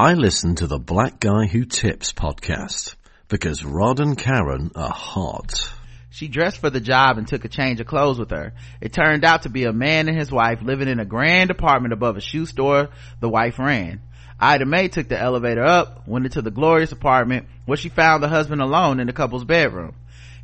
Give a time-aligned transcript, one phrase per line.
[0.00, 2.94] I listen to the Black Guy Who Tips podcast
[3.28, 5.70] because Rod and Karen are hot.
[6.08, 8.54] She dressed for the job and took a change of clothes with her.
[8.80, 11.92] It turned out to be a man and his wife living in a grand apartment
[11.92, 12.88] above a shoe store
[13.20, 14.00] the wife ran.
[14.40, 18.28] Ida Mae took the elevator up, went into the glorious apartment where she found the
[18.28, 19.94] husband alone in the couple's bedroom.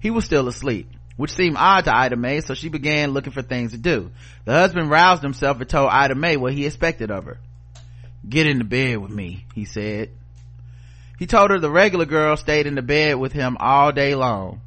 [0.00, 3.40] He was still asleep, which seemed odd to Ida Mae, so she began looking for
[3.40, 4.10] things to do.
[4.44, 7.38] The husband roused himself and told Ida Mae what he expected of her.
[8.28, 10.10] Get in the bed with me, he said.
[11.18, 14.60] He told her the regular girl stayed in the bed with him all day long.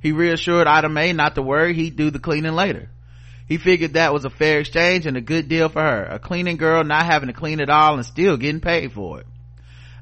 [0.00, 2.88] He reassured Ida Mae not to worry, he'd do the cleaning later.
[3.46, 6.04] He figured that was a fair exchange and a good deal for her.
[6.04, 9.26] A cleaning girl not having to clean at all and still getting paid for it.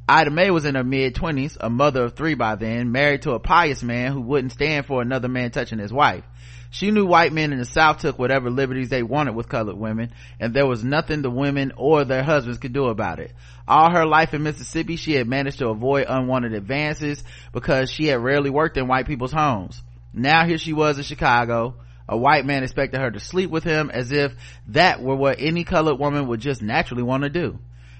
[0.09, 3.33] Ida Mae was in her mid twenties, a mother of three by then, married to
[3.33, 6.25] a pious man who wouldn't stand for another man touching his wife.
[6.73, 10.13] She knew white men in the South took whatever liberties they wanted with colored women,
[10.39, 13.33] and there was nothing the women or their husbands could do about it.
[13.67, 18.21] All her life in Mississippi, she had managed to avoid unwanted advances because she had
[18.21, 19.83] rarely worked in white people's homes.
[20.15, 21.75] Now here she was in Chicago.
[22.09, 24.33] A white man expected her to sleep with him as if
[24.69, 27.59] that were what any colored woman would just naturally want to do.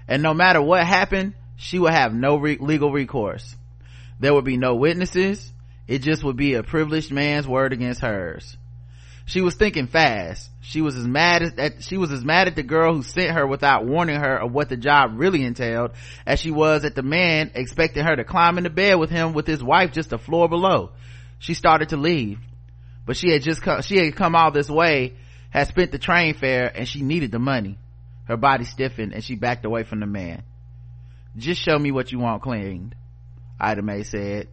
[0.09, 3.57] And no matter what happened, she would have no re- legal recourse.
[4.19, 5.53] There would be no witnesses.
[5.87, 8.57] It just would be a privileged man's word against hers.
[9.31, 10.51] She was thinking fast.
[10.61, 13.31] She was as mad as at, she was as mad at the girl who sent
[13.31, 15.93] her without warning her of what the job really entailed
[16.27, 19.47] as she was at the man expecting her to climb into bed with him with
[19.47, 20.91] his wife just a floor below.
[21.39, 22.41] She started to leave,
[23.07, 25.15] but she had just come, she had come all this way,
[25.51, 27.79] had spent the train fare and she needed the money.
[28.25, 30.43] Her body stiffened and she backed away from the man.
[31.37, 32.97] Just show me what you want cleaned,
[33.61, 34.49] Ida Mae said.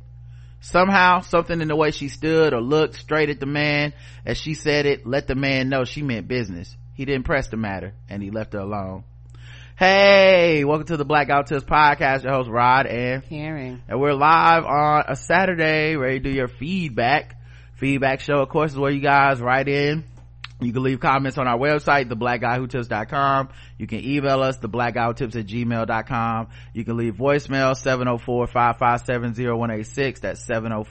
[0.59, 3.93] Somehow, something in the way she stood or looked straight at the man
[4.25, 6.75] as she said it let the man know she meant business.
[6.93, 9.03] He didn't press the matter and he left her alone.
[9.77, 12.23] Hey, welcome to the Black Guy Who Tips podcast.
[12.23, 13.83] Your host Rod and Karen.
[13.87, 17.35] And we're live on a Saturday, ready to do your feedback.
[17.75, 20.03] Feedback show, of course, is where you guys write in
[20.59, 23.49] you can leave comments on our website, theblackguywhotips.com.
[23.77, 26.47] You can email us, theblackguywhotips at gmail.com.
[26.73, 30.21] You can leave voicemail, 704-557-0186.
[30.21, 30.87] That's oh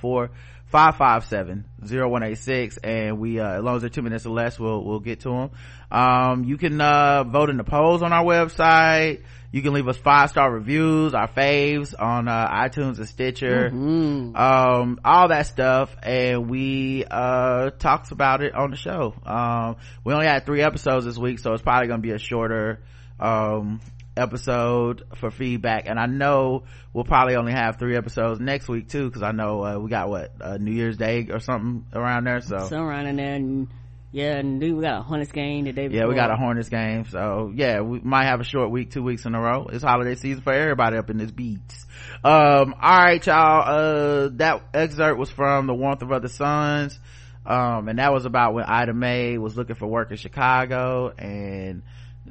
[0.72, 2.78] 704-557-0186.
[2.84, 5.30] And we, uh, as long as they're two minutes or less, we'll, we'll get to
[5.30, 5.50] them.
[5.90, 9.22] Um, you can, uh, vote in the polls on our website
[9.56, 14.36] you can leave us five star reviews our faves on uh, itunes and stitcher mm-hmm.
[14.36, 20.12] um, all that stuff and we uh talked about it on the show um, we
[20.12, 22.82] only had three episodes this week so it's probably gonna be a shorter
[23.18, 23.80] um,
[24.16, 29.06] episode for feedback and i know we'll probably only have three episodes next week too
[29.06, 32.40] because i know uh, we got what uh, new year's day or something around there
[32.40, 33.68] so something around in there and
[34.12, 36.04] yeah, and we got a Hornets game the day before.
[36.04, 37.04] Yeah, we got a Hornets game.
[37.04, 39.66] So yeah, we might have a short week, two weeks in a row.
[39.70, 41.86] It's holiday season for everybody up in this beats.
[42.24, 43.68] Um, all right, y'all.
[43.68, 46.98] Uh, that excerpt was from The Warmth of Other Suns.
[47.44, 51.82] Um, and that was about when Ida Mae was looking for work in Chicago and,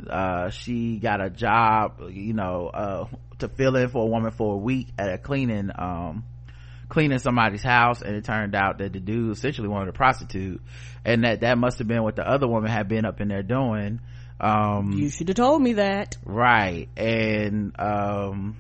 [0.09, 3.05] uh, she got a job, you know, uh,
[3.39, 6.23] to fill in for a woman for a week at a cleaning, um,
[6.89, 8.01] cleaning somebody's house.
[8.01, 10.61] And it turned out that the dude essentially wanted a prostitute
[11.05, 13.43] and that that must have been what the other woman had been up in there
[13.43, 14.01] doing.
[14.39, 16.17] Um you should have told me that.
[16.25, 16.89] right.
[16.97, 18.57] And um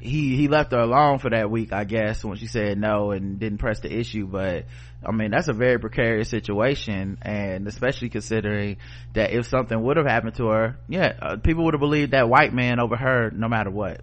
[0.00, 3.38] he he left her alone for that week i guess when she said no and
[3.38, 4.26] didn't press the issue.
[4.26, 4.66] But
[5.04, 7.18] i mean that's a very precarious situation.
[7.22, 8.76] And especially considering
[9.14, 12.28] that if something would have happened to her yeah uh, people would have believed that
[12.28, 14.00] white man over her no matter what.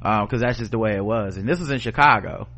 [0.00, 1.36] Because um, that's just the way it was.
[1.36, 2.48] And this was in chicago.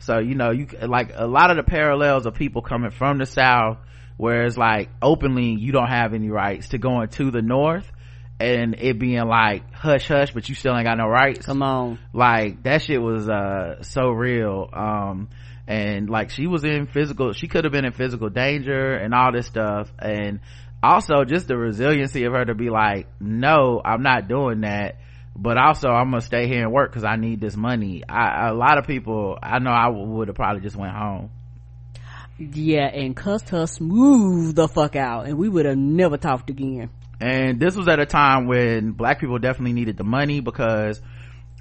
[0.00, 3.26] So you know you like a lot of the parallels of people coming from the
[3.26, 3.78] south
[4.16, 7.90] where it's like openly you don't have any rights to going to the north
[8.40, 11.46] and it being like hush hush but you still ain't got no rights.
[11.46, 11.98] Come on.
[12.12, 14.68] Like that shit was uh so real.
[14.72, 15.28] Um
[15.66, 19.32] and like she was in physical she could have been in physical danger and all
[19.32, 19.92] this stuff.
[19.98, 20.40] And
[20.82, 24.96] also just the resiliency of her to be like no i'm not doing that.
[25.36, 28.02] But also i'm gonna stay here and work because i need this money.
[28.08, 31.30] I, a lot of people i know i would have probably just went home.
[32.36, 36.90] Yeah and cussed her smooth the fuck out and we would have never talked again
[37.20, 41.00] and this was at a time when black people definitely needed the money because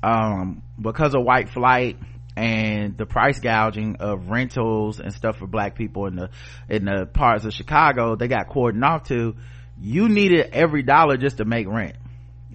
[0.02, 1.98] um because of white flight
[2.36, 6.30] and the price gouging of rentals and stuff for black people in the
[6.68, 9.36] in the parts of chicago they got cordoned off to
[9.80, 11.96] you needed every dollar just to make rent.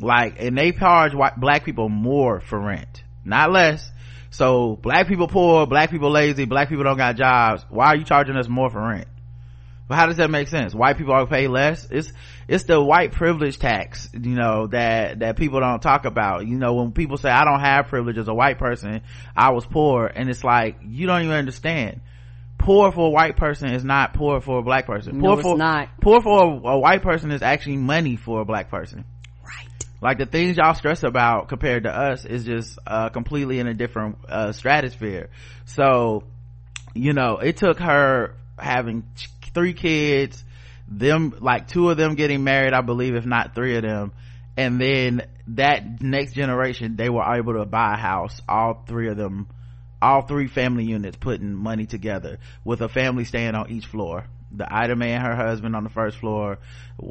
[0.00, 3.90] Like and they charge white, black people more for rent not less.
[4.30, 7.64] So black people poor black people lazy black people don't got jobs.
[7.68, 9.08] Why are you charging us more for rent
[9.88, 10.74] But how does that make sense?
[10.74, 11.88] White people are pay less.
[11.90, 12.12] It's
[12.46, 16.46] it's the white privilege tax, you know, that that people don't talk about.
[16.46, 19.00] You know, when people say I don't have privilege as a white person,
[19.34, 22.02] I was poor, and it's like you don't even understand.
[22.58, 25.18] Poor for a white person is not poor for a black person.
[25.18, 25.88] No, Poor for not.
[26.02, 29.04] poor for a, a white person is actually money for a black person.
[29.42, 29.68] Right.
[30.02, 33.74] Like the things y'all stress about compared to us is just uh completely in a
[33.74, 35.30] different uh stratosphere.
[35.66, 36.24] So,
[36.94, 39.04] you know, it took her having
[39.58, 40.44] three kids,
[40.86, 44.12] them like two of them getting married, I believe, if not three of them,
[44.56, 48.40] and then that next generation they were able to buy a house.
[48.48, 49.48] All three of them,
[50.00, 54.26] all three family units putting money together with a family staying on each floor.
[54.52, 56.58] The Ida Mae and her husband on the first floor,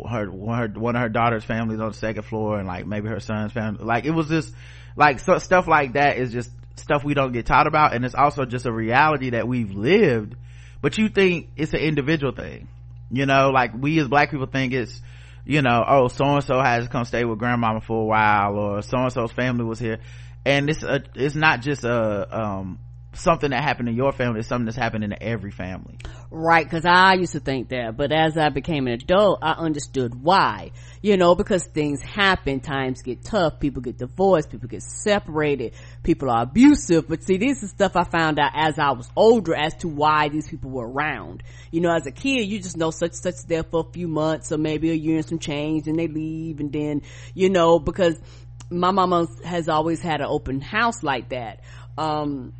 [0.09, 3.09] her one, her one of her daughter's families on the second floor, and like maybe
[3.09, 3.83] her son's family.
[3.83, 4.53] Like it was just
[4.95, 8.15] like so, stuff like that is just stuff we don't get taught about, and it's
[8.15, 10.35] also just a reality that we've lived.
[10.81, 12.67] But you think it's an individual thing,
[13.11, 13.49] you know?
[13.49, 15.01] Like we as black people think it's
[15.47, 18.81] you know, oh, so and so has come stay with grandmama for a while, or
[18.81, 19.99] so and so's family was here,
[20.45, 22.79] and it's a, it's not just a um
[23.17, 25.97] something that happened in your family; is something that's happening in every family.
[26.29, 30.15] Right, because I used to think that, but as I became an adult, I understood
[30.15, 30.71] why.
[31.01, 35.73] You know, because things happen, times get tough, people get divorced, people get separated,
[36.03, 37.07] people are abusive.
[37.07, 40.29] But see, this is stuff I found out as I was older as to why
[40.29, 41.43] these people were around.
[41.71, 44.51] You know, as a kid, you just know such such there for a few months
[44.51, 47.01] or maybe a year and some change, and they leave, and then
[47.33, 48.19] you know because
[48.69, 51.61] my mama has always had an open house like that.
[51.97, 52.53] Um,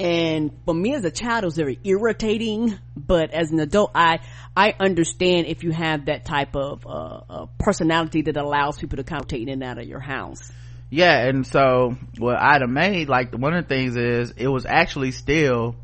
[0.00, 2.78] and for me as a child it was very irritating.
[2.96, 4.20] But as an adult i
[4.56, 9.04] i understand if you have that type of uh, uh personality that allows people to
[9.04, 10.52] come in and out of your house.
[10.90, 15.12] Yeah, and so what Ida Mae, like one of the things is it was actually
[15.12, 15.76] still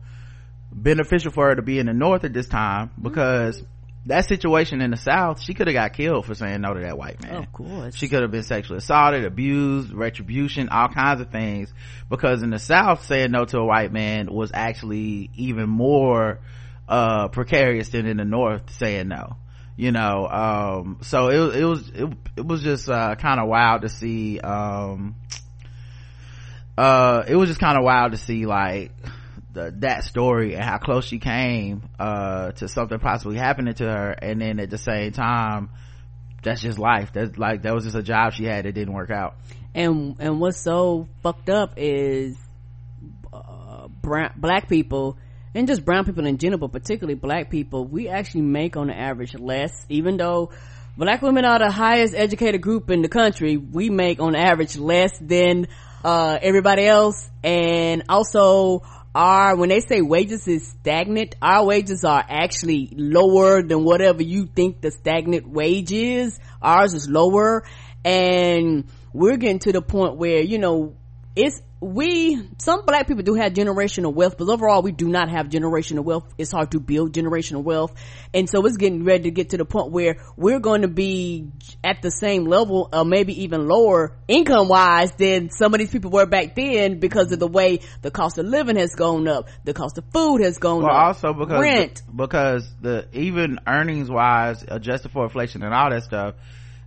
[0.72, 3.62] beneficial for her to be in the north at this time because
[4.06, 6.99] that situation in the south, she could have got killed for saying no to that
[6.99, 7.37] white man.
[7.37, 11.73] of course She could have been sexually assaulted, abused, retribution, all kinds of things.
[12.11, 16.41] Because in the South, saying no to a white man was actually even more,
[16.87, 19.37] uh, precarious than in the North saying no.
[19.77, 23.83] You know, um, so it, it was, it, it was just, uh, kind of wild
[23.83, 25.17] to see, um,
[26.77, 28.93] uh, it was just kind of wild to see like,
[29.55, 34.11] the, that story and how close she came, uh, to something possibly happening to her.
[34.11, 35.71] And then at the same time,
[36.43, 37.12] that's just life.
[37.15, 39.37] That's like, that was just a job she had that didn't work out.
[39.75, 42.37] and and what's so fucked up is
[43.33, 45.19] uh, brown, black people
[45.55, 48.97] and just brown people in general but particularly black people we actually make on the
[48.97, 50.50] average less even though
[50.97, 55.19] black women are the highest educated group in the country we make on average less
[55.19, 55.67] than
[56.05, 58.83] uh, everybody else and also
[59.14, 64.46] our when they say wages is stagnant our wages are actually lower than whatever you
[64.46, 66.38] think the stagnant wage is.
[66.61, 67.64] Ours is lower.
[68.05, 70.96] And we're getting to the point where you know
[71.37, 75.49] it's we some black people do have generational wealth but overall we do not have
[75.49, 76.33] generational wealth.
[76.39, 77.95] It's hard to build generational wealth.
[78.33, 81.51] And so it's getting ready to get to the point where we're going to be
[81.83, 86.11] at the same level or maybe even lower income wise than some of these people
[86.11, 89.75] were back then because of the way the cost of living has gone up the
[89.75, 92.03] cost of food has gone Well, up also because rent.
[92.15, 96.35] because the even earnings wise, adjusted for inflation and all that stuff,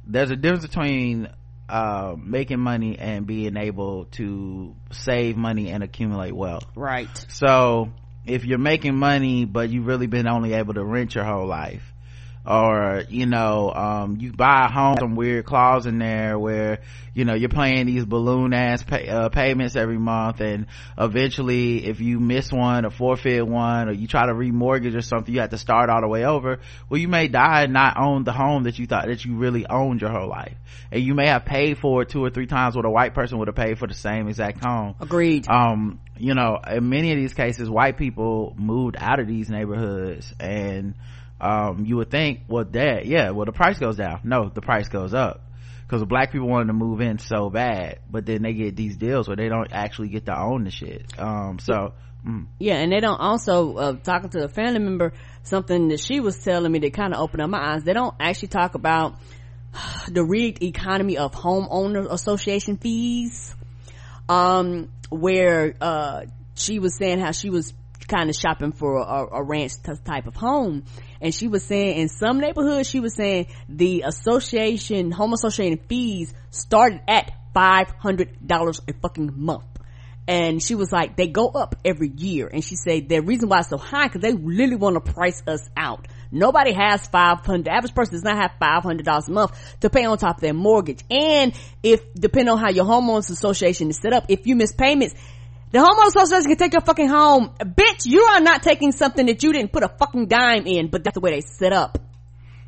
[0.05, 1.27] there's a difference between
[1.69, 6.65] uh, making money and being able to save money and accumulate wealth.
[6.75, 7.89] right So
[8.25, 11.93] if you're making money, but you've really been only able to rent your whole life,
[12.47, 16.79] or you know, um, you buy a home, some weird clause in there where
[17.13, 21.99] you know you're paying these balloon ass pay, uh, payments every month, and eventually, if
[21.99, 25.49] you miss one or forfeit one, or you try to remortgage or something, you have
[25.49, 26.59] to start all the way over.
[26.89, 29.65] Well, you may die and not own the home that you thought that you really
[29.67, 30.55] owned your whole life,
[30.89, 33.39] and you may have paid for it two or three times what a white person
[33.39, 34.95] would have paid for the same exact home.
[35.01, 35.49] Agreed.
[35.49, 40.33] Um you know in many of these cases white people moved out of these neighborhoods
[40.39, 40.95] and
[41.39, 44.21] um you would think well that yeah well the price goes down.
[44.23, 45.43] No the price goes up.
[45.85, 49.27] Because black people wanted to move in so bad but then they get these deals
[49.27, 51.05] where they don't actually get to own the shit.
[51.19, 51.93] Um so
[52.25, 55.13] mm, yeah and they don't also uh, talking to a family member
[55.43, 57.83] something that she was telling me that kind of opened up my eyes.
[57.83, 59.15] They don't actually talk about
[60.09, 63.55] the rigged economy of homeowner association fees.
[64.27, 66.25] Um where uh
[66.55, 67.73] she was saying how she was
[68.07, 69.73] kind of shopping for a, a ranch
[70.05, 70.83] type of home
[71.21, 76.33] and she was saying in some neighborhoods she was saying the association home association fees
[76.51, 79.65] started at five hundred dollars a fucking month.
[80.29, 82.49] And she was like they go up every year.
[82.51, 85.41] And she said the reason why it's so high because they really want to price
[85.47, 86.07] us out.
[86.31, 90.17] Nobody has 500, the average person does not have $500 a month to pay on
[90.17, 91.03] top of their mortgage.
[91.09, 95.15] And if, depending on how your homeowners association is set up, if you miss payments,
[95.71, 97.51] the homeowners association can take your fucking home.
[97.59, 101.03] Bitch, you are not taking something that you didn't put a fucking dime in, but
[101.03, 101.97] that's the way they set up.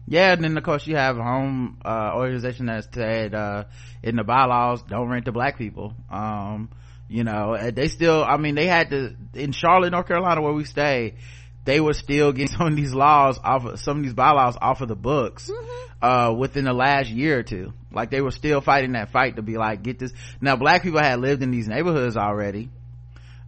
[0.05, 3.65] Yeah, and then of course you have a home, uh, organization that said, uh,
[4.03, 5.93] in the bylaws, don't rent to black people.
[6.09, 6.69] Um,
[7.07, 10.65] you know, they still, I mean, they had to, in Charlotte, North Carolina, where we
[10.65, 11.15] stay,
[11.63, 14.81] they were still getting some of these laws off of, some of these bylaws off
[14.81, 16.05] of the books, mm-hmm.
[16.05, 17.71] uh, within the last year or two.
[17.93, 20.11] Like they were still fighting that fight to be like, get this.
[20.41, 22.69] Now black people had lived in these neighborhoods already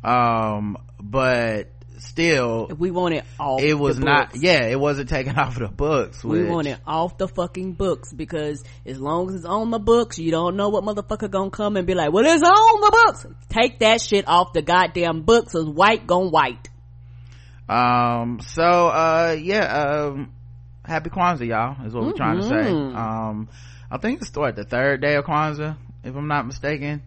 [0.03, 5.55] um but still we want it off it was not yeah it wasn't taken off
[5.55, 9.35] of the books which, we want it off the fucking books because as long as
[9.35, 12.25] it's on the books you don't know what motherfucker gonna come and be like well
[12.25, 13.25] it's on the books.
[13.49, 15.55] Take that shit off the goddamn books.
[15.55, 16.69] As white gone white.
[17.69, 20.33] Um so uh yeah um
[20.83, 22.07] happy kwanzaa y'all is what mm-hmm.
[22.07, 22.71] we're trying to say.
[22.71, 22.97] Mm-hmm.
[22.97, 23.49] um
[23.89, 27.01] i think it's what the third day of kwanzaa if i'm not mistaken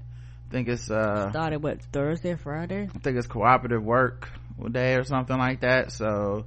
[0.55, 2.89] think it's uh started what thursday friday.
[2.95, 4.29] I think it's cooperative work
[4.71, 5.91] day or something like that.
[5.91, 6.45] So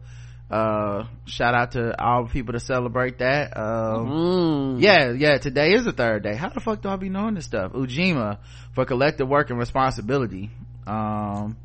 [0.50, 3.58] uh shout out to all the people to celebrate that.
[3.58, 4.82] Um mm.
[4.82, 6.36] yeah yeah today is the third day.
[6.36, 7.74] How the fuck do i be knowing this stuff?
[7.74, 8.38] Ujima
[8.74, 10.52] for collective work and responsibility.
[10.86, 11.58] Um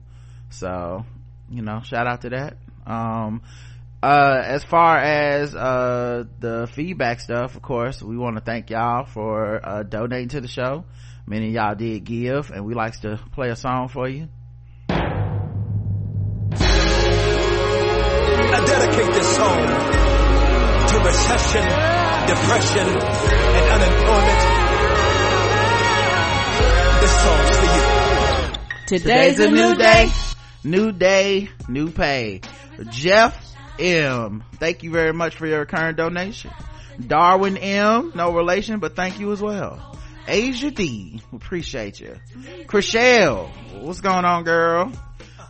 [0.50, 1.04] so
[1.49, 2.56] you know shout out to that.
[2.84, 3.42] Um
[4.02, 9.04] uh as far as uh the feedback stuff of course we want to thank y'all
[9.04, 10.84] for uh donating to the show
[11.26, 14.29] many of y'all did give and we likes to play a song for you
[18.55, 20.02] I dedicate this song
[20.88, 21.64] to recession,
[22.26, 24.41] depression, and unemployment.
[27.00, 27.83] This song's for you.
[28.87, 30.11] Today's, Today's a new day.
[30.64, 32.43] New day, new pay.
[32.91, 34.45] Jeff M.
[34.57, 36.50] Thank you very much for your current donation.
[37.05, 38.12] Darwin M.
[38.14, 39.91] No relation, but thank you as well.
[40.26, 42.17] Asia D, appreciate you.
[42.67, 43.49] Chriselle,
[43.81, 44.93] what's going on, girl?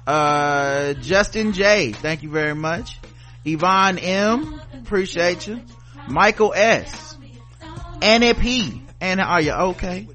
[0.07, 2.99] Uh, Justin J, thank you very much.
[3.45, 5.61] Yvonne M, appreciate you.
[6.09, 7.17] Michael S,
[8.01, 10.09] Annie P, Anna, are you okay?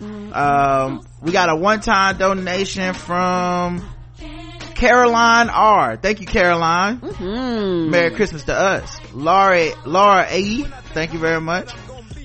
[0.00, 3.82] Um, we got a one-time donation from
[4.74, 5.96] Caroline R.
[5.96, 7.00] Thank you, Caroline.
[7.00, 7.90] Mm-hmm.
[7.90, 9.00] Merry Christmas to us.
[9.14, 10.62] Laura, Laura A.
[10.92, 11.72] Thank you very much.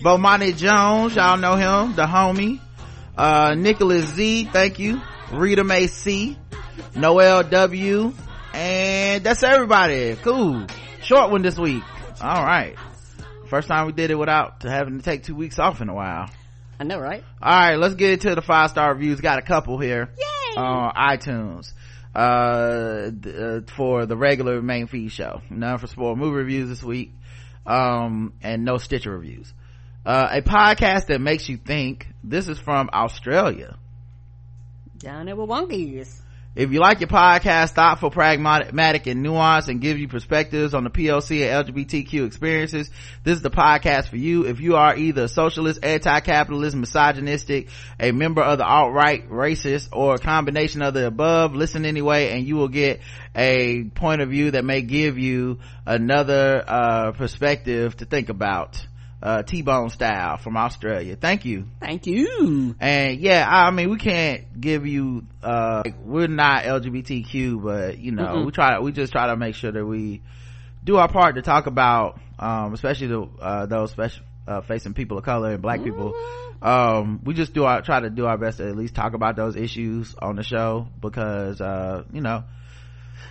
[0.02, 2.60] Bomani Jones, y'all know him, the homie.
[3.16, 5.00] Uh, Nicholas Z, thank you.
[5.32, 6.40] Rita May C,
[6.96, 8.12] Noel W,
[8.52, 10.16] and that's everybody.
[10.16, 10.66] Cool.
[11.04, 11.84] Short one this week.
[12.20, 12.76] All right.
[13.48, 16.32] First time we did it without having to take two weeks off in a while.
[16.80, 17.24] I know, right?
[17.40, 19.22] All right, let's get into the five star reviews.
[19.22, 20.10] Got a couple here.
[20.18, 20.58] Yay!
[20.58, 21.74] On iTunes.
[22.16, 25.44] Uh, uh, for the regular main feed show.
[25.52, 27.14] None for sport movie reviews this week.
[27.68, 29.54] Um, and no Stitcher reviews
[30.06, 32.08] uh, a podcast that makes you think.
[32.24, 33.78] This is from australia.
[34.98, 36.22] Down there with wonkies.
[36.54, 40.90] If you like your podcast thoughtful pragmatic and nuanced and give you perspectives on the
[40.90, 42.90] poc and lgbtq experiences
[43.24, 44.46] this is the podcast for you.
[44.46, 50.16] If you are either a socialist anti-capitalist misogynistic a member of the alt-right racist or
[50.16, 53.00] a combination of the above listen anyway and you will get
[53.34, 58.86] a point of view that may give you another uh, perspective to think about
[59.22, 61.16] uh, T-Bone style from Australia.
[61.16, 61.68] Thank you.
[61.80, 62.76] Thank you.
[62.80, 68.24] And yeah, I mean, we can't give you, uh, we're not LGBTQ, but you know,
[68.24, 68.46] mm-hmm.
[68.46, 70.22] we try, we just try to make sure that we
[70.84, 75.18] do our part to talk about, um, especially the, uh, those special, uh, facing people
[75.18, 76.14] of color and black people.
[76.14, 76.68] Mm-hmm.
[76.68, 79.36] Um, we just do our, try to do our best to at least talk about
[79.36, 82.44] those issues on the show because, uh, you know,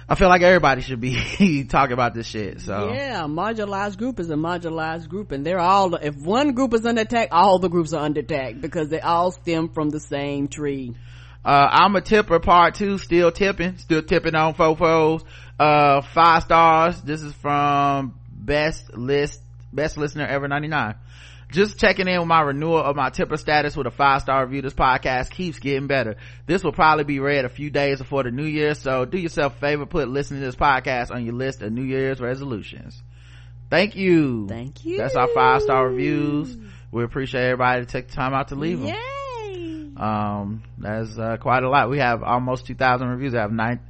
[0.09, 2.61] I feel like everybody should be talking about this shit.
[2.61, 5.95] So yeah, marginalized group is a marginalized group, and they're all.
[5.95, 9.31] If one group is under attack, all the groups are under attack because they all
[9.31, 10.97] stem from the same tree.
[11.45, 15.25] Uh, I'm a tipper part two, still tipping, still tipping on fofos.
[15.59, 17.01] Uh, five stars.
[17.03, 19.41] This is from best list,
[19.73, 20.97] best listener ever 99
[21.53, 24.63] just checking in with my renewal of my tipper status with a five star review.
[24.63, 26.17] This podcast keeps getting better.
[26.47, 28.75] This will probably be read a few days before the new year.
[28.75, 31.83] So do yourself a favor, put listening to this podcast on your list of new
[31.83, 33.03] year's resolutions.
[33.71, 34.49] Thank you.
[34.49, 34.99] Thank you.
[34.99, 36.57] That's our five star reviews.
[36.91, 38.89] We appreciate everybody to take the time out to leave them.
[38.89, 39.91] Yay.
[39.97, 41.91] Um, that's uh, quite a lot.
[41.91, 43.35] We have almost 2,000 reviews.
[43.35, 43.81] I have nine,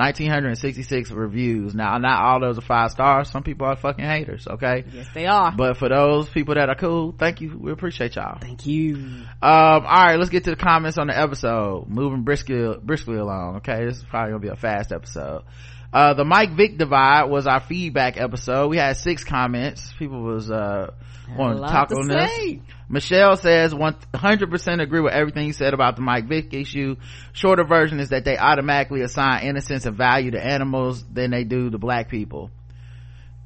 [0.00, 1.74] 1966 reviews.
[1.74, 3.30] Now not all those are five stars.
[3.30, 4.84] Some people are fucking haters okay?
[4.92, 5.52] Yes they are.
[5.56, 7.56] But for those people that are cool thank you.
[7.58, 8.38] We appreciate y'all.
[8.40, 8.96] Thank you.
[8.96, 11.86] Um all right let's get to the comments on the episode.
[11.88, 13.84] Moving briskly briskly along okay?
[13.84, 15.44] This is probably gonna be a fast episode
[15.92, 20.50] uh the mike vick divide was our feedback episode we had six comments people was
[20.50, 20.92] uh
[21.36, 22.54] want to talk on say.
[22.54, 26.96] this Michelle says 100% agree with everything you said about the Mike Vick issue.
[27.32, 31.70] Shorter version is that they automatically assign innocence and value to animals than they do
[31.70, 32.50] to black people.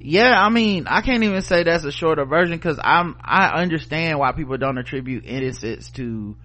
[0.01, 4.19] Yeah, I mean, I can't even say that's a shorter version cause I'm, I understand
[4.19, 6.37] why people don't attribute innocence to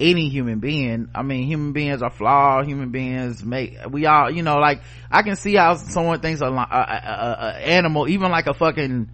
[0.00, 1.08] any human being.
[1.14, 2.66] I mean, human beings are flawed.
[2.66, 6.46] Human beings make, we all, you know, like, I can see how someone thinks a,
[6.46, 9.10] a, a, a animal, even like a fucking,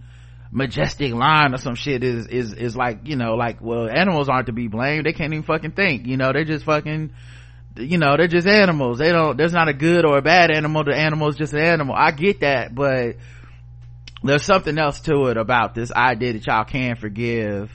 [0.51, 4.45] majestic lion or some shit is is is like you know like well animals aren't
[4.45, 5.05] to be blamed.
[5.05, 7.11] They can't even fucking think you know they're just fucking
[7.75, 8.99] you know they're just animals.
[8.99, 10.85] They don't there's not a good or a bad animal.
[10.85, 11.93] The animal is just an animal.
[11.93, 13.17] I get that but
[14.23, 17.69] there's something else to it about this idea that y'all can forgive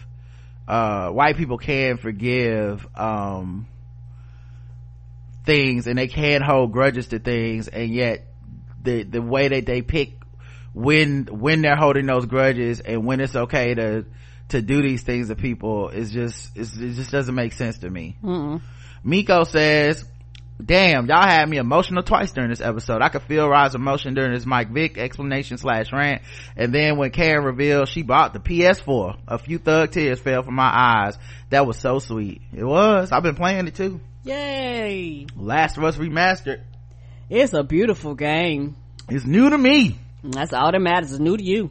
[0.70, 3.66] uh white people can forgive um
[5.44, 8.24] things and they can hold grudges to things and yet
[8.80, 10.12] the the way that they pick
[10.72, 14.06] when when they're holding those grudges and when it's okay to
[14.48, 18.16] to do these things to people is just it just doesn't make sense to me
[18.22, 18.60] Mm-mm.
[19.02, 20.04] miko says
[20.66, 23.02] damn y'all had me emotional twice during this episode.
[23.02, 26.22] I could feel rise emotion during this mike vick explanation slash rant.
[26.56, 30.54] And then when karen revealed she bought the ps4 a few thug tears fell from
[30.54, 31.18] my eyes.
[31.50, 32.42] That was so sweet.
[32.54, 33.12] It was.
[33.12, 34.00] I've been playing it too.
[34.24, 35.26] Yay.
[35.36, 36.62] Last of us remastered.
[37.28, 38.76] It's a beautiful game.
[39.08, 39.98] It's new to me.
[40.22, 41.12] That's all that matters.
[41.12, 41.70] It's new to you.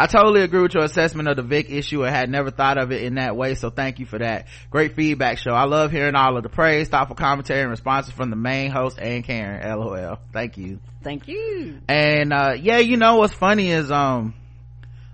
[0.00, 2.02] I totally agree with your assessment of the Vick issue.
[2.02, 4.46] I had never thought of it in that way, so thank you for that.
[4.70, 5.50] Great feedback show.
[5.50, 8.98] I love hearing all of the praise, thoughtful commentary, and responses from the main host
[8.98, 9.60] and Karen.
[9.78, 10.18] LOL.
[10.32, 10.80] Thank you.
[11.02, 11.82] Thank you.
[11.86, 14.32] And, uh, yeah, you know what's funny is, um,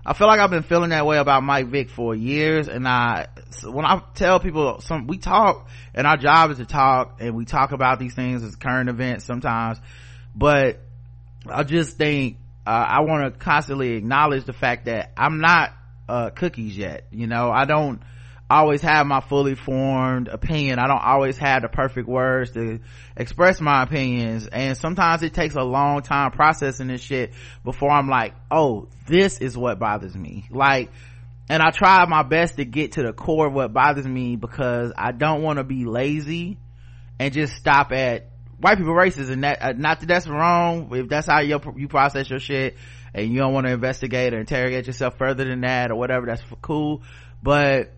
[0.05, 3.27] I feel like I've been feeling that way about Mike Vick for years, and I,
[3.65, 7.43] when I tell people some, we talk, and our job is to talk, and we
[7.43, 9.81] talk about these things as current events sometimes,
[10.33, 10.79] but
[11.45, 15.73] I just think uh, I want to constantly acknowledge the fact that I'm not
[16.09, 17.05] uh, cookies yet.
[17.11, 18.01] You know, I don't
[18.49, 20.77] always have my fully formed opinion.
[20.77, 22.81] I don't always have the perfect words to
[23.15, 24.47] express my opinions.
[24.47, 27.31] And sometimes it takes a long time processing this shit
[27.63, 30.45] before I'm like, oh, this is what bothers me.
[30.49, 30.91] Like,
[31.49, 34.91] and I try my best to get to the core of what bothers me because
[34.97, 36.57] I don't want to be lazy
[37.17, 38.27] and just stop at
[38.59, 40.89] white people racist and that uh, not that that's wrong.
[40.91, 42.77] If that's how you you process your shit
[43.13, 46.43] and you don't want to investigate or interrogate yourself further than that or whatever that's
[46.61, 47.03] cool.
[47.41, 47.93] But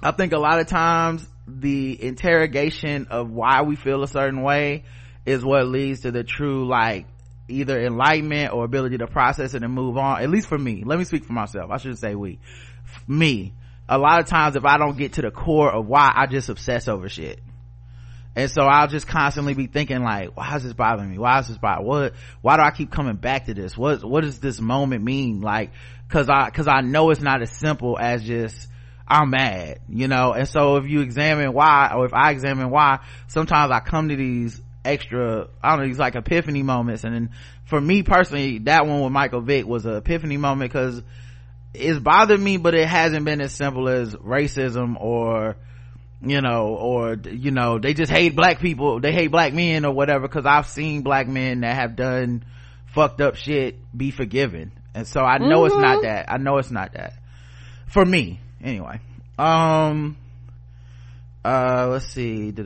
[0.00, 4.84] i think a lot of times the interrogation of why we feel a certain way
[5.26, 7.06] is what leads to the true like
[7.48, 10.82] either enlightenment or ability to process it and move on at least for me.
[10.84, 11.70] Let me speak for myself.
[11.70, 12.38] I shouldn't say we.
[13.06, 13.54] Me.
[13.88, 16.48] A lot of times if i don't get to the core of why i just
[16.48, 17.40] obsess over shit
[18.38, 21.18] and so I'll just constantly be thinking like, why is this bothering me?
[21.18, 21.88] Why is this bothering?
[21.88, 22.14] What?
[22.40, 23.76] Why do I keep coming back to this?
[23.76, 24.04] What?
[24.04, 25.40] What does this moment mean?
[25.40, 25.72] Like,
[26.08, 28.68] cause I, cause I know it's not as simple as just,
[29.08, 30.34] I'm mad, you know?
[30.34, 34.14] And so if you examine why, or if I examine why, sometimes I come to
[34.14, 37.02] these extra, I don't know, these like epiphany moments.
[37.02, 37.30] And then
[37.64, 41.02] for me personally, that one with Michael Vick was an epiphany moment cause
[41.74, 45.56] it's bothered me, but it hasn't been as simple as racism or,
[46.20, 49.00] you know or you know they just hate black people.
[49.00, 52.44] They hate black men or whatever because i've seen black men that have done
[52.86, 54.72] fucked up shit be forgiven.
[54.94, 55.66] And so i know mm-hmm.
[55.66, 56.30] it's not that.
[56.30, 57.14] I know it's not that.
[57.86, 59.00] For me anyway.
[59.38, 60.16] Um
[61.44, 62.50] uh let's see.
[62.50, 62.62] Da,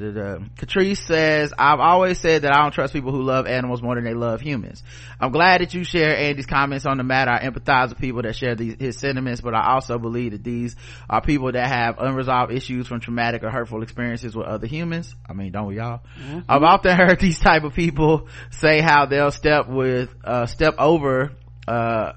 [0.57, 4.05] catrice says i've always said that i don't trust people who love animals more than
[4.05, 4.83] they love humans.
[5.21, 7.31] I'm glad that you share andy's comments on the matter.
[7.31, 10.75] I empathize with people that share these, his sentiments but i also believe that these
[11.11, 15.15] are people that have unresolved issues from traumatic or hurtful experiences with other humans.
[15.29, 16.03] I mean don't we all?
[16.19, 16.41] Mm-hmm.
[16.49, 21.33] i've often heard these type of people say how they'll step with uh step over
[21.69, 22.13] uh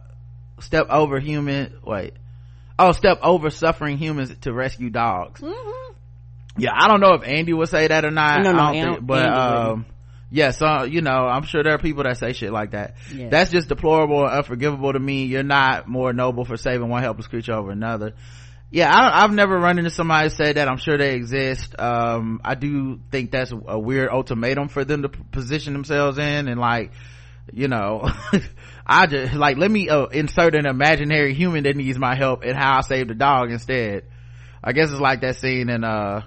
[0.62, 2.14] step over human wait.
[2.80, 5.42] Oh step over suffering humans to rescue dogs.
[5.42, 5.85] Mm-hmm
[6.58, 8.42] yeah i don't know if andy would say that or not.
[8.42, 9.86] No, no, I don't think, but um
[10.32, 12.96] yeah so you know i'm sure there are people that say shit like that.
[13.14, 13.30] Yeah.
[13.30, 15.26] that's just deplorable and unforgivable to me.
[15.26, 18.14] You're not more noble for saving one helpless creature over another.
[18.72, 20.68] Yeah I, have never run into somebody say that.
[20.68, 21.80] I'm sure they exist.
[21.80, 26.60] Um i do think that's a weird ultimatum for them to position themselves in and
[26.60, 26.92] like
[27.54, 28.10] you know
[28.88, 32.58] i just like let me uh, insert an imaginary human that needs my help and
[32.58, 34.06] how i saved a dog instead.
[34.64, 36.24] I guess it's like that scene in uh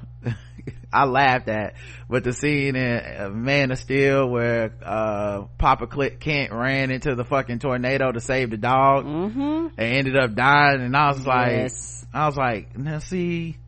[0.93, 1.75] I laughed at,
[2.09, 7.15] but the scene in uh, Man of Steel where, uh, Papa Clark Kent ran into
[7.15, 9.67] the fucking tornado to save the dog Mm-hmm.
[9.77, 10.81] and ended up dying.
[10.81, 11.71] And I was like,
[12.15, 13.59] I was like, now see,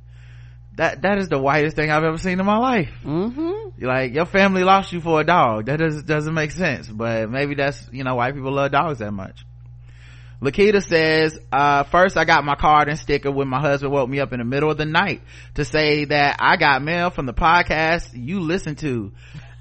[0.76, 2.90] that, that is the whitest thing I've ever seen in my life.
[3.04, 3.84] Mm-hmm.
[3.84, 5.66] Like, your family lost you for a dog.
[5.66, 9.12] That does, doesn't make sense, but maybe that's, you know, white people love dogs that
[9.12, 9.44] much.
[10.40, 14.20] Lakita says, uh, first I got my card and sticker when my husband woke me
[14.20, 15.20] up in the middle of the night
[15.54, 19.12] to say that I got mail from the podcast you listen to.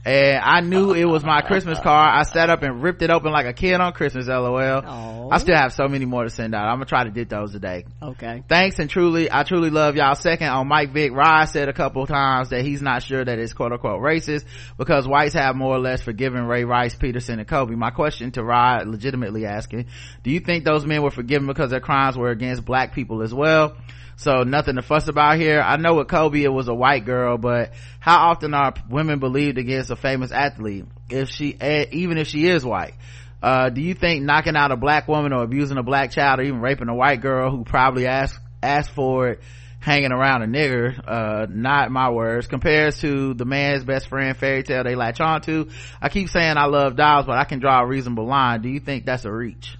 [0.06, 2.10] And I knew it was my Christmas card.
[2.14, 4.56] I sat up and ripped it open like a kid on Christmas, lol.
[4.58, 5.30] Aw.
[5.30, 6.66] I still have so many more to send out.
[6.66, 7.86] I'm gonna try to get those today.
[8.02, 8.44] Okay.
[8.48, 10.16] Thanks and truly, I truly love y'all.
[10.16, 13.40] Second on Mike Vick, Rye said a couple of times that he's not sure that
[13.40, 14.46] it's quote unquote racist
[14.78, 17.76] because whites have more or less forgiven Ray Rice, Peterson, and Kobe.
[17.76, 19.88] My question to Rye, legitimately asking,
[20.24, 23.34] do you think those men were forgiven because their crimes were against black people as
[23.34, 23.76] well?
[24.20, 25.62] So nothing to fuss about here.
[25.62, 29.58] I know with Kobe it was a white girl, but how often are women believed
[29.58, 32.96] against a famous athlete if she, eh, even if she is white?
[33.42, 36.44] Uh, do you think knocking out a black woman or abusing a black child or
[36.44, 39.40] even raping a white girl who probably asked, asked for it
[39.80, 44.64] hanging around a nigger, uh, not my words, compares to the man's best friend fairy
[44.64, 45.70] tale they latch on to?
[46.02, 48.62] I keep saying I love dolls, but I can draw a reasonable line.
[48.62, 49.78] Do you think that's a reach?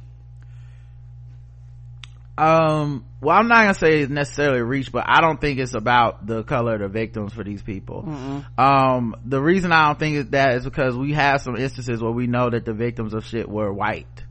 [2.39, 6.25] Um well i'm not gonna say it's necessarily reach but i don't think it's about
[6.25, 8.04] the color of the victims for these people.
[8.58, 12.12] Um the reason i don't think it's that is because we have some instances where
[12.13, 14.23] we know that the victims of shit were white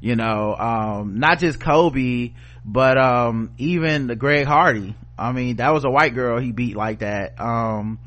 [0.00, 2.32] you know um not just kobe
[2.64, 4.94] but um even the greg hardy.
[5.18, 7.40] I mean that was a white girl he beat like that.
[7.40, 7.98] Um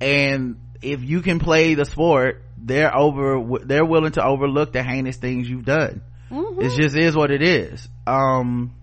[0.00, 5.16] and if you can play the sport they're over they're willing to overlook the heinous
[5.16, 7.88] things you've done it just is what it is.
[8.06, 8.74] Um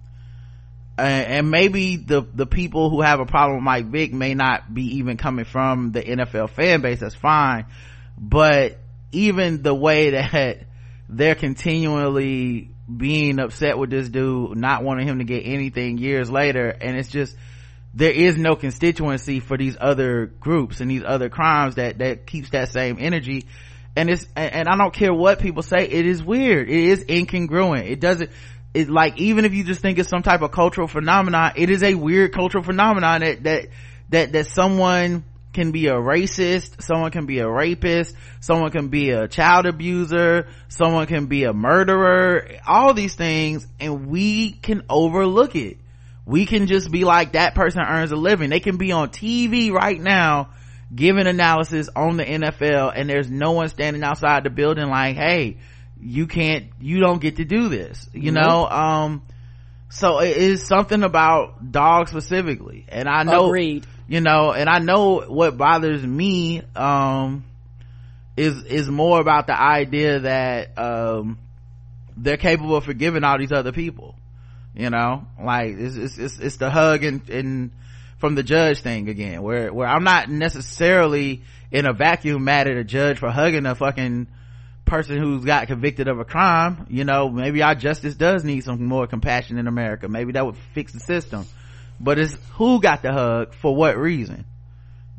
[0.97, 4.73] and, and maybe the the people who have a problem with mike vick may not
[4.73, 6.99] be even coming from the nfl fan base.
[6.99, 7.65] That's fine.
[8.17, 8.79] But
[9.11, 10.65] even the way that
[11.09, 16.69] they're continually being upset with this dude not wanting him to get anything years later
[16.69, 17.35] and it's just
[17.95, 22.51] there is no constituency for these other groups and these other crimes that that keeps
[22.51, 23.45] that same energy
[23.95, 26.69] and it's and, i don't care what people say it is weird.
[26.69, 27.89] It is incongruent.
[27.89, 28.29] It doesn't
[28.73, 31.81] it like even if you just think it's some type of cultural phenomenon it is
[31.81, 33.67] a weird cultural phenomenon that that
[34.09, 39.11] that that someone can be a racist someone can be a rapist someone can be
[39.11, 45.55] a child abuser someone can be a murderer all these things and we can overlook
[45.55, 45.77] it.
[46.27, 48.49] We can just be like that person earns a living.
[48.49, 50.49] They can be on tv right now
[50.93, 55.57] giving analysis on the nfl and there's no one standing outside the building like hey
[55.99, 58.67] you can't you don't get to do this you know?
[58.67, 59.23] Um
[59.89, 63.87] so it is something about dogs specifically and i know Agreed.
[64.07, 67.45] you know and i know what bothers me um
[68.35, 71.37] is is more about the idea that um
[72.17, 74.15] they're capable of forgiving all these other people
[74.75, 75.25] you know?
[75.41, 77.71] Like it's it's it's, it's the hug and and
[78.17, 82.77] from the judge thing again where where i'm not necessarily in a vacuum mad at
[82.77, 84.27] a judge for hugging a fucking
[84.85, 86.85] person who's got convicted of a crime.
[86.89, 90.07] You know maybe our justice does need some more compassion in america.
[90.07, 91.45] Maybe that would fix the system.
[91.99, 94.45] But it's who got the hug for what reason?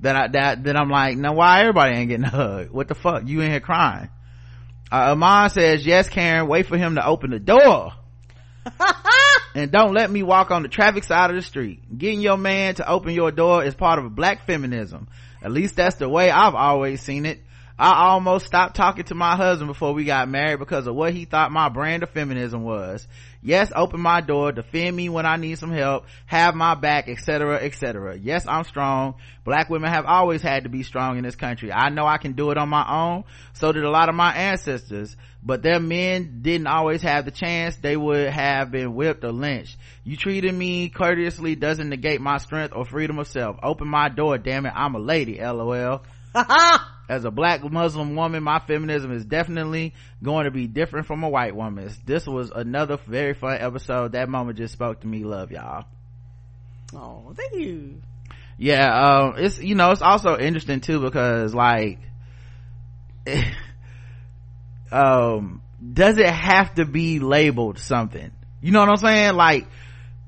[0.01, 2.71] That i that that i'm like now why everybody ain't getting a hug?
[2.71, 3.27] What the fuck?
[3.27, 4.09] You in here crying.
[4.91, 7.93] Uh, Amon says, yes, Karen, wait for him to open the door.
[9.55, 11.99] and don't let me walk on the traffic side of the street.
[11.99, 15.09] Getting your man to open your door is part of black feminism.
[15.43, 17.41] At least that's the way I've always seen it.
[17.79, 21.27] I almost stopped talking to my husband before we got married because of what he
[21.27, 23.07] thought my brand of feminism was.
[23.43, 27.57] Yes, open my door, defend me when I need some help, have my back, etc.,
[27.63, 28.17] etc.
[28.17, 29.17] Yes, I'm strong.
[29.45, 31.71] Black women have always had to be strong in this country.
[31.71, 33.25] I know I can do it on my own.
[33.53, 35.15] So did a lot of my ancestors.
[35.47, 37.77] But their men didn't always have the chance.
[37.77, 39.77] They would have been whipped or lynched.
[40.03, 43.57] You treated me courteously doesn't negate my strength or freedom of self.
[43.63, 44.73] Open my door, damn it.
[44.75, 46.03] I'm a lady, lol.
[47.09, 51.29] As a black Muslim woman, my feminism is definitely going to be different from a
[51.29, 51.97] white woman's.
[52.05, 54.13] This was another very fun episode.
[54.13, 55.23] That moment just spoke to me.
[55.23, 55.85] Love y'all.
[56.93, 58.03] Oh, thank you.
[58.59, 62.01] Yeah, um, it's, you know, it's also interesting too because like,
[64.93, 68.31] um, does it have to be labeled something?
[68.61, 69.35] You know what I'm saying?
[69.35, 69.67] Like,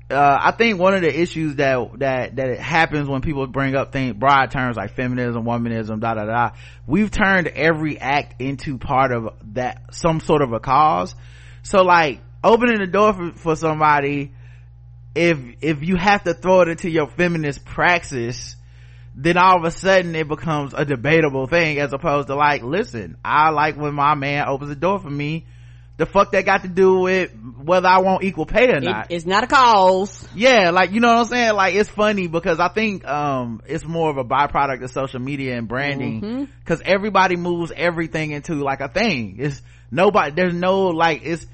[0.09, 3.75] uh, I think one of the issues that, that, that it happens when people bring
[3.75, 6.51] up things, broad terms like feminism, womanism, da da da,
[6.87, 11.15] we've turned every act into part of that, some sort of a cause.
[11.61, 14.33] So like, opening the door for, for somebody,
[15.13, 18.55] if, if you have to throw it into your feminist praxis,
[19.15, 23.17] then all of a sudden it becomes a debatable thing as opposed to like, listen,
[23.23, 25.45] I like when my man opens the door for me.
[25.97, 29.07] The fuck that got to do with whether I want equal pay or It- not?
[29.09, 30.25] it's not a cause.
[30.33, 31.53] yeah, like, you know what I'm saying?
[31.55, 35.57] Like, it's funny because I think, um, it's more of a byproduct of social media
[35.57, 36.47] and branding.
[36.63, 39.35] Cause everybody moves everything into like a thing.
[39.39, 41.45] It's nobody, there's no like, it's,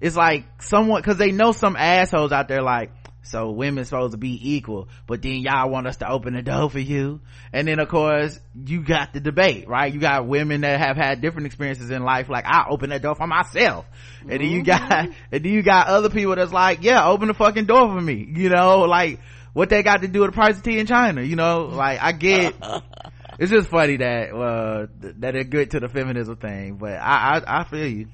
[0.00, 2.90] it's like someone, cause they know some assholes out there like,
[3.24, 6.68] so women's supposed to be equal, but then y'all want us to open the door
[6.68, 7.20] for you.
[7.52, 9.92] And then of course, you got the debate, right?
[9.92, 13.14] You got women that have had different experiences in life, like I open that door
[13.14, 13.86] for myself.
[14.22, 17.34] And then you got, and then you got other people that's like, yeah, open the
[17.34, 18.28] fucking door for me.
[18.34, 19.20] You know, like
[19.52, 21.66] what they got to do with the price of tea in China, you know?
[21.66, 22.54] Like I get,
[23.38, 27.60] it's just funny that, uh, that they're good to the feminism thing, but I, I,
[27.60, 28.08] I feel you.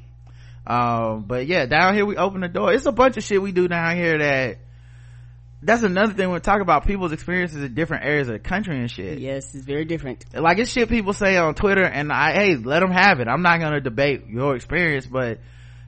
[0.67, 2.75] Um, but yeah, down here we open the door.
[2.75, 4.59] It's a bunch of shit we do down here that,
[5.61, 8.79] that's another thing when we talk about people's experiences in different areas of the country
[8.79, 9.19] and shit.
[9.19, 10.25] Yes, it's very different.
[10.33, 13.29] Like it's shit people say on Twitter and I, hey, let them have it.
[13.29, 15.41] I'm not gonna debate your experience, but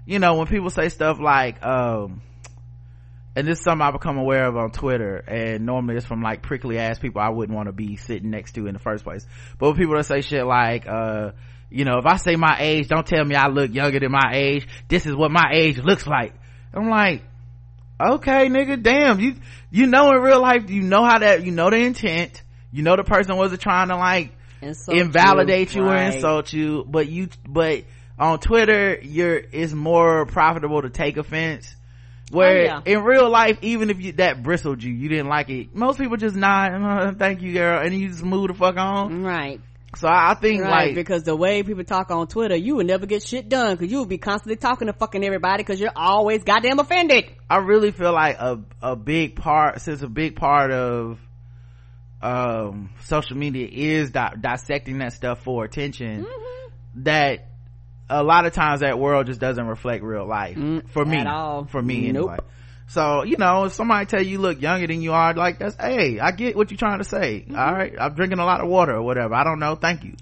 [0.06, 2.22] you know, when people say stuff like, um,
[3.36, 6.42] and this is something I become aware of on Twitter, and normally it's from like
[6.42, 9.24] prickly ass people I wouldn't want to be sitting next to in the first place.
[9.58, 11.30] But when people that say shit like, uh,
[11.70, 14.32] you know, if I say my age, don't tell me I look younger than my
[14.34, 14.66] age.
[14.88, 16.34] This is what my age looks like.
[16.74, 17.22] I'm like,
[18.00, 19.34] okay, nigga, damn, you,
[19.70, 22.96] you know in real life, you know how that, you know the intent, you know
[22.96, 24.32] the person wasn't trying to like,
[24.62, 26.14] Insult invalidate you, or right.
[26.14, 27.84] insult you, but you, but
[28.18, 31.74] on Twitter, you're, it's more profitable to take offense.
[32.30, 32.80] Where Oh, yeah.
[32.84, 36.16] in real life, even if you, that bristled you, you didn't like it, most people
[36.16, 39.22] just nod, uh, thank you girl, and you just move the fuck on.
[39.24, 39.60] Right.
[39.96, 42.86] So I, I think Right, like, because the way people talk on Twitter, you would
[42.86, 45.92] never get shit done because you would be constantly talking to fucking everybody because you're
[45.96, 47.24] always goddamn offended.
[47.48, 51.18] I really feel like a a big part since a big part of
[52.22, 57.02] um social media is di- dissecting that stuff for attention Mm-hmm.
[57.04, 57.46] that
[58.08, 60.56] a lot of times that world just doesn't reflect real life
[60.88, 61.64] for me Mm, at all.
[61.66, 62.30] for me Nope.
[62.30, 62.38] anyway
[62.90, 65.76] so you know if somebody tell you you look younger than you are like that's
[65.80, 67.56] hey i get what you're trying to say Mm-hmm.
[67.58, 70.14] all right i'm drinking a lot of water or whatever i don't know thank you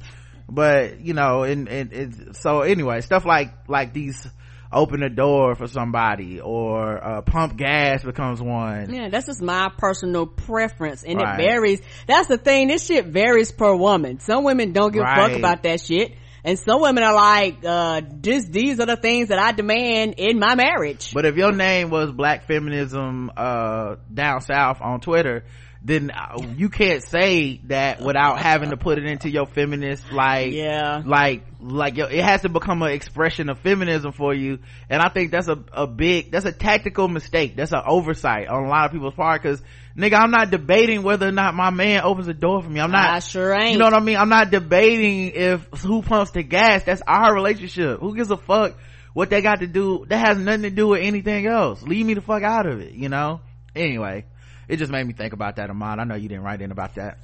[0.48, 4.26] but you know and, and it's so anyway stuff like like these
[4.70, 9.70] open the door for somebody or uh, pump gas becomes one Yeah, that's just my
[9.78, 11.40] personal preference and Right.
[11.40, 11.80] it varies.
[12.06, 14.20] That's the thing, this shit varies per woman.
[14.20, 16.12] Some women don't give a fuck about that shit.
[16.44, 20.38] And some women are like, uh, this, these are the things that I demand in
[20.38, 21.12] my marriage.
[21.12, 25.44] but if your name was black feminism uh down south on twitter
[25.82, 30.52] then uh, you can't say that without having to put it into your feminist like
[30.52, 31.02] Yeah.
[31.04, 34.58] like like it has to become an expression of feminism for you
[34.90, 38.64] and i think that's a, a big that's a tactical mistake that's an oversight on
[38.64, 39.62] a lot of people's part because
[39.98, 42.80] nigga i'm not debating whether or not my man opens the door for me.
[42.80, 43.72] I'm not I sure ain't.
[43.72, 44.16] you know what i mean?
[44.16, 46.84] I'm not debating if who pumps the gas.
[46.84, 47.98] That's our relationship.
[48.00, 48.76] Who gives a fuck
[49.12, 50.06] what they got to do?
[50.08, 51.82] That has nothing to do with anything else.
[51.82, 53.40] Leave me the fuck out of it you know?
[53.74, 54.24] Anyway
[54.68, 55.98] it just made me think about that Amon.
[55.98, 57.18] i know you didn't write in about that.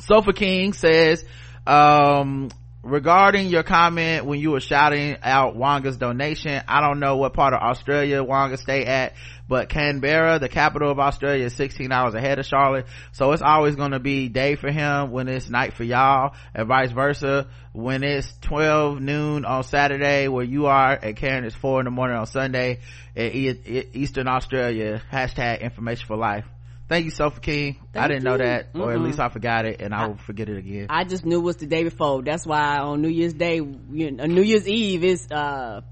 [0.00, 1.24] Sofa king says
[1.66, 2.50] um
[2.86, 7.52] regarding your comment when you were shouting out wanga's donation i don't know what part
[7.52, 9.12] of australia wanga stay at
[9.48, 12.86] but canberra the capital of australia is 16 hours ahead of charlotte.
[13.12, 16.68] So it's always going to be day for him when it's night for y'all and
[16.68, 17.46] vice versa.
[17.72, 21.90] When it's 12 noon on saturday where you are and karen is 4 in the
[21.90, 22.80] morning on sunday.
[23.16, 26.44] E- eastern australia hashtag information for life
[26.88, 28.38] thank you sofa king i didn't know you.
[28.38, 29.04] that or at Mm-mm.
[29.06, 31.56] least i forgot it and i will forget it again I just knew it was
[31.56, 32.22] the day before.
[32.22, 35.82] That's why on New Year's Day, you know, New Year's Eve is, uh,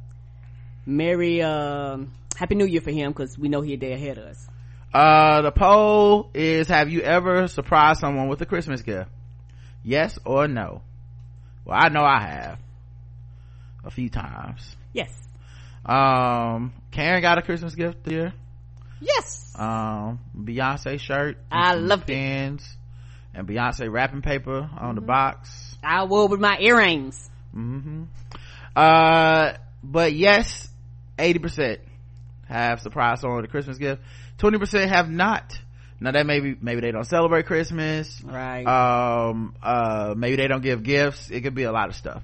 [0.87, 4.25] Merry, um, Happy New Year for him because we know he a day ahead of
[4.25, 4.47] us.
[4.93, 9.11] Uh, the poll is have you ever surprised someone with a Christmas gift?
[9.83, 10.83] Yes or no?
[11.65, 12.59] Well, I know I have.
[13.85, 14.77] A few times.
[14.93, 15.11] Yes.
[15.85, 18.35] Um, Karen got a Christmas gift this year.
[19.05, 19.53] Yes.
[19.57, 21.39] Um, Beyonce shirt.
[21.51, 22.63] I love loved it.
[23.35, 25.77] and Beyonce wrapping paper on the box.
[25.83, 27.29] I wore with my earrings.
[27.55, 28.05] Mm-hmm.
[28.75, 30.69] Uh, but yes,
[31.19, 31.79] 80%
[32.49, 34.03] have surprise someone with a Christmas gift.
[34.39, 35.59] 20% have not.
[36.01, 38.21] Now that maybe, maybe they don't celebrate Christmas.
[38.23, 38.65] Right.
[38.67, 41.31] Um, uh, maybe they don't give gifts.
[41.31, 42.23] It could be a lot of stuff.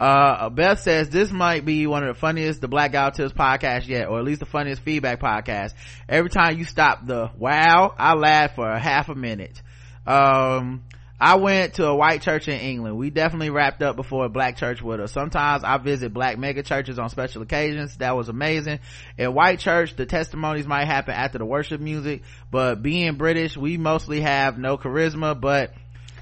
[0.00, 3.88] Uh, Beth says this might be one of the funniest the Black Guy Tips podcast
[3.88, 5.74] yet, or at least the funniest feedback podcast.
[6.08, 9.60] Every time you stop the wow, I laugh for a half a minute.
[10.06, 10.84] Um,
[11.20, 12.96] I went to a white church in England.
[12.96, 15.10] We definitely wrapped up before a black church with us.
[15.10, 17.96] Sometimes I visit black mega churches on special occasions.
[17.96, 18.78] That was amazing.
[19.16, 23.78] In white church, the testimonies might happen after the worship music, but being British, we
[23.78, 25.72] mostly have no charisma, but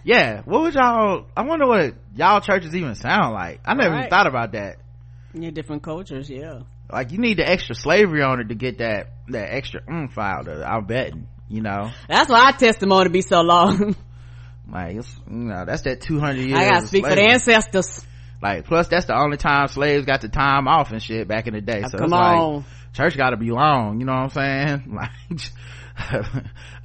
[0.07, 4.09] yeah what would y'all i wonder what y'all churches even sound like i never even
[4.09, 4.77] thought about that
[5.35, 6.61] Yeah, different cultures, yeah.
[6.91, 10.63] like you need the extra slavery on it to get that that extra of it
[10.63, 13.95] i'm betting you know That's why our testimony be so long.
[14.73, 18.05] like it's, you know that's that 200 years I gotta speak for the ancestors.
[18.41, 21.55] like plus that's the only time slaves got the time off and shit back in
[21.55, 22.65] the day so Come it's like on.
[22.93, 26.31] church gotta be long you know what i'm saying like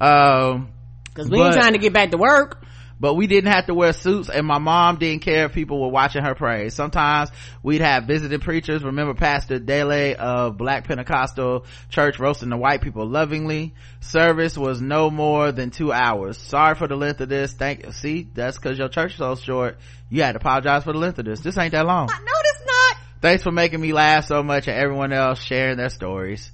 [0.00, 0.72] um
[1.14, 2.64] Cause we ain't trying to get back to work.
[3.02, 5.88] But we didn't have to wear suits and my mom didn't care if people were
[5.88, 6.68] watching her pray.
[6.68, 8.84] Sometimes we'd have visiting preachers.
[8.84, 13.74] Remember Pastor Dele of Black Pentecostal Church roasting the white people lovingly.
[13.98, 16.38] Service was no more than two hours.
[16.38, 17.52] Sorry for the length of this.
[17.54, 17.90] Thank you.
[17.90, 19.78] see, that's cause your church is so short.
[20.08, 21.40] You had to apologize for the length of this.
[21.40, 22.06] This ain't that long.
[22.06, 22.96] No, it's not.
[23.20, 26.52] Thanks for making me laugh so much and everyone else sharing their stories.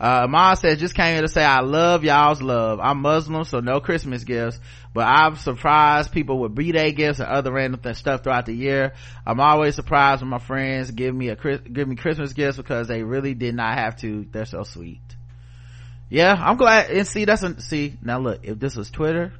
[0.00, 2.78] Uh, Ma says, just came here to say I love y'all's love.
[2.80, 4.60] I'm Muslim, so no Christmas gifts,
[4.94, 8.94] but I've surprised people with B-Day gifts and other random th- stuff throughout the year.
[9.26, 13.02] I'm always surprised when my friends give me a, give me Christmas gifts because they
[13.02, 14.24] really did not have to.
[14.30, 15.02] They're so sweet.
[16.08, 16.90] Yeah, I'm glad.
[16.90, 19.32] And see, that's a, see, now look, if this was Twitter,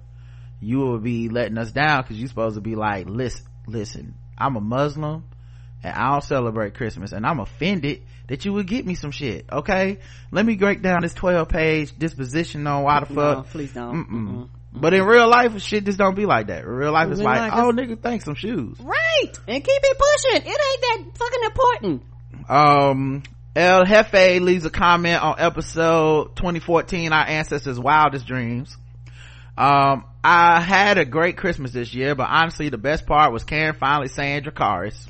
[0.61, 4.57] you would be letting us down because you're supposed to be like, listen, listen, I'm
[4.57, 5.25] a Muslim
[5.85, 9.47] and I don't celebrate Christmas and I'm offended that you would get me some shit.
[9.51, 9.99] Okay.
[10.31, 13.47] Let me break down this 12 page disposition on why the No, fuck.
[13.51, 14.07] please don't.
[14.07, 14.49] Mm-mm.
[14.73, 16.63] But in real life, shit just don't be like that.
[16.65, 18.79] In real life, it's like, life, oh nigga, thanks, some shoes.
[18.81, 19.33] Right.
[19.49, 20.43] And keep it pushing.
[20.53, 22.03] It ain't that fucking important.
[22.49, 23.23] Um,
[23.57, 28.77] El Jefe leaves a comment on episode 2014, Our Ancestors' Wildest Dreams.
[29.57, 33.75] Um, I had a great Christmas this year, but honestly, the best part was Karen
[33.75, 35.09] finally saying Dracarys.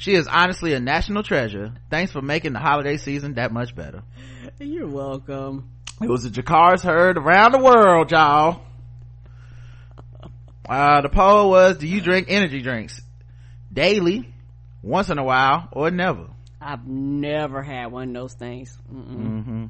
[0.00, 1.74] She is honestly a national treasure.
[1.90, 4.02] Thanks for making the holiday season that much better.
[4.58, 5.68] You're welcome.
[6.00, 8.62] It was a Dracarys heard around the world, y'all.
[10.66, 12.98] Uh, the poll was, do you drink energy drinks?
[13.70, 14.26] Daily,
[14.82, 16.28] once in a while, or never?
[16.62, 18.78] I've never had one of those things.
[18.90, 19.44] Mm-mm.
[19.44, 19.64] hmm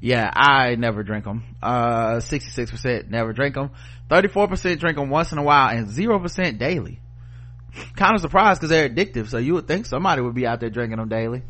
[0.00, 1.44] Yeah, I never drink them.
[1.62, 3.70] Uh, 66% never drink them.
[4.10, 6.98] 34% drink them once in a while and 0% daily.
[7.94, 10.70] Kind of surprised because they're addictive, so you would think somebody would be out there
[10.70, 11.42] drinking them daily.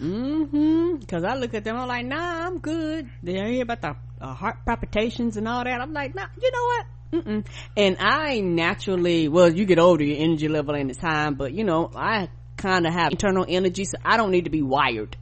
[0.00, 1.04] Mm-hmm.
[1.08, 3.08] Cause I look at them, I'm like, nah, I'm good.
[3.22, 5.80] They hear about the uh, heart palpitations and all that.
[5.80, 6.86] I'm like, nah, you know what?
[7.12, 7.46] Mm-mm.
[7.76, 11.64] And I naturally, well, you get older, your energy level ain't the time, but you
[11.64, 15.16] know, I kind of have internal energy, so I don't need to be wired.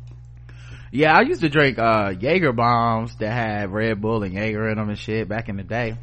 [0.91, 4.77] Yeah, I used to drink, uh, Jaeger bombs that had Red Bull and Jaeger in
[4.77, 5.97] them and shit back in the day.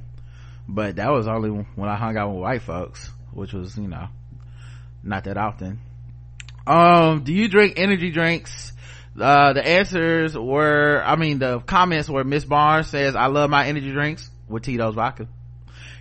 [0.68, 4.08] But that was only when I hung out with white folks, which was, you know,
[5.04, 5.80] not that often.
[6.66, 8.72] Um, do you drink energy drinks?
[9.20, 13.68] Uh, the answers were, I mean, the comments were Miss Barnes says, I love my
[13.68, 15.28] energy drinks with Tito's vodka.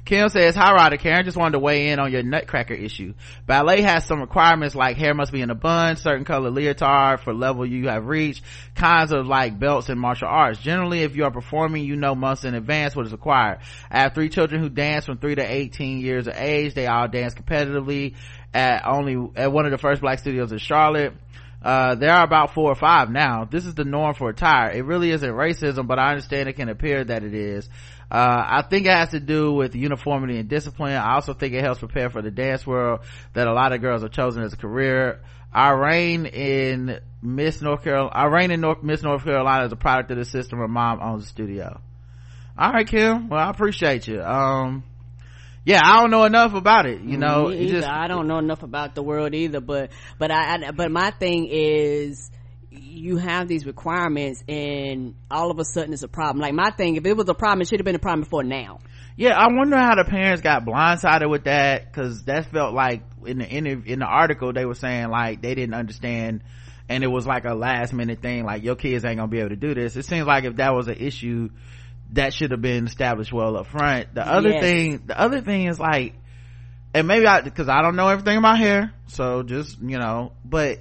[0.05, 3.15] Kim says, hi Ryder Karen, just wanted to weigh in on your nutcracker issue.
[3.47, 7.35] Ballet has some requirements like hair must be in a bun, certain color leotard for
[7.35, 8.43] level you have reached,
[8.75, 10.59] kinds of like belts in martial arts.
[10.59, 13.59] Generally, if you are performing, you know months in advance what is required.
[13.91, 16.75] I have three children who dance from 3 to 18 years of age.
[16.75, 18.15] They all dance competitively
[18.55, 21.15] at only, at one of the first black studios in Charlotte.
[21.63, 23.45] Uh, there are about four or five now.
[23.45, 24.71] This is the norm for attire.
[24.71, 27.69] It really isn't racism, but I understand it can appear that it is.
[28.11, 30.95] Uh, I think it has to do with uniformity and discipline.
[30.95, 33.01] I also think it helps prepare for the dance world
[33.35, 35.21] that a lot of girls have chosen as a career.
[35.53, 38.11] I reign in Miss North Carolina.
[38.13, 40.59] I reign in North, Miss North Carolina as a product of the system.
[40.59, 41.81] Her mom owns the studio.
[42.59, 43.29] All right, Kim.
[43.29, 44.23] Well, I appreciate you.
[44.23, 44.85] Um,
[45.65, 47.03] yeah, I don't know enough about it.
[47.03, 50.57] You know, it just I don't know enough about the world either, but but I,
[50.57, 52.31] I but my thing is
[52.71, 56.41] you have these requirements and all of a sudden it's a problem.
[56.41, 58.45] Like my thing, if it was a problem, it should have been a problem before
[58.45, 58.79] now.
[59.17, 63.39] Yeah, I wonder how the parents got blindsided with that because that felt like in
[63.39, 66.43] the interv- in the article they were saying like they didn't understand,
[66.89, 69.51] and it was like a last minute thing like your kids ain't gonna be able
[69.51, 69.97] to do this.
[69.97, 71.51] It seems like if that was an issue,
[72.13, 74.15] that should have been established well up front.
[74.15, 74.63] The other Yes.
[74.63, 76.15] thing, the other thing is like,
[76.95, 80.79] and maybe I because I don't know everything about hair, so just you know, but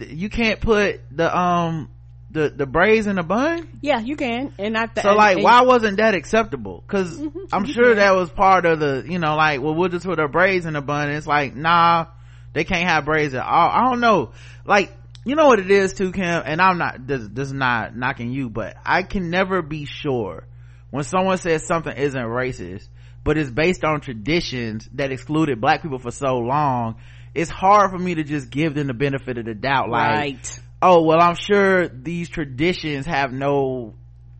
[0.00, 1.90] you can't put the um
[2.30, 3.78] the the braids in a bun.
[3.80, 4.52] Yeah, you can.
[4.58, 6.84] And I th- So like, and- why wasn't that acceptable?
[6.86, 7.96] Cause Mhm, I'm sure can.
[7.96, 10.76] that was part of the, you know, like, well, we'll just put our braids in
[10.76, 11.10] a bun.
[11.10, 12.06] It's like, nah,
[12.52, 13.70] they can't have braids at all.
[13.70, 14.32] I don't know.
[14.64, 14.92] Like,
[15.24, 16.42] you know what it is too, Kim?
[16.44, 20.44] And I'm not, this, this is not knocking you, but I can never be sure
[20.90, 22.88] when someone says something isn't racist,
[23.24, 26.96] but it's based on traditions that excluded black people for so long.
[27.36, 29.90] It's hard for me to just give them the benefit of the doubt.
[29.90, 30.60] Like, right.
[30.82, 33.94] oh well i'm sure these traditions have no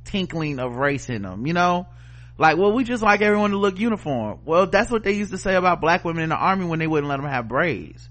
[0.05, 1.87] tinkling of race in them you know
[2.39, 5.39] like well we just like everyone to look uniform well that's what they used to
[5.39, 8.09] say about black women in the army when they wouldn't let them have braids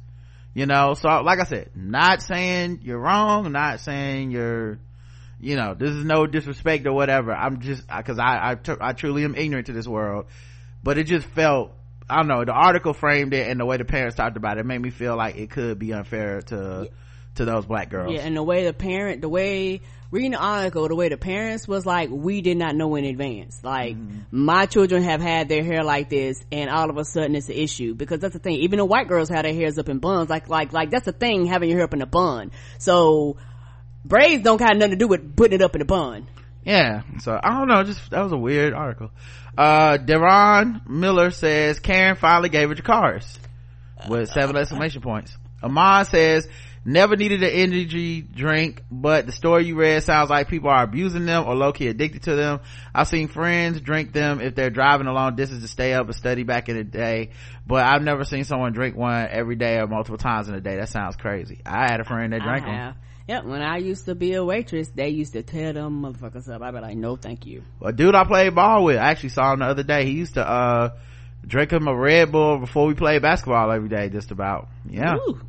[0.54, 4.80] you know so like i said not saying you're wrong not saying you're
[5.40, 9.24] you know this is no disrespect or whatever i'm just because i I, I truly
[9.24, 10.26] am ignorant to this world
[10.84, 11.72] but it just felt
[12.10, 14.66] i don't know the article framed it and the way the parents talked about it
[14.66, 16.90] made me feel like it could be unfair to
[17.36, 20.88] to those black girls Yeah, and the way the parent, the way reading the article,
[20.88, 23.60] the way the parents was like, we did not know in advance.
[23.62, 24.20] Like, Mm-hmm.
[24.32, 27.56] my children have had their hair like this, and all of a sudden it's an
[27.56, 28.56] issue because that's the thing.
[28.60, 31.12] Even the white girls have their hairs up in buns, like, like, like that's the
[31.12, 32.52] thing, having your hair up in a bun.
[32.78, 33.36] So
[34.06, 36.28] braids don't have nothing to do with putting it up in a bun.
[36.66, 37.04] Yeah.
[37.20, 39.12] So i don't know just that was a weird article.
[39.58, 43.38] Uh deron miller says karen finally gave her Jacars
[44.10, 45.38] with seven exclamation points.
[45.64, 46.48] Amon says
[46.88, 51.26] never needed an energy drink but the story you read sounds like people are abusing
[51.26, 52.60] them or low-key addicted to them.
[52.94, 56.16] I've seen friends drink them if they're driving a long distance to stay up and
[56.16, 57.32] study back in the day
[57.66, 60.76] but i've never seen someone drink one every day or multiple times in a day.
[60.76, 61.62] That sounds crazy.
[61.66, 62.94] I had a friend that drank I
[63.28, 66.62] Yep, when I used to be a waitress, they used to tear them motherfuckers up.
[66.62, 67.64] I'd be like, no, thank you.
[67.82, 70.06] a dude I played ball with, I actually saw him the other day.
[70.06, 70.90] He used to, uh,
[71.46, 74.68] drink him a Red Bull before we played basketball every day, just about.
[74.88, 75.16] Yeah.
[75.16, 75.40] Ooh,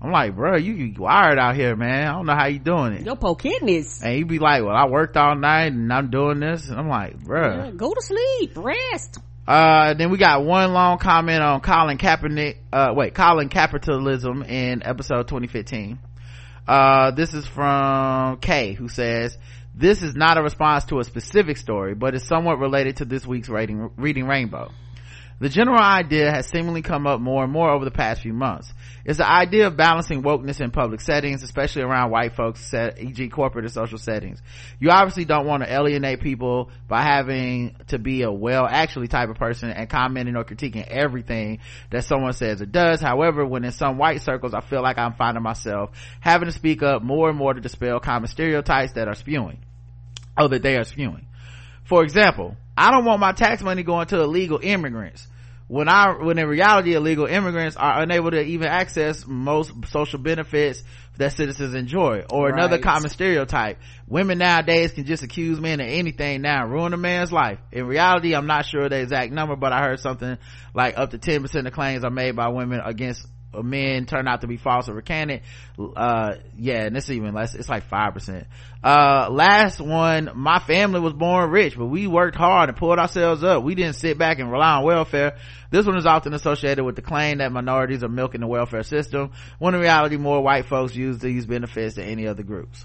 [0.00, 2.06] I'm like, bro, you, you wired out here, man.
[2.06, 3.02] I don't know how you doing it.
[3.06, 4.00] your poor kidneys.
[4.02, 6.68] And he'd be like, well, I worked all night and I'm doing this.
[6.68, 7.76] And I'm like, Yeah, bruh.
[7.76, 9.18] go to sleep, rest.
[9.46, 14.82] Uh, then we got one long comment on Colin Kaepernick, uh, wait, Colin Capitalism in
[14.84, 15.98] episode 2015.
[16.66, 19.36] Uh, this is from Kay, who says,
[19.74, 23.26] this is not a response to a specific story, but is somewhat related to this
[23.26, 24.70] week's reading, reading Rainbow.
[25.40, 28.72] The general idea has seemingly come up more and more over the past few months.
[29.04, 33.28] It's the idea of balancing wokeness in public settings, especially around white folks, e.g.
[33.28, 34.40] corporate and social settings.
[34.80, 39.28] You obviously don't want to alienate people by having to be a well actually type
[39.28, 41.58] of person and commenting or critiquing everything
[41.90, 43.00] that someone says or does.
[43.00, 45.90] However, when in some white circles, I feel like I'm finding myself
[46.20, 49.58] having to speak up more and more to dispel common stereotypes that are spewing.
[50.38, 51.26] Oh, that they are spewing.
[51.84, 55.28] For example, I don't want my tax money going to illegal immigrants.
[55.66, 60.82] When I, when in reality, illegal immigrants are unable to even access most social benefits
[61.16, 62.24] that citizens enjoy.
[62.28, 63.78] Or another common stereotype.
[64.06, 67.58] Women nowadays can just accuse men of anything now and ruin a man's life.
[67.72, 70.36] In reality, I'm not sure the exact number, but I heard something
[70.74, 73.26] like up to 10% of claims are made by women against
[73.62, 75.42] men turn out to be false or recanted
[75.96, 78.46] uh yeah and it's even less it's like five percent.
[78.82, 83.42] Uh last one my family was born rich but we worked hard and pulled ourselves
[83.42, 83.62] up.
[83.62, 85.36] We didn't sit back and rely on welfare.
[85.70, 89.32] This one is often associated with the claim that minorities are milking the welfare system
[89.58, 92.84] when in reality more white folks use these benefits than any other groups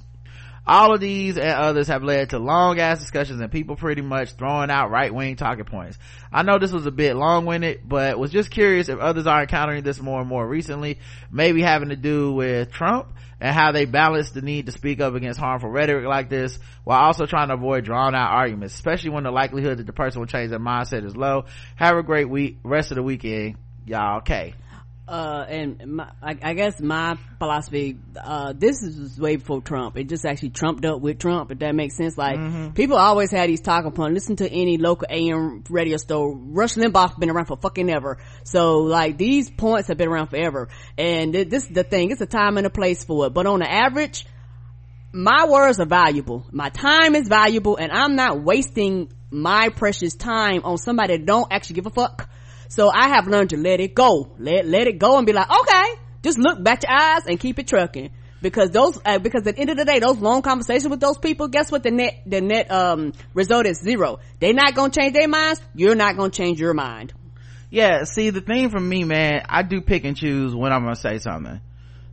[0.70, 4.34] all of these and others have led to long ass discussions and people pretty much
[4.34, 5.98] throwing out right wing talking points.
[6.32, 9.42] I know this was a bit long winded, but was just curious if others are
[9.42, 11.00] encountering this more and more recently,
[11.32, 13.12] maybe having to do with Trump
[13.42, 17.02] and how they balance the need to speak up against harmful rhetoric like this while
[17.02, 20.28] also trying to avoid drawn out arguments, especially when the likelihood that the person will
[20.28, 21.46] change their mindset is low.
[21.78, 23.58] Have a great week, rest of the weekend.
[23.88, 24.54] Y'all okay.
[25.10, 29.98] Uh and my, I, I guess my philosophy uh this is way before trump.
[29.98, 32.18] It just actually trumped up with trump if that makes sense.
[32.18, 32.70] Like Mm-hmm.
[32.74, 34.14] people always had these talking points.
[34.14, 36.36] Listen to any local am radio store.
[36.36, 38.20] Rush limbaugh been around for fucking ever.
[38.44, 40.70] So like these points have been around forever.
[40.98, 43.34] And th- this is the thing it's a time and a place for it.
[43.34, 44.26] But on the average
[45.12, 46.46] my words are valuable.
[46.52, 51.48] My time is valuable and i'm not wasting my precious time on somebody that don't
[51.52, 52.30] actually give a fuck
[52.70, 54.32] so i have learned to let it go.
[54.40, 57.60] Let let it go and be like okay just look back your eyes and keep
[57.60, 58.12] it trucking.
[58.42, 61.18] Because those uh, because at the end of the day those long conversations with those
[61.18, 63.80] people guess what the net the net um result is?
[63.82, 64.20] Zero.
[64.40, 65.62] They're not gonna change their minds.
[65.76, 67.14] You're not gonna change your mind.
[67.70, 70.96] Yeah, see, the thing for me, man, I do pick and choose when I'm gonna
[70.96, 71.62] say something.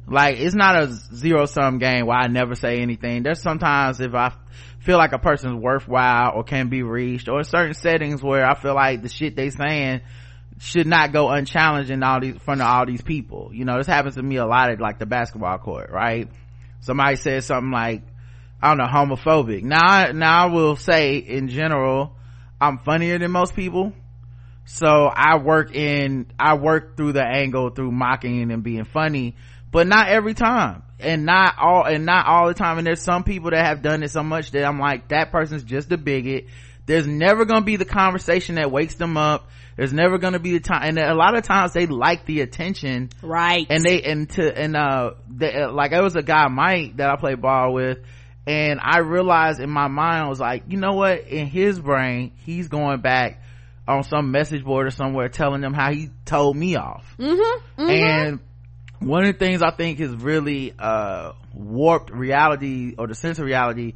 [0.08, 3.22] Like, it's not a zero sum game where I never say anything.
[3.22, 4.32] There's sometimes if I
[4.80, 8.74] feel like a person's worthwhile or can be reached, or certain settings where I feel
[8.74, 10.02] like the shit they saying
[10.58, 13.50] should not go unchallenged in all these, in front of all these people.
[13.52, 16.28] You know, this happens to me a lot at like the basketball court, right?
[16.80, 18.02] Somebody says something like,
[18.62, 19.62] I don't know, homophobic.
[19.62, 22.16] Now, I, now I will say in general,
[22.60, 23.92] I'm funnier than most people
[24.66, 29.36] so i work in i work through the angle through mocking and being funny
[29.70, 33.22] but not every time and not all and not all the time and there's some
[33.22, 36.46] people that have done it so much that i'm like that person's just a bigot
[36.84, 40.60] there's never gonna be the conversation that wakes them up there's never gonna be the
[40.60, 43.10] time and a lot of times they like the attention.
[43.22, 43.66] Right.
[43.68, 47.10] And they and to and uh they, uh, like it was a guy mike that
[47.10, 47.98] i played ball with
[48.46, 51.26] and i realized in my mind i was like you know what?
[51.28, 53.42] In his brain he's going back
[53.86, 57.14] on some message board or somewhere telling them how he told me off.
[57.18, 58.40] Mm-hmm, and
[58.98, 63.44] one of the things i think has really uh warped reality or the sense of
[63.44, 63.94] reality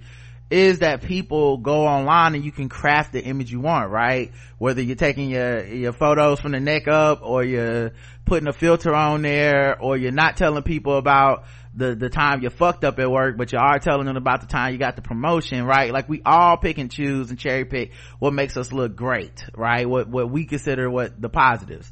[0.51, 4.33] is that people go online and you can craft the image you want right?
[4.59, 7.93] Whether you're taking your your photos from the neck up or you're
[8.25, 12.51] putting a filter on there or you're not telling people about the the time you
[12.51, 15.03] fucked up at work but you are telling them about the time you got the
[15.03, 15.93] promotion right?
[15.93, 19.89] Like we all pick and choose and cherry pick what makes us look great right?
[19.89, 21.91] What what we consider what the positives.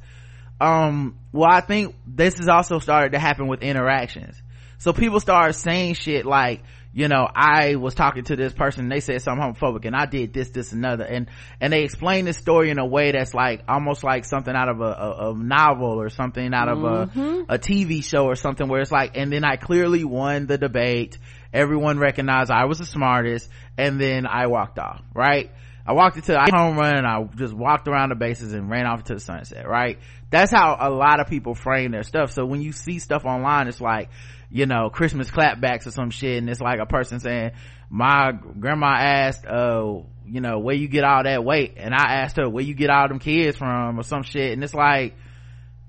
[0.60, 4.34] Um well i think this has also started to happen with interactions.
[4.78, 6.62] So people start saying shit like
[6.98, 10.04] you know i was talking to this person and they said something homophobic and i
[10.04, 11.30] did this this another and
[11.60, 14.80] and they explain this story in a way that's like almost like something out of
[14.80, 17.42] a, a, a novel or something out of a, mm-hmm.
[17.48, 21.18] a tv show or something where it's like and then i clearly won the debate
[21.52, 25.52] everyone recognized i was the smartest and then i walked off right
[25.86, 28.84] I walked into a home run and I just walked around the bases and ran
[28.84, 29.98] off to the sunset, right?
[30.28, 32.30] That's how a lot of people frame their stuff.
[32.30, 34.10] So when you see stuff online, it's like,
[34.50, 37.52] you know, Christmas clapbacks or some shit and it's like a person saying,
[37.90, 41.74] my grandma asked, uh, you know, where you get all that weight?
[41.76, 44.52] And I asked her, where you get all them kids from or some shit.
[44.52, 45.14] And it's like,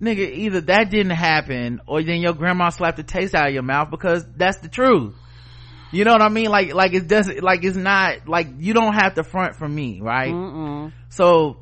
[0.01, 3.63] nigga, either that didn't happen or then your grandma slapped the taste out of your
[3.63, 5.15] mouth because that's the truth.
[5.91, 6.49] You know what I mean?
[6.49, 10.01] Like, like it doesn't, like it's not, like you don't have to front for me,
[10.01, 10.31] right?
[10.31, 10.93] Mm-mm.
[11.09, 11.57] So,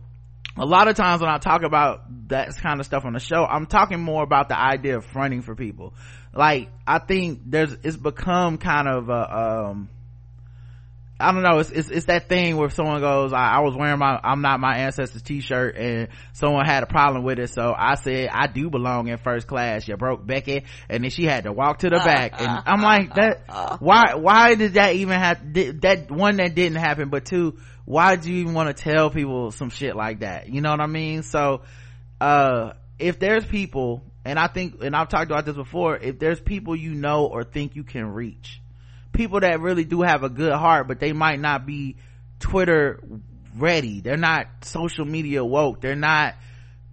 [0.57, 3.45] a lot of times when I talk about that kind of stuff on the show,
[3.45, 5.93] I'm talking more about the idea of fronting for people.
[6.37, 9.89] Like, I think there's, it's become kind of a, um,
[11.19, 11.57] I don't know.
[11.57, 14.59] It's, it's, it's that thing where someone goes, I, I was wearing my, I'm not
[14.59, 17.49] my ancestors t-shirt and someone had a problem with it.
[17.49, 19.87] So I said, I do belong in first class.
[19.87, 20.65] You broke Becky.
[20.87, 22.39] And then she had to walk to the back.
[22.39, 26.77] And I'm like, that, why, why did that even have, did, that one that didn't
[26.77, 30.49] happen, but two, why do you even want to tell people some shit like that?
[30.49, 31.23] You know what I mean?
[31.23, 31.61] So,
[32.21, 36.41] uh, if there's people, and I think, and I've talked about this before, if there's
[36.41, 38.61] people you know or think you can reach,
[39.13, 41.95] people that really do have a good heart, but they might not be
[42.39, 42.99] Twitter
[43.55, 44.01] ready.
[44.01, 45.79] They're not social media woke.
[45.79, 46.35] They're not,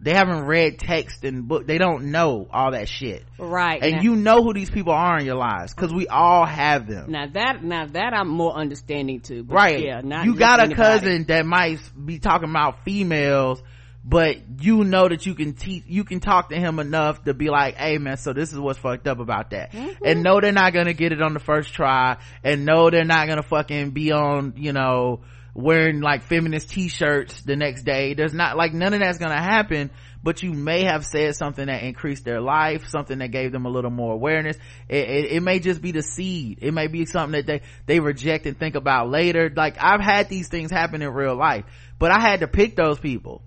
[0.01, 1.67] they haven't read text and book.
[1.67, 3.25] They don't know all that shit.
[3.37, 3.83] Right.
[3.83, 6.87] And now, you know who these people are in your lives because we all have
[6.87, 7.11] them.
[7.11, 9.43] now that now that I'm more understanding to.
[9.43, 9.81] But right.
[9.81, 10.23] Yeah.
[10.23, 10.75] You got a anybody.
[10.77, 13.61] cousin that might be talking about females,
[14.05, 17.49] but you know that you can teach, you can talk to him enough to be
[17.49, 19.73] like, hey man, so this is what's fucked up about that.
[19.73, 20.05] Mm-hmm.
[20.05, 23.29] And know they're not gonna get it on the first try and know they're not
[23.29, 25.23] gonna fucking be on, you know,
[25.55, 28.13] wearing like feminist t-shirts the next day.
[28.13, 29.91] There's not like none of that's gonna happen,
[30.23, 33.71] but you may have said something that increased their life, something that gave them a
[33.71, 34.59] little more awareness.
[34.87, 36.59] It, it, it may just be the seed.
[36.61, 39.51] It may be something that they, they reject and think about later.
[39.55, 41.65] Like I've had these things happen in real life,
[41.99, 43.41] but I had to pick those people.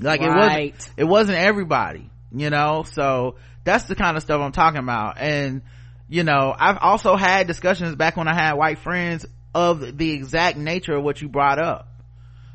[0.00, 2.84] Like it wasn't, it wasn't everybody, you know?
[2.84, 5.18] So that's the kind of stuff I'm talking about.
[5.18, 5.62] And,
[6.08, 10.56] you know, I've also had discussions back when I had white friends of the exact
[10.58, 11.86] nature of what you brought up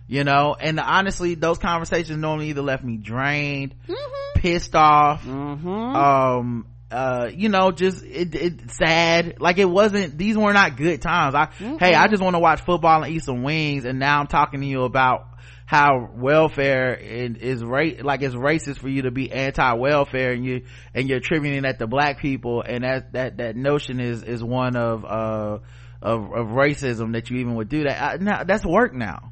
[0.07, 3.73] you know and honestly those conversations normally either left me drained
[4.35, 5.67] pissed off Mm-hmm.
[5.69, 11.01] um uh you know just it, it sad like it wasn't these were not good
[11.01, 11.47] times i
[11.79, 14.59] hey i just want to watch football and eat some wings and now i'm talking
[14.61, 15.25] to you about
[15.65, 21.07] how welfare is, ra- like it's racist for you to be anti-welfare and you and
[21.07, 22.61] you're attributing that to black people.
[22.61, 25.59] And that that that notion is is one of uh
[26.03, 28.01] of, of racism that you even would do that.
[28.01, 29.31] I, now, that's work now.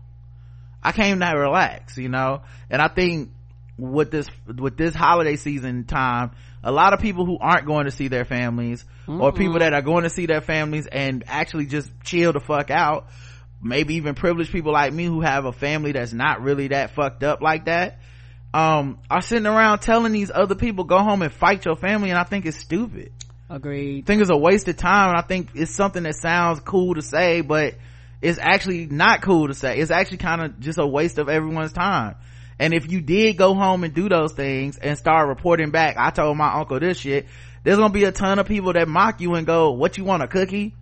[0.81, 3.31] I came to relax, you know, and I think
[3.77, 6.31] with this, with this holiday season time,
[6.63, 9.81] a lot of people who aren't going to see their families or people that are
[9.81, 13.07] going to see their families and actually just chill the fuck out,
[13.61, 17.23] maybe even privileged people like me who have a family that's not really that fucked
[17.23, 17.99] up like that,
[18.53, 22.19] um, are sitting around telling these other people go home and fight your family and
[22.19, 23.11] I think it's stupid.
[23.49, 24.05] I Agreed.
[24.05, 27.01] think it's a waste of time and I think it's something that sounds cool to
[27.01, 27.75] say, but
[28.21, 29.79] it's actually not cool to say.
[29.79, 32.15] It's actually kind of just a waste of everyone's time.
[32.59, 36.11] And if you did go home and do those things and start reporting back, I
[36.11, 37.27] told my uncle this shit,
[37.63, 40.23] there's gonna be a ton of people that mock you and go, what you want,
[40.23, 40.75] a cookie?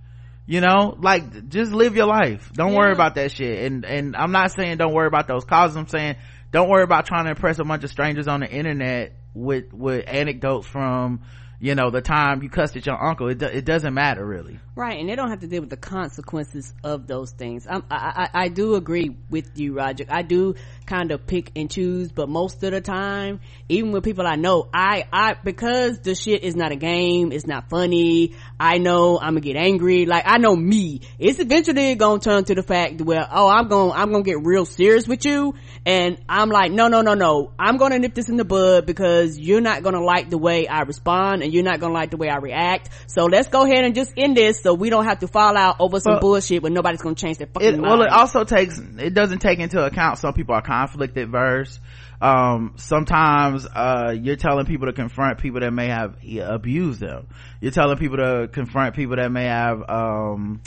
[0.49, 2.51] You know, like, just live your life.
[2.53, 3.65] Don't worry about that shit.
[3.65, 5.77] And, and I'm not saying don't worry about those causes.
[5.77, 6.15] I'm saying
[6.51, 10.05] don't worry about trying to impress a bunch of strangers on the internet with, with
[10.07, 11.21] anecdotes from,
[11.59, 14.59] you know the time you cussed at your uncle it, do, it doesn't matter really.
[14.75, 17.67] Right and they don't have to deal with the consequences of those things.
[17.67, 20.05] I, I i do agree with you roger.
[20.07, 20.55] I do
[20.85, 24.67] kind of pick and choose but most of the time even with people i know
[24.73, 29.33] i i because the shit is not a game it's not funny i know i'm
[29.33, 31.01] gonna get angry like i know me.
[31.19, 34.65] It's eventually gonna turn to the fact where oh i'm gonna i'm gonna get real
[34.65, 35.55] serious with you
[35.85, 37.51] and i'm like no no no no.
[37.59, 40.81] I'm gonna nip this in the bud because you're not gonna like the way i
[40.81, 42.89] respond and you're not gonna like the way i react.
[43.07, 45.77] So let's go ahead and just end this so we don't have to fall out
[45.79, 48.77] over some Well, bullshit but nobody's gonna change their fucking it, well it also takes
[48.79, 51.79] it doesn't take into account some people are conflict adverse
[52.21, 57.27] um sometimes uh you're telling people to confront people that may have abused them.
[57.61, 60.61] You're telling people to confront people that may have um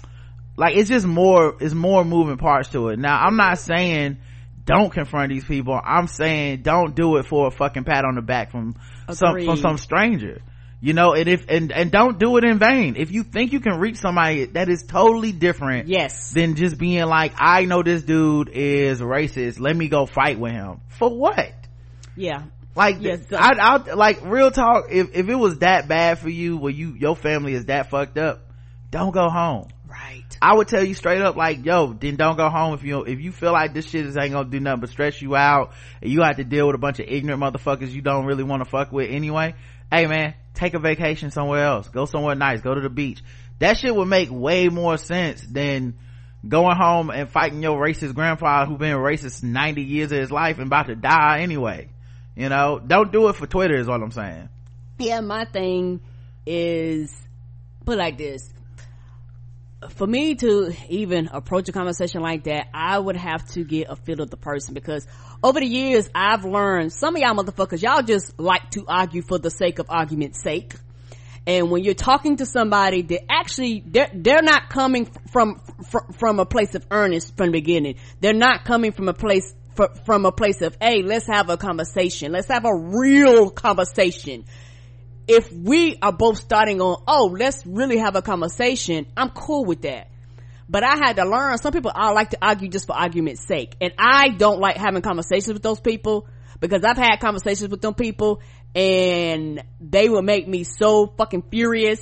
[0.57, 2.99] like it's just more it's more moving parts to it.
[2.99, 4.19] Now i'm not saying
[4.65, 5.79] don't confront these people.
[5.83, 8.77] I'm saying don't do it for a fucking pat on the back from
[9.11, 10.41] some from some stranger
[10.83, 12.97] you know and if and and don't do it in vain.
[12.99, 16.33] If you think you can reach somebody that is totally different yes.
[16.33, 19.61] than just being like i know this dude is racist.
[19.61, 20.81] Let me go fight with him.
[20.89, 21.53] For what?
[22.17, 22.43] Yeah.
[22.75, 26.57] Like Yes, I, I like real talk if if it was that bad for you
[26.57, 28.49] where you your family is that fucked up
[28.91, 29.69] don't go home.
[29.89, 30.25] Right.
[30.41, 33.21] I would tell you straight up, like, yo, then don't go home if you if
[33.21, 36.11] you feel like this shit is ain't gonna do nothing but stress you out, and
[36.11, 38.69] you have to deal with a bunch of ignorant motherfuckers you don't really want to
[38.69, 39.55] fuck with anyway.
[39.91, 41.89] Hey man, take a vacation somewhere else.
[41.89, 42.61] Go somewhere nice.
[42.61, 43.23] Go to the beach.
[43.59, 45.95] That shit would make way more sense than
[46.47, 50.59] going home and fighting your racist grandfather who been racist ninety years of his life
[50.59, 51.89] and about to die anyway.
[52.35, 54.49] You know, don't do it for Twitter is what I'm saying.
[54.99, 56.01] yeah my thing
[56.47, 57.15] is
[57.85, 58.53] put like this
[59.91, 63.97] for me to even approach a conversation like that i would have to get a
[63.97, 65.07] feel of the person because
[65.43, 69.39] over the years i've learned some of y'all motherfuckers y'all just like to argue for
[69.39, 70.75] the sake of argument's sake.
[71.47, 76.39] And when you're talking to somebody that actually they're, they're not coming from, from from
[76.39, 77.97] a place of earnest from the beginning.
[78.21, 79.53] They're not coming from a place
[80.05, 82.33] from a place of hey let's have a conversation.
[82.33, 84.45] Let's have a real conversation.
[85.27, 89.83] If we are both starting on oh let's really have a conversation i'm cool with
[89.83, 90.12] that
[90.73, 93.77] but I had to learn some people I like to argue just for argument's sake.
[93.79, 96.27] And I don't like having conversations with those people
[96.61, 98.41] because I've had conversations with them people
[98.75, 102.01] and they will make me so fucking furious.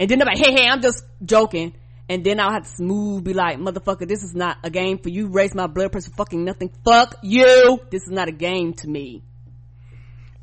[0.00, 1.72] And then they're like, hey, hey, I'm just joking.
[2.08, 5.08] And then I'll have to smooth be like, motherfucker, this is not a game for
[5.08, 5.28] you.
[5.28, 6.72] Raise my blood pressure fucking nothing.
[6.84, 7.78] Fuck you.
[7.90, 9.22] This is not a game to me.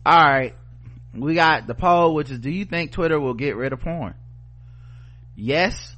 [0.05, 0.55] All right.
[1.13, 4.13] We got the poll, which is, do you think Twitter will get rid of porn?
[5.35, 5.96] Yes.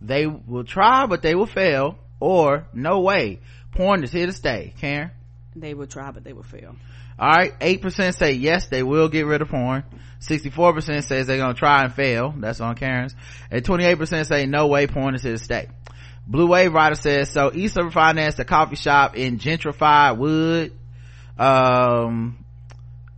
[0.00, 1.98] They will try, but they will fail.
[2.20, 3.40] Or, no way.
[3.72, 4.72] Porn is here to stay.
[4.80, 5.10] Karen?
[5.54, 6.76] They will try, but they will fail.
[7.18, 9.84] Alright, 8% say yes, they will get rid of porn.
[10.20, 12.34] 64% says they're gonna try and fail.
[12.36, 13.14] That's on Karen's.
[13.50, 15.68] And 28% say no way, porn is here to stay.
[16.26, 20.72] Blue Wave Rider says, so Issa financed a coffee shop in gentrified Wood.
[21.38, 22.44] Um,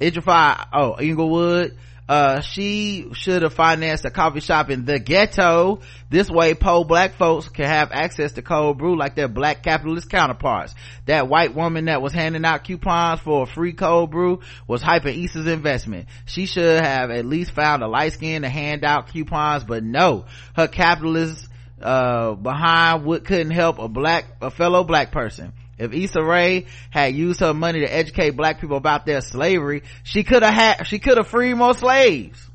[0.01, 1.77] gentrified, oh, Inglewood.
[2.09, 5.81] Uh, she should have financed a coffee shop in the ghetto.
[6.09, 10.09] This way, poor black folks can have access to cold brew like their black capitalist
[10.09, 10.75] counterparts.
[11.05, 15.23] That white woman that was handing out coupons for a free cold brew was hyping
[15.23, 16.09] Issa's investment.
[16.25, 20.25] She should have at least found a light skin to hand out coupons, but no,
[20.55, 21.47] her capitalist,
[21.83, 25.53] uh, behind what couldn't help a black, a fellow black person.
[25.79, 30.25] If Issa Rae had used her money to educate black people about their slavery, she
[30.25, 32.49] could have had, she could have freed more slaves.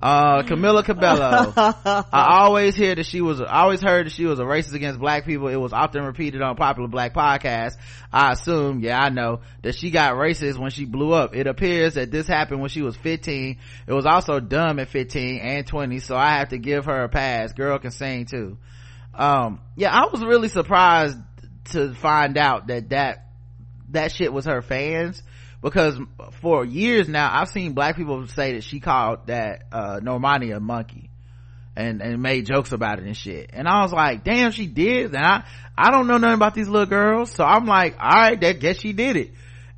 [0.00, 1.52] Uh, Camila Cabello.
[2.12, 5.00] I always hear that she was, I always heard that she was a racist against
[5.00, 5.48] black people.
[5.48, 7.76] It was often repeated on popular black podcasts.
[8.12, 11.34] I assume, yeah, I know, that she got racist when she blew up.
[11.34, 13.58] It appears that this happened when she was 15.
[13.88, 17.08] It was also dumb at 15 and 20, so I have to give her a
[17.08, 17.52] pass.
[17.52, 18.56] Girl can sing too.
[19.14, 21.18] Um, yeah, I was really surprised
[21.72, 23.26] to find out that that,
[23.90, 25.22] that shit was her fans
[25.62, 25.98] because
[26.40, 30.60] for years now I've seen black people say that she called that, uh, Normani a
[30.60, 31.10] monkey
[31.78, 33.50] and, and made jokes about it and shit.
[33.52, 35.14] And I was like, damn, she did.
[35.14, 35.44] And I,
[35.76, 37.30] I don't know nothing about these little girls.
[37.30, 39.30] So I'm like, all right, that guess she did it.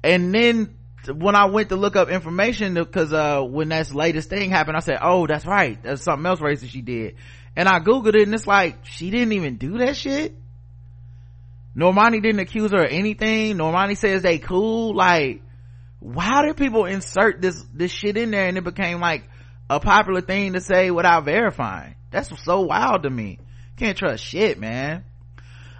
[0.02, 0.78] And then
[1.12, 4.80] when I went to look up information, cause, uh, when that latest thing happened, I
[4.80, 5.80] said, oh, that's right.
[5.82, 7.16] That's something else racist she did.
[7.54, 10.34] And I Googled it and it's like, she didn't even do that shit.
[11.76, 13.56] Normani didn't accuse her of anything.
[13.56, 14.94] Normani says they cool.
[14.94, 15.42] Like,
[15.98, 19.24] why did people insert this, this shit in there and it became like
[19.68, 21.94] a popular thing to say without verifying?
[22.10, 23.38] That's so wild to me.
[23.76, 25.04] Can't trust shit, man.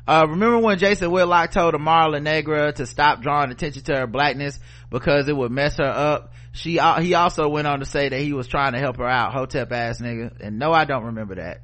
[0.07, 4.59] Uh, remember when Jason Whitlock told Amara Negra to stop drawing attention to her blackness
[4.91, 6.33] because it would mess her up?
[6.53, 9.09] she uh, he also went on to say that he was trying to help her
[9.09, 11.61] out hotep ass nigga and no i don't remember that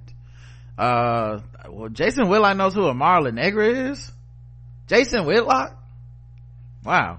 [0.79, 4.13] uh well jason whitlock knows who a marla negra is
[4.87, 5.77] jason whitlock
[6.85, 7.19] wow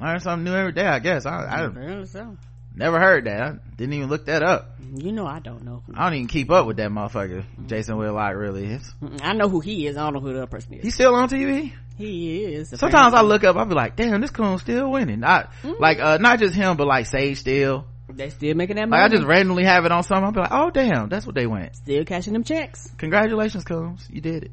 [0.00, 2.36] learn something new every day i guess i, I so.
[2.74, 5.82] never heard that I didn't even look that up You know I don't know.
[5.94, 9.60] i don't even keep up with that motherfucker jason whitlock really is I know who
[9.60, 9.96] he is.
[9.96, 10.82] I don't know who the other person is.
[10.82, 12.70] he's still on tv He is.
[12.70, 16.18] sometimes i look up i'll be like damn this coon's still winning not like uh
[16.18, 19.00] not just him but like sage still They still making that money.
[19.02, 21.34] like i just randomly have it on something i'll be like oh damn that's what
[21.34, 22.90] they went still cashing them checks.
[22.98, 24.50] congratulations combs you did it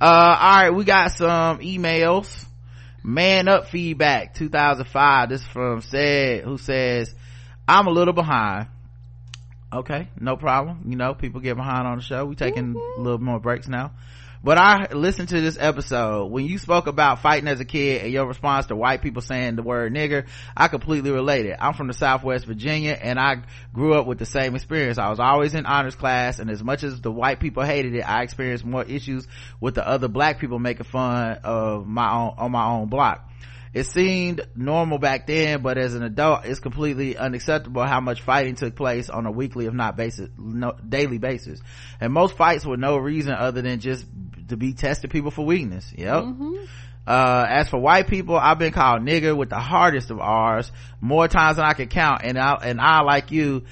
[0.00, 2.46] uh all right we got some emails.
[3.02, 7.14] Man up feedback 2005 this is from said who says
[7.66, 8.68] i'm a little behind.
[9.72, 10.84] Okay no problem.
[10.88, 12.24] You know people get behind on the show.
[12.24, 13.92] We taking a little more breaks now
[14.42, 16.26] but i listened to this episode.
[16.26, 19.56] When you spoke about fighting as a kid and your response to white people saying
[19.56, 20.26] the word nigger
[20.56, 24.54] i completely related i'm from the southwest virginia and i grew up with the same
[24.54, 24.98] experience.
[24.98, 28.02] I was always in honors class and as much as the white people hated it
[28.02, 29.26] i experienced more issues
[29.60, 33.26] with the other black people making fun of my own on my own block
[33.72, 38.56] it seemed normal back then, but as an adult, it's completely unacceptable how much fighting
[38.56, 41.60] took place on a weekly, if not basis, no, daily basis.
[42.00, 44.06] And most fights were no reason other than just
[44.48, 45.92] to be testing people for weakness.
[45.96, 46.24] Yep.
[47.06, 51.28] Uh, as for white people, I've been called nigger with the hardest of R's more
[51.28, 52.22] times than I can count.
[52.24, 53.64] And I, and I, like you,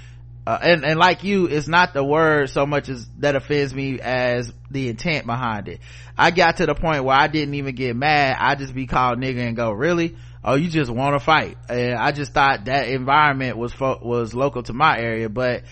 [0.48, 4.00] uh, and, and like you, it's not the word so much as that offends me
[4.00, 5.80] as the intent behind it.
[6.16, 8.34] I got to the point where I didn't even get mad.
[8.40, 10.16] I just be called nigger and go, really?
[10.42, 11.58] Oh, you just want to fight.
[11.68, 15.64] And I just thought that environment was, fo- was local to my area, but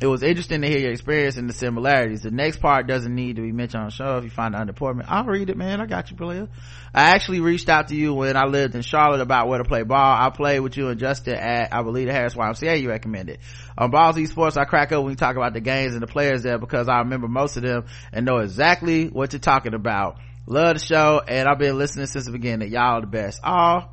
[0.00, 2.22] it was interesting to hear your experience and the similarities.
[2.22, 4.60] The next part doesn't need to be mentioned on the show if you find it
[4.60, 5.04] unimportant.
[5.06, 5.78] I'll read it, man.
[5.78, 6.48] I got you, player.
[6.94, 9.82] I actually reached out to you when I lived in Charlotte about where to play
[9.82, 10.16] ball.
[10.18, 13.40] I played with you and Justin at, I believe, the Harris YMCA you recommended.
[13.76, 16.42] On Balls Esports, I crack up when you talk about the games and the players
[16.42, 20.16] there because I remember most of them and know exactly what you're talking about.
[20.46, 22.72] Love the show and I've been listening since the beginning.
[22.72, 23.40] Y'all the best.
[23.44, 23.84] Oh,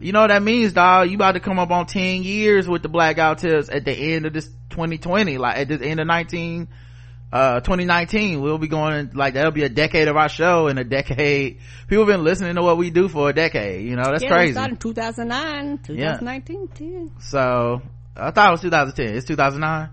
[0.00, 1.08] you know what that means, dog?
[1.08, 3.84] You about to come up on 10 years with the Black Guy Who Tips at
[3.84, 6.68] the end of this 2020, like at the end of 19,
[7.32, 8.40] uh, 2019.
[8.40, 11.60] We'll be going, like, that'll be a decade of our show in a decade.
[11.86, 14.30] People have been listening to what we do for a decade, you know, that's yeah,
[14.30, 14.52] crazy.
[14.52, 17.12] started in 2009, 2019, too.
[17.20, 17.82] So,
[18.16, 19.16] I thought it was 2010.
[19.16, 19.90] It's 2009?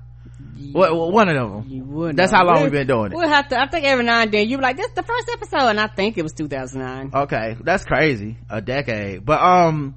[0.71, 1.65] What, what- one of them.
[1.69, 2.15] You would.
[2.15, 2.37] That's know.
[2.39, 3.15] how long we've been doing it.
[3.17, 3.59] We'll have to.
[3.59, 5.79] I think every now and then you be like, "This is the first episode," and
[5.79, 7.11] I think it was 2009.
[7.23, 9.95] okay that's crazy a decade but um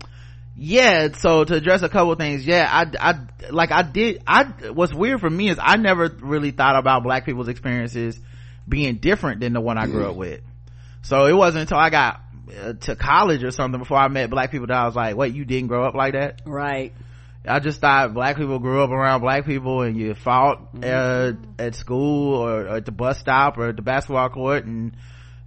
[0.57, 3.15] yeah so to address a couple of things yeah i i
[3.51, 7.25] like i did i what's weird for me is i never really thought about black
[7.25, 8.19] people's experiences
[8.69, 10.41] being different than the one i grew up with
[11.03, 12.21] so it wasn't until i got
[12.63, 15.35] uh, to college or something before i met black people that i was like wait
[15.35, 16.93] you didn't grow up like that Right.
[17.47, 21.75] I just thought black people grew up around black people and you fought uh, at
[21.75, 24.97] school or, or at the bus stop or at the basketball court and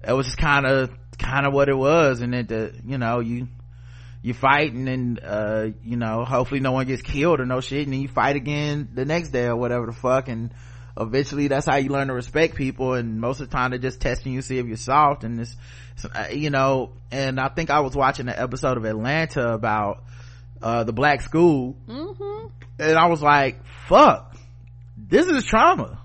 [0.07, 3.19] it was just kind of kind of what it was and then the you know
[3.19, 3.47] you
[4.21, 7.85] you fight and then uh you know hopefully no one gets killed or no shit
[7.85, 10.53] and then you fight again the next day or whatever the fuck and
[10.99, 13.99] eventually that's how you learn to respect people and most of the time they're just
[13.99, 15.55] testing you see if you're soft and this
[16.31, 20.03] you know and i think i was watching an episode of atlanta about
[20.61, 21.75] uh the black school.
[21.87, 22.47] Mm-hmm.
[22.79, 24.35] and i was like fuck
[24.97, 26.01] this is trauma.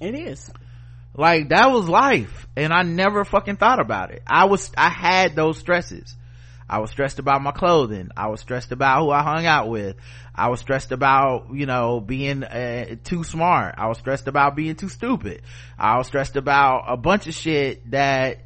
[0.00, 0.50] It is.
[1.14, 4.22] like that was life and i never fucking thought about it.
[4.26, 6.16] I was i had those stresses.
[6.68, 8.08] I was stressed about my clothing.
[8.16, 9.96] I was stressed about who i hung out with.
[10.34, 13.74] I was stressed about you know being uh, too smart.
[13.78, 15.42] I was stressed about being too stupid.
[15.78, 18.43] I was stressed about a bunch of shit that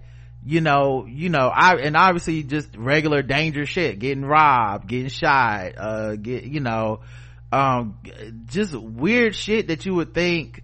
[0.48, 5.74] you know you know i and obviously just regular danger shit getting robbed getting shot
[5.76, 7.00] uh get you know
[7.52, 7.98] um
[8.46, 10.62] just weird shit that you would think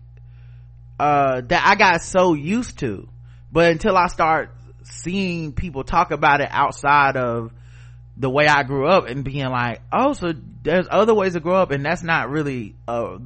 [0.98, 3.06] uh that i got so used to
[3.52, 4.54] but until i start
[4.84, 7.52] seeing people talk about it outside of
[8.16, 10.32] the way i grew up and being like oh so
[10.62, 13.18] there's other ways to grow up and that's not really uh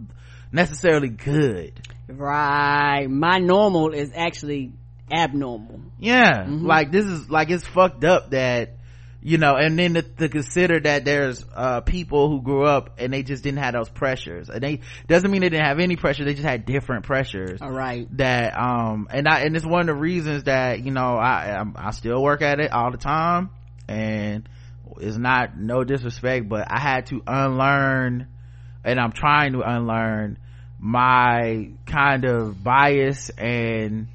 [0.50, 1.72] necessarily good
[2.08, 3.06] Right.
[3.06, 4.72] My normal is actually
[5.12, 5.80] abnormal.
[5.98, 6.66] yeah Mm-hmm.
[6.66, 8.74] like this is like it's fucked up that
[9.20, 13.12] you know and then to, to consider that there's uh people who grew up and
[13.12, 16.24] they just didn't have those pressures and they doesn't mean they didn't have any pressure
[16.24, 18.06] they just had different pressures All right.
[18.16, 21.74] that um and i and it's one of the reasons that you know i I'm,
[21.76, 23.50] i still work at it all the time
[23.88, 24.48] and
[25.00, 28.28] it's not no disrespect but i had to unlearn
[28.84, 30.38] and i'm trying to unlearn
[30.80, 34.06] my kind of bias and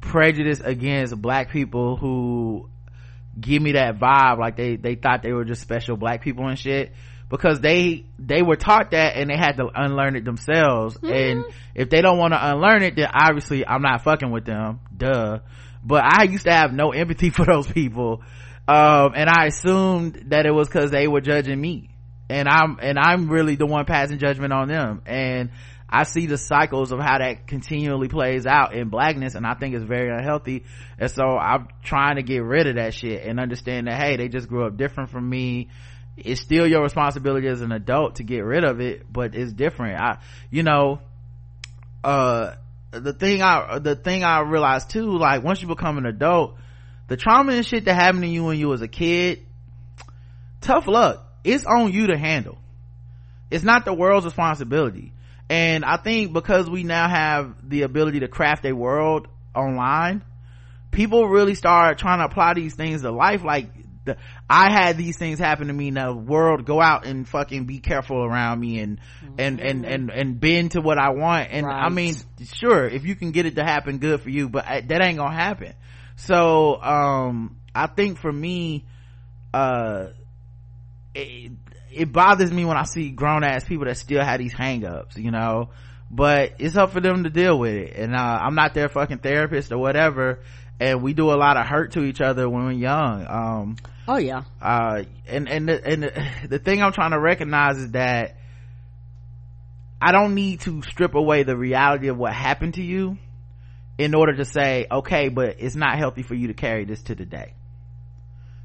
[0.00, 2.68] prejudice against black people who
[3.38, 6.58] give me that vibe like they they thought they were just special black people and
[6.58, 6.92] shit.
[7.28, 10.96] Because they they were taught that and they had to unlearn it themselves.
[10.96, 11.12] Mm-hmm.
[11.12, 11.44] and
[11.74, 14.80] if they don't want to unlearn it then obviously i'm not fucking with them.
[14.96, 15.40] Duh.
[15.84, 18.22] But i used to have no empathy for those people.
[18.66, 21.90] Um and i assumed that it was because they were judging me.
[22.28, 25.02] And i'm and i'm really the one passing judgment on them.
[25.06, 25.50] And
[25.92, 29.74] I see the cycles of how that continually plays out in blackness and I think
[29.74, 30.64] it's very unhealthy.
[30.98, 34.28] And so I'm trying to get rid of that shit and understand that, hey, they
[34.28, 35.68] just grew up different from me.
[36.16, 40.00] It's still your responsibility as an adult to get rid of it, but it's different.
[40.00, 40.18] I,
[40.48, 41.00] you know,
[42.04, 42.54] uh,
[42.92, 46.56] the thing I, the thing I realized too, like once you become an adult,
[47.08, 49.44] the trauma and shit that happened to you when you was a kid,
[50.60, 51.26] tough luck.
[51.42, 52.58] It's on you to handle.
[53.50, 55.12] It's not the world's responsibility
[55.50, 60.22] and i think because we now have the ability to craft a world online
[60.90, 63.42] people really start trying to apply these things to life.
[63.44, 63.70] Like
[64.04, 64.16] the,
[64.48, 66.64] i had these things happen to me in the world.
[66.64, 69.00] Go out and fucking be careful around me and
[69.38, 71.48] and and and and bend to what i want.
[71.50, 72.14] And i mean
[72.54, 75.18] sure if you can get it to happen good for you but uh, that ain't
[75.18, 75.74] gonna happen.
[76.16, 78.84] So um i think for me
[79.52, 80.08] uh
[81.14, 81.52] it,
[81.92, 85.16] it bothers me when I see grown ass people that still have these hang ups,
[85.16, 85.70] you know,
[86.10, 87.96] but it's up for them to deal with it.
[87.96, 90.40] And, uh, I'm not their fucking therapist or whatever.
[90.78, 93.26] And we do a lot of hurt to each other when we're young.
[93.28, 93.76] Um,
[94.08, 94.42] Oh yeah.
[94.60, 98.36] uh, and, and, the, and the, the thing I'm trying to recognize is that
[100.02, 103.18] I don't need to strip away the reality of what happened to you
[103.98, 107.14] in order to say, okay, but it's not healthy for you to carry this to
[107.14, 107.52] the day.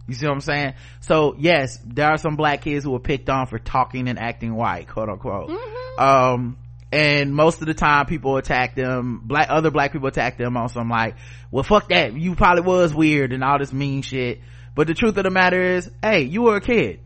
[0.07, 0.73] You see what I'm saying?
[0.99, 4.53] So yes, there are some black kids who were picked on for talking and acting
[4.55, 5.49] white, quote unquote.
[5.97, 6.57] Um,
[6.91, 10.69] and most of the time people attack them, black, other black people attack them on
[10.69, 11.15] some like,
[11.51, 14.41] well fuck that, you probably was weird and all this mean shit.
[14.75, 16.99] But the truth of the matter is, hey, you were a kid.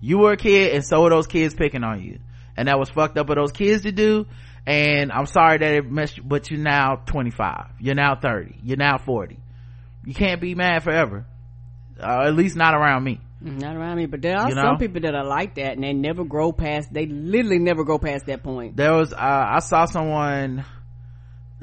[0.00, 2.20] You were a kid and so were those kids picking on you.
[2.56, 4.26] And that was fucked up of those kids to do.
[4.66, 7.66] And I'm sorry that it messed, you- but you're now 25.
[7.80, 8.56] You're now 30.
[8.62, 9.38] You're now 40.
[10.04, 11.26] You can't be mad forever.
[12.00, 13.20] Uh, at least not around me.
[13.40, 14.62] Not around me, but there are You know?
[14.62, 16.92] some people that are like that, and they never grow past.
[16.92, 18.76] They literally never go past that point.
[18.76, 20.64] There was, uh, I saw someone,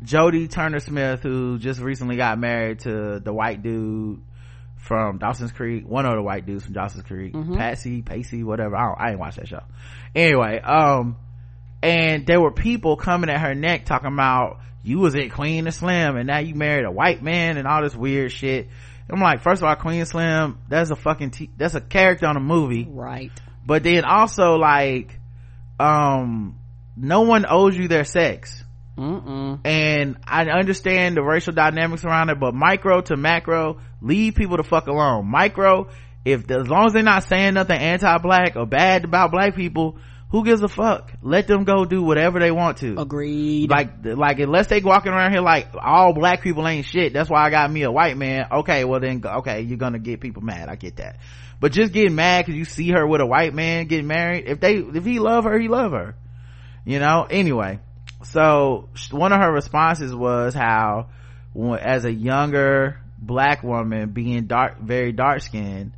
[0.03, 4.21] Jodie Turner-Smith, who just recently got married to the white dude
[4.77, 8.75] from Dawson's Creek, one of the white dudes from Dawson's Creek, Patsy, Pacey, whatever.
[8.75, 9.63] I, don't, I ain't watch that show.
[10.15, 11.17] Anyway, um,
[11.81, 15.73] and there were people coming at her neck talking about you was at Queen and
[15.73, 18.69] Slim and now you married a white man and all this weird shit.
[19.09, 22.37] I'm like, first of all, Queen Slim, that's a fucking, t- that's a character on
[22.37, 23.31] a movie Right.
[23.65, 25.19] but then also like
[25.79, 26.57] um
[26.95, 28.63] no one owes you their sex
[28.97, 29.59] Mm-mm.
[29.65, 34.63] and i understand the racial dynamics around it but micro to macro leave people to
[34.63, 35.89] fuck alone micro
[36.23, 39.97] if as long as they're not saying nothing anti-black or bad about black people
[40.31, 41.11] who gives a fuck?
[41.21, 42.99] Let them go do whatever they want to.
[42.99, 43.69] Agreed.
[43.69, 47.45] like like unless they walking around here like all black people ain't shit that's why
[47.45, 48.47] i got me a white man.
[48.51, 50.69] Okay well then okay you're gonna get people mad.
[50.69, 51.17] I get that.
[51.59, 54.59] But just getting mad because you see her with a white man getting married if
[54.59, 56.15] they if he love her he love her.
[56.85, 57.27] You know?
[57.29, 57.79] Anyway
[58.23, 61.09] so one of her responses was how
[61.79, 65.91] as a younger black woman being dark very dark skinned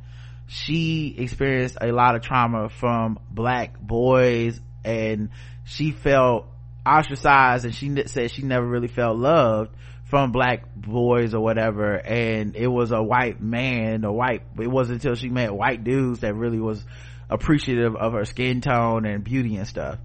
[0.46, 5.30] she experienced a lot of trauma from black boys and
[5.64, 6.46] she felt
[6.86, 9.74] ostracized and she said she never really felt loved
[10.04, 11.94] from black boys or whatever.
[11.94, 16.20] And it was a white man a white it wasn't until she met white dudes
[16.20, 16.84] that really was
[17.30, 19.98] appreciative of her skin tone and beauty and stuff.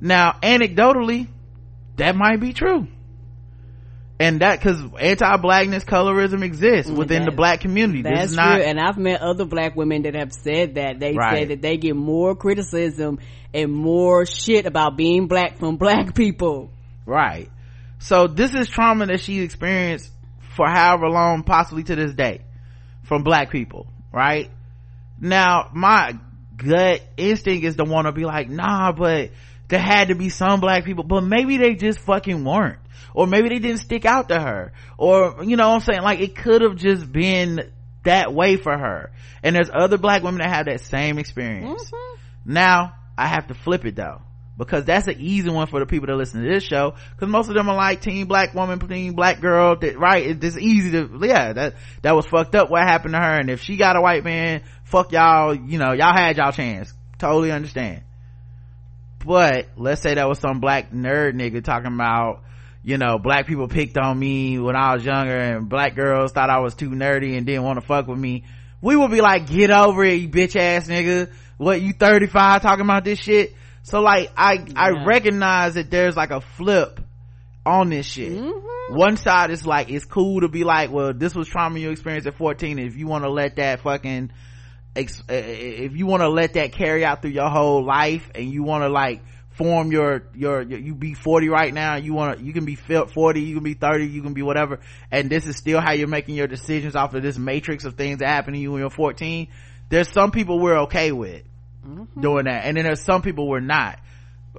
[0.00, 1.28] Now anecdotally
[1.96, 2.88] that might be true
[4.20, 6.98] and that because anti-blackness colorism exists mm-hmm.
[6.98, 8.64] within the black community this That's is not true.
[8.64, 10.98] And I've met other black women that have said that.
[10.98, 11.36] They Right.
[11.36, 13.18] say that they get more criticism
[13.54, 16.70] and more shit about being black from black people.
[17.06, 17.50] Right.
[18.00, 20.10] So this is trauma that she experienced
[20.56, 22.42] for however long, possibly to this day,
[23.04, 24.50] from black people, right?
[25.20, 26.18] Now, my
[26.56, 29.30] gut instinct is to want to be like, nah, but
[29.68, 32.78] there had to be some black people, but maybe they just fucking weren't.
[33.14, 34.72] Or maybe they didn't stick out to her.
[34.96, 36.02] Or, you know what I'm saying?
[36.02, 37.70] Like, it could have just been
[38.04, 39.12] that way for her.
[39.42, 41.84] And there's other black women that have that same experience.
[41.84, 42.52] Mm-hmm.
[42.52, 44.22] Now, I have to flip it though.
[44.56, 46.94] Because that's an easy one for the people that listen to this show.
[47.18, 50.42] Cause most of them are like teen black woman, teen black girl, that, right?
[50.42, 53.38] It's easy to, yeah, that, that was fucked up what happened to her.
[53.38, 56.92] And if she got a white man, fuck y'all, you know, y'all had y'all chance.
[57.18, 58.02] Totally understand.
[59.28, 62.44] But let's say that was some black nerd nigga talking about,
[62.82, 66.48] you know, black people picked on me when I was younger and black girls thought
[66.48, 68.44] I was too nerdy and didn't want to fuck with me.
[68.80, 71.30] We would be like, get over it, you bitch ass nigga.
[71.58, 73.54] What, you 35 talking about this shit?
[73.82, 74.72] So like, I, yeah.
[74.74, 76.98] I recognize that there's like a flip
[77.66, 78.32] on this shit.
[78.32, 78.96] Mm-hmm.
[78.96, 82.26] One side is like, it's cool to be like, well, this was trauma you experienced
[82.26, 82.78] at 14.
[82.78, 84.30] If you want to let that fucking,
[84.98, 88.82] if you want to let that carry out through your whole life and you want
[88.84, 89.22] to like,
[89.58, 92.76] form your, your, your you be 40 right now you want to you can be
[92.76, 94.78] 40 you can be 30 you can be whatever
[95.10, 98.20] and this is still how you're making your decisions off of this matrix of things
[98.20, 99.48] that happen to you when you're 14
[99.88, 101.42] there's some people we're okay with
[101.84, 102.20] mm-hmm.
[102.20, 103.98] doing that and then there's some people we're not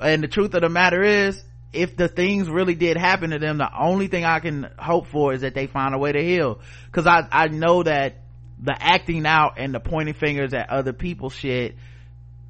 [0.02, 3.58] and the truth of the matter is if the things really did happen to them
[3.58, 6.60] the only thing i can hope for is that they find a way to heal
[6.88, 8.18] because i i know that
[8.62, 11.76] the acting out and the pointing fingers at other people shit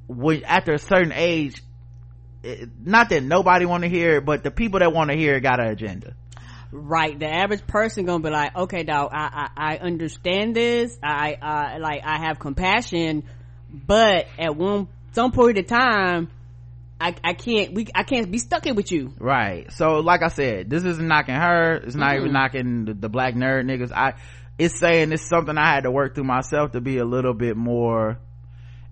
[0.08, 1.62] when after a certain age
[2.82, 5.40] not that nobody want to hear it but the people that want to hear it
[5.40, 6.14] got an agenda
[6.72, 11.34] right the average person gonna be like okay dog i i, I understand this i
[11.34, 13.24] uh like i have compassion
[13.72, 16.30] but at one some point of time
[17.00, 19.14] I, I can't we I can't be stuck in with you.
[19.18, 19.72] Right.
[19.72, 21.76] So like I said, this isn't knocking her.
[21.76, 22.20] It's not mm-hmm.
[22.20, 23.90] even knocking the, the, black nerd niggas.
[23.90, 24.14] I
[24.60, 27.56] it's saying it's something I had to work through myself to be a little bit
[27.56, 28.18] more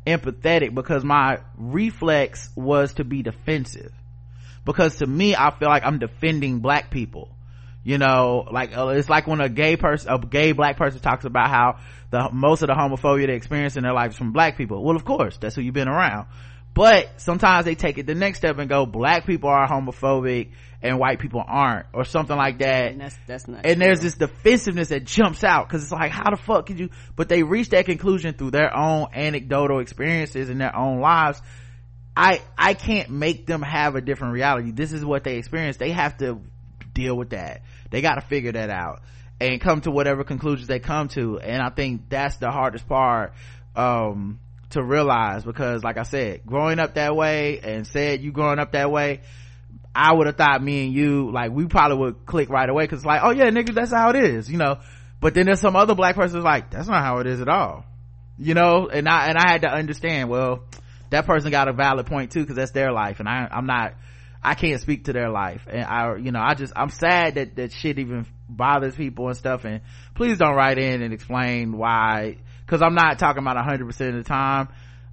[0.07, 3.93] empathetic because my reflex was to be defensive.
[4.65, 7.29] Because to me i feel like i'm defending black people.
[7.85, 11.27] You know like uh, it's like when a gay person a gay black person talks
[11.27, 11.79] about how
[12.11, 14.83] the most of the homophobia they experience in their life is from black people.
[14.83, 16.29] Well of course that's who you've been around.
[16.73, 20.53] But sometimes they take it the next step and go black people are homophobic
[20.83, 22.93] and white people aren't or something like that.
[22.93, 23.85] And that's that's not and true.
[23.85, 27.29] there's this defensiveness that jumps out because it's like how the fuck could you but
[27.29, 31.41] they reach that conclusion through their own anecdotal experiences in their own lives.
[32.17, 34.71] I i can't make them have a different reality.
[34.71, 35.77] This is what they experience.
[35.77, 36.41] They have to
[36.93, 37.63] deal with that.
[37.91, 39.03] They got to figure that out
[39.41, 41.39] and come to whatever conclusions they come to.
[41.41, 43.33] And i think that's the hardest part
[43.75, 44.39] um
[44.71, 48.73] to realize because like i said growing up that way and said you growing up
[48.73, 49.21] that way
[50.01, 53.05] I would have thought me and you, like, we probably would click right away because
[53.05, 54.79] like, oh yeah, niggas, that's how it is, you know.
[55.21, 57.85] But then there's some other black person like, that's not how it is at all,
[58.39, 58.89] you know.
[58.89, 60.31] And I and I had to understand.
[60.31, 60.63] Well,
[61.11, 63.95] that person got a valid point too because that's their life, and I I'm not,
[64.41, 67.57] I can't speak to their life, and I you know I just I'm sad that
[67.57, 69.65] that shit even bothers people and stuff.
[69.65, 69.81] And
[70.15, 74.23] please don't write in and explain why, because I'm not talking about 100 percent of
[74.23, 74.69] the time.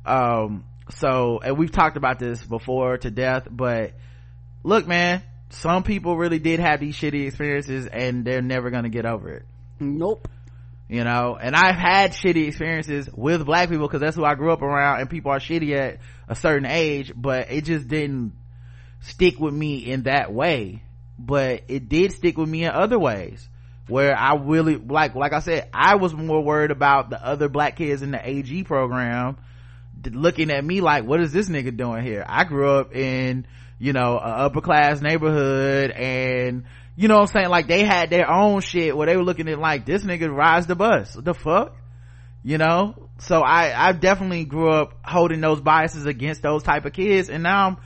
[0.05, 3.93] Um, so and we've talked about this before to death, but
[4.65, 9.05] look man some people really did have these shitty experiences and they're never gonna get
[9.05, 9.45] over it.
[9.79, 10.27] Nope.
[10.89, 14.51] You know and i've had shitty experiences with black people because that's who i grew
[14.51, 15.97] up around and people are shitty at
[16.27, 18.33] a certain age but it just didn't
[19.01, 20.83] stick with me in that way.
[21.17, 23.47] But it did stick with me in other ways
[23.87, 27.75] where i really like like i said i was more worried about the other black
[27.75, 29.37] kids in the ag program
[30.11, 32.25] looking at me like what is this nigga doing here?
[32.27, 33.45] I grew up in
[33.77, 36.63] you know, upper class neighborhood and,
[36.95, 37.49] you know I'm saying?
[37.49, 40.67] Like they had their own shit where they were looking at like, this nigga rides
[40.67, 41.15] the bus.
[41.15, 41.75] What the fuck?
[42.43, 43.09] You know?
[43.19, 47.43] So I, I definitely grew up holding those biases against those type of kids and
[47.43, 47.77] now I'm,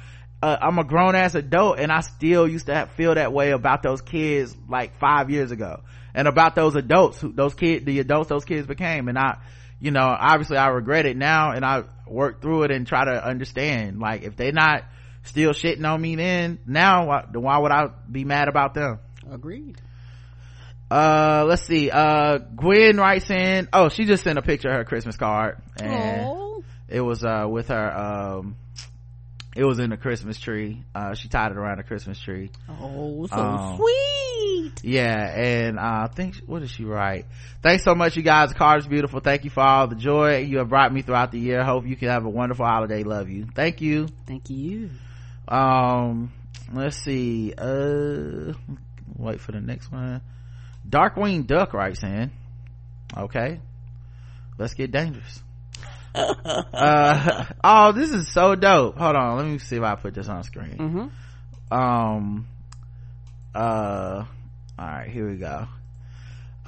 [0.41, 3.51] uh, I'm a grown ass adult and I still used to have, feel that way
[3.51, 5.81] about those kids like five years ago
[6.13, 9.39] and about those adults who, those kids, the adults those kids became and I,
[9.79, 13.25] you know, obviously I regret it now and I work through it and try to
[13.25, 14.83] understand like if they're not
[15.23, 18.99] still shitting on me then now why, why would i be mad about them?
[19.31, 19.79] Agreed.
[20.89, 24.83] Uh let's see uh gwen writes in oh she just sent a picture of her
[24.85, 26.63] christmas card and Aww.
[26.87, 28.55] it was uh with her um
[29.55, 30.83] it was in the christmas tree.
[30.95, 32.49] Uh she tied it around a christmas tree.
[32.81, 34.83] Oh so um, sweet.
[34.83, 37.25] yeah and uh, i think what did she write?
[37.61, 38.49] Thanks so much you guys.
[38.49, 39.19] The card is beautiful.
[39.19, 41.63] Thank you for all the joy you have brought me throughout the year.
[41.63, 43.03] Hope you can have a wonderful holiday.
[43.03, 43.45] Love you.
[43.53, 44.07] Thank you.
[44.25, 44.89] Thank you
[45.49, 46.31] um
[46.71, 48.53] let's see uh
[49.17, 50.21] wait for the next one.
[50.87, 52.31] Darkwing duck writes in.
[53.15, 53.59] Okay.
[54.57, 55.41] Let's get dangerous.
[56.15, 58.97] Uh oh this is so dope.
[58.97, 60.77] Hold on let me see if i put this on screen.
[60.77, 61.73] Mm-hmm.
[61.73, 62.47] um
[63.53, 64.25] uh
[64.77, 65.67] all right here we go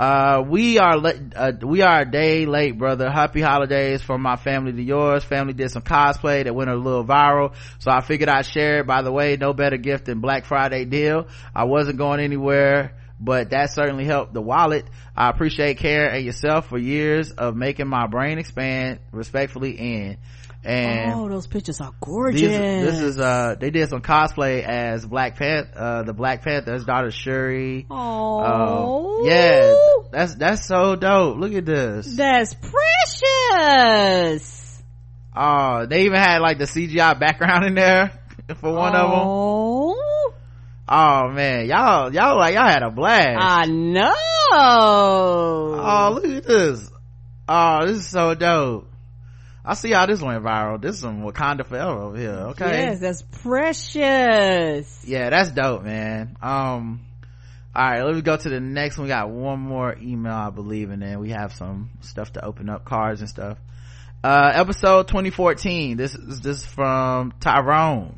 [0.01, 3.07] uh we are uh, we are a day late brother.
[3.07, 5.23] Happy holidays from my family to yours.
[5.23, 7.53] Family did some cosplay that went a little viral.
[7.77, 8.87] So i figured i'd share it.
[8.87, 11.27] By the way no better gift than black friday deal.
[11.53, 14.85] I wasn't going anywhere but that certainly helped the wallet.
[15.15, 20.17] I appreciate karen and yourself for years of making my brain expand respectfully in
[20.63, 22.41] and oh, those pictures are gorgeous.
[22.41, 26.85] these, this is uh they did some cosplay as Black Panther, uh the Black Panther's
[26.85, 27.87] daughter Shuri.
[27.89, 29.73] Oh, Um, yeah,
[30.11, 31.37] that's that's so dope.
[31.37, 32.15] Look at this.
[32.15, 32.53] that's
[33.51, 34.83] precious.
[35.35, 38.11] Oh, they even had like the CGI background in there
[38.57, 39.19] for one of them.
[39.23, 40.33] Oh,
[40.93, 43.37] Oh man, y'all y'all like y'all had a blast.
[43.39, 44.13] I know.
[44.53, 46.91] oh, look at this.
[47.47, 48.90] Oh, this is so dope.
[49.63, 50.81] I see how this went viral.
[50.81, 52.31] This is some Wakanda forever over here.
[52.51, 52.85] Okay.
[52.85, 55.05] Yes, that's precious.
[55.05, 56.35] Yeah, that's dope, man.
[56.41, 57.05] Um,
[57.75, 59.05] all right, let me go to the next one.
[59.05, 62.69] We got one more email, I believe, and then we have some stuff to open
[62.69, 63.59] up, cards and stuff.
[64.23, 65.95] Uh, episode 2014.
[65.95, 68.17] This is this is from Tyrone.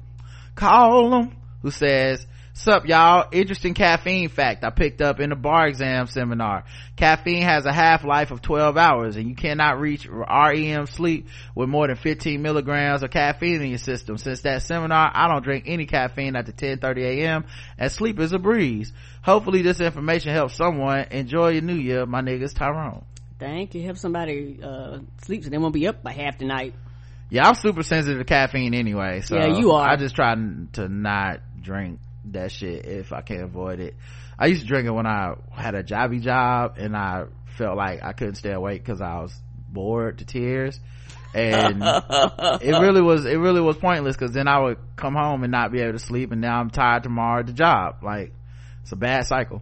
[0.56, 2.26] Call him, who says,
[2.56, 6.66] Sup y'all, interesting caffeine fact I picked up in the bar exam seminar.
[6.95, 11.88] Caffeine has a half-life of 12 hours and you cannot reach REM sleep with more
[11.88, 14.20] than 15 milligrams of caffeine in your system.
[14.20, 17.45] Since that seminar, I don't drink any caffeine after 10.30 a.m.
[17.80, 18.93] and sleep is a breeze.
[19.24, 21.08] Hopefully this information helps someone.
[21.10, 22.06] Enjoy your new year.
[22.06, 23.04] My niggas Tyrone.
[23.39, 23.82] Thank you.
[23.82, 26.76] Help somebody uh sleep so they won't be up by half the night.
[27.32, 29.22] Yeah, I'm super sensitive to caffeine anyway.
[29.22, 29.89] So Yeah, you are.
[29.89, 30.36] I just try
[30.74, 33.96] to not drink that shit if I can't avoid it.
[34.38, 37.26] I used to drink it when I had a jobby job and I
[37.58, 39.34] felt like I couldn't stay awake because I was
[39.70, 40.80] bored to tears.
[41.34, 41.82] And
[42.62, 45.72] it really was, it really was pointless because then I would come home and not
[45.72, 47.98] be able to sleep and now I'm tired tomorrow at the job.
[48.04, 48.34] Like,
[48.82, 49.62] it's a bad cycle.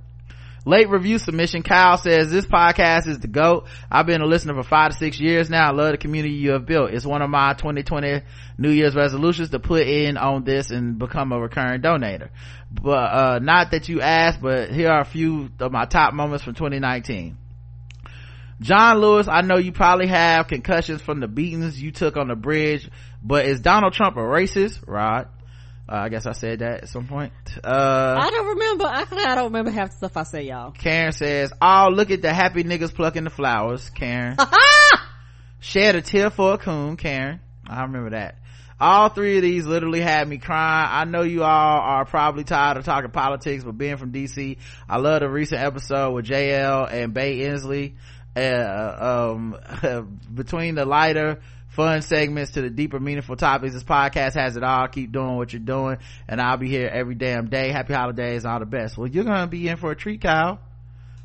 [0.64, 1.64] Late review submission.
[1.64, 3.68] Kyle says, this podcast is the GOAT.
[3.90, 5.70] I've been a listener for five to six years now.
[5.70, 6.92] I love the community you have built.
[6.92, 8.22] It's one of my 2020
[8.60, 12.30] New Year's resolutions to put in on this and become a recurring donator.
[12.72, 16.44] But, uh, not that you asked, but here are a few of my top moments
[16.44, 17.38] from 2019.
[18.60, 22.36] John Lewis, I know you probably have concussions from the beatings you took on the
[22.36, 22.88] bridge,
[23.24, 24.84] but is Donald Trump a racist?
[24.86, 25.28] Rod.
[25.92, 27.34] Uh, I guess I said that at some point.
[27.62, 28.86] Uh, I don't remember.
[28.86, 30.72] I, I don't remember half the stuff I say, y'all.
[30.72, 34.38] Karen says, "Oh, look at the happy niggas plucking the flowers." Karen
[35.60, 36.96] shed a tear for a coon.
[36.96, 38.38] Karen, I remember that.
[38.80, 40.88] All three of these literally had me crying.
[40.92, 44.98] I know you all are probably tired of talking politics, but being from DC, I
[44.98, 47.96] love the recent episode with JL and Bay Inslee.
[48.34, 51.42] Uh, um, between the lighter,
[51.72, 54.88] fun segments to the deeper, meaningful topics, this podcast has it all.
[54.88, 55.98] Keep doing what you're doing,
[56.28, 57.72] and I'll be here every damn day.
[57.72, 58.98] Happy holidays, all the best.
[58.98, 60.60] Well, you're gonna be in for a treat, Kyle,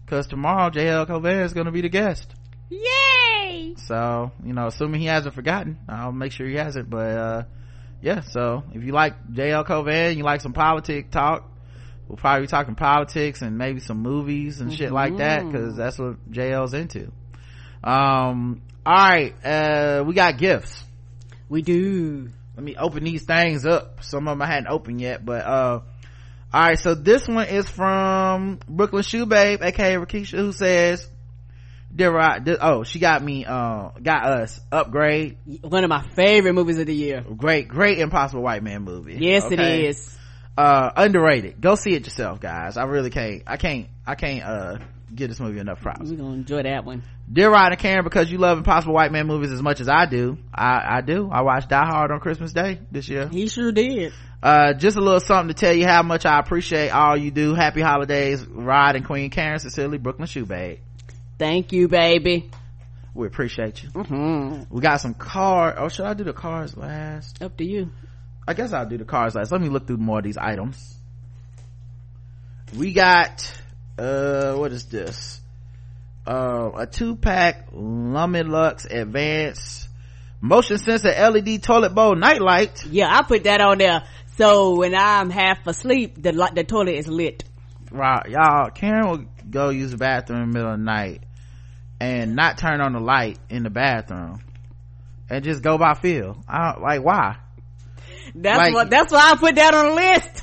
[0.05, 2.33] because tomorrow JL Cauvin is gonna be the guest.
[2.71, 3.75] Yay!
[3.77, 6.89] So, you know, assuming he hasn't forgotten, I'll make sure he hasn't.
[6.91, 7.43] But, uh,
[8.01, 11.51] yeah, so if you like JL Cauvin, you like some politic talk,
[12.09, 15.99] we'll probably be talking politics and maybe some movies and shit like that, cause that's
[15.99, 17.11] what JL's into.
[17.83, 20.85] Um, alright, uh, we got gifts.
[21.49, 22.31] We do.
[22.55, 24.03] Let me open these things up.
[24.05, 25.81] Some of them I hadn't opened yet, but, uh,
[26.55, 31.07] alright, so this one is from Brooklyn Shoe Babe, aka Rakisha, who says,
[31.95, 35.39] Dear Rod, th- oh, she got me, uh, got us upgrade.
[35.63, 37.23] One of my favorite movies of the year.
[37.23, 39.17] Great, great Impossible White Man movie.
[39.19, 39.55] Yes, Okay?
[39.85, 40.19] it is.
[40.59, 41.61] Uh, underrated.
[41.61, 42.77] Go see it yourself, guys.
[42.77, 44.79] I really can't, I can't, I can't, uh,
[45.15, 46.11] give this movie enough props.
[46.11, 47.03] We're gonna enjoy that one.
[47.33, 50.07] Dear Rod and Karen, because you love Impossible White Man movies as much as I
[50.07, 51.29] do, I, I do.
[51.31, 53.29] I watched Die Hard on Christmas Day this year.
[53.29, 54.13] He sure did.
[54.43, 57.55] Uh, just a little something to tell you how much I appreciate all you do.
[57.55, 60.81] Happy holidays, Rod and Queen Karen, sincerely, Brooklyn Shoe Bag.
[61.39, 62.51] Thank you, baby.
[63.15, 63.89] We appreciate you.
[63.91, 65.79] hmm We got some cards.
[65.81, 67.43] Oh, should I do the cards last?
[67.43, 67.91] Up to you.
[68.47, 69.51] I guess I'll do the cards last.
[69.51, 70.95] Let me look through more of these items.
[72.77, 73.51] We got,
[73.99, 75.41] uh, what is this?
[76.27, 79.89] Uh, a two pack Lumilux Advanced
[80.41, 82.85] Motion Sensor LED Toilet Bowl Nightlight.
[82.87, 84.03] Yeah, I put that on there.
[84.37, 87.45] So when I'm half asleep, the the toilet is lit.
[87.91, 91.23] Right, y'all, Karen will go use the bathroom in the middle of the night
[92.01, 94.41] and not turn on the light in the bathroom
[95.31, 96.43] and just go by feel.
[96.49, 97.37] I don't, like, why?
[98.35, 98.91] That's Like- what.
[98.91, 100.43] That's why I put that on the list.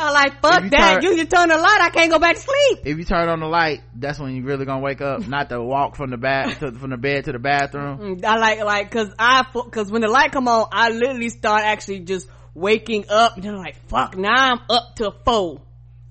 [0.00, 0.94] I like fuck you that.
[0.94, 2.78] turn- you you turn the light, I can't go back to sleep.
[2.84, 5.62] If you turn on the light, that's when you really gonna wake up, not to
[5.62, 7.98] walk from the bath, to, from the bed to the bathroom.
[8.20, 11.62] Mm, I like like cause I cause when the light come on, I literally start
[11.62, 13.36] actually just waking up.
[13.36, 14.16] And then I'm like, fuck.
[14.16, 15.60] Now I'm up to four.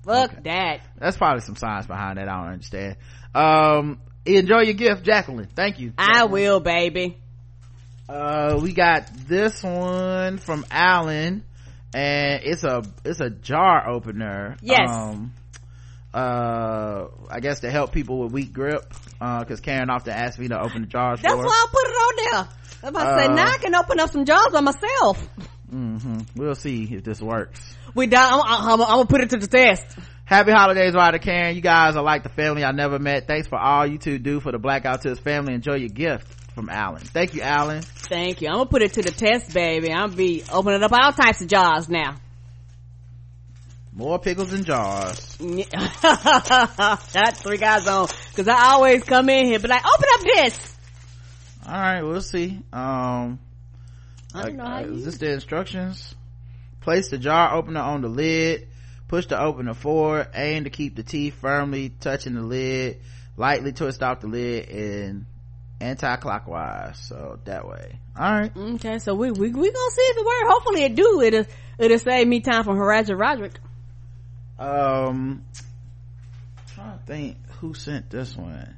[0.04, 0.40] Fuck Okay.
[0.44, 0.80] that.
[0.98, 2.28] That's probably some science behind that.
[2.28, 2.96] I don't understand.
[3.34, 5.48] Um, enjoy your gift, Jacqueline.
[5.54, 5.92] Thank you.
[5.98, 7.18] I will, baby.
[8.08, 11.44] Uh, we got this one from Alan,
[11.94, 14.56] and it's a it's a jar opener.
[14.62, 14.88] Yes.
[14.90, 15.32] Um,
[16.12, 18.92] uh, I guess to help people with weak grip.
[19.20, 21.46] Uh, cause Karen often asks me to open the jars That's for her.
[21.46, 22.48] why I put it on there.
[22.82, 25.28] I'm about to say, Uh, now I can open up some jars by myself.
[25.68, 27.60] hmm We'll see if this works.
[27.94, 29.84] We down, I'm, I'm, I'm gonna put it to the test.
[30.24, 31.54] Happy holidays, Rod and Karen.
[31.56, 33.26] You guys are like the family I never met.
[33.26, 35.54] Thanks for all you two do for the Black Guy Who Tips family.
[35.54, 36.26] Enjoy your gift
[36.60, 37.00] from Alan.
[37.00, 37.80] Thank you, Alan.
[37.80, 38.48] Thank you.
[38.48, 39.90] I'm gonna put it to the test, baby.
[39.90, 42.16] I'm be opening up all types of jars now.
[43.94, 45.36] More pickles and jars.
[46.02, 48.08] That's three guys on.
[48.34, 50.76] Cause I always come in here, but like, open up this.
[51.66, 52.60] All right, we'll see.
[52.72, 53.38] Um,
[54.34, 56.14] I don't know how uh, you is this the instructions?
[56.82, 58.68] Place the jar opener on the lid.
[59.08, 60.28] Push the opener forward.
[60.34, 63.00] Aim to keep the teeth firmly touching the lid.
[63.38, 65.24] Lightly twist off the lid and
[65.80, 66.98] anti-clockwise.
[66.98, 67.98] So that way.
[68.18, 68.56] All right.
[68.56, 70.52] Okay, so we, we, we gonna see if it works.
[70.52, 71.20] Hopefully it do.
[71.22, 71.44] It'll,
[71.78, 73.54] it'll save me time from Haraja Roderick.
[74.58, 75.42] Um,
[76.58, 78.76] i trying to think who sent this one.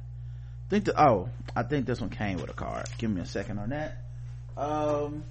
[0.69, 2.85] Think the oh, I think this one came with a card.
[2.97, 3.97] Give me a second on that.
[4.55, 5.23] Um,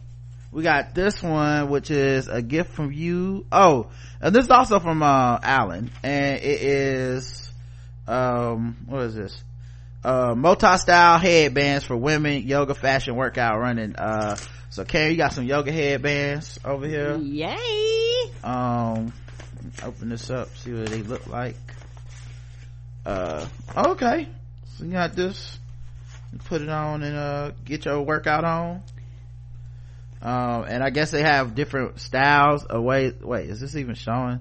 [0.51, 3.47] we got this one, which is a gift from you.
[3.51, 3.89] Oh,
[4.21, 7.51] and this is also from uh Alan, and it is
[8.07, 9.45] um what is this?
[10.05, 13.95] Uh, multi-style headbands for women, yoga, fashion, workout, running.
[13.95, 14.37] Uh,
[14.71, 17.17] so Karen, you got some yoga headbands over here?
[17.17, 18.03] Yay!
[18.43, 19.13] um
[19.83, 21.57] open this up see what they look like.
[23.07, 23.47] Uh
[23.77, 24.29] okay.
[24.77, 25.59] So you got this.
[26.33, 28.83] You put it on and uh get your workout on.
[30.21, 34.41] Um and i guess they have different styles of wait is this even showing?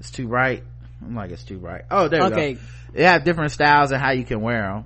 [0.00, 0.62] It's too bright
[1.04, 2.54] i'm like it's too bright oh there we Okay.
[2.54, 2.60] go
[2.92, 4.84] they have different styles and how you can wear them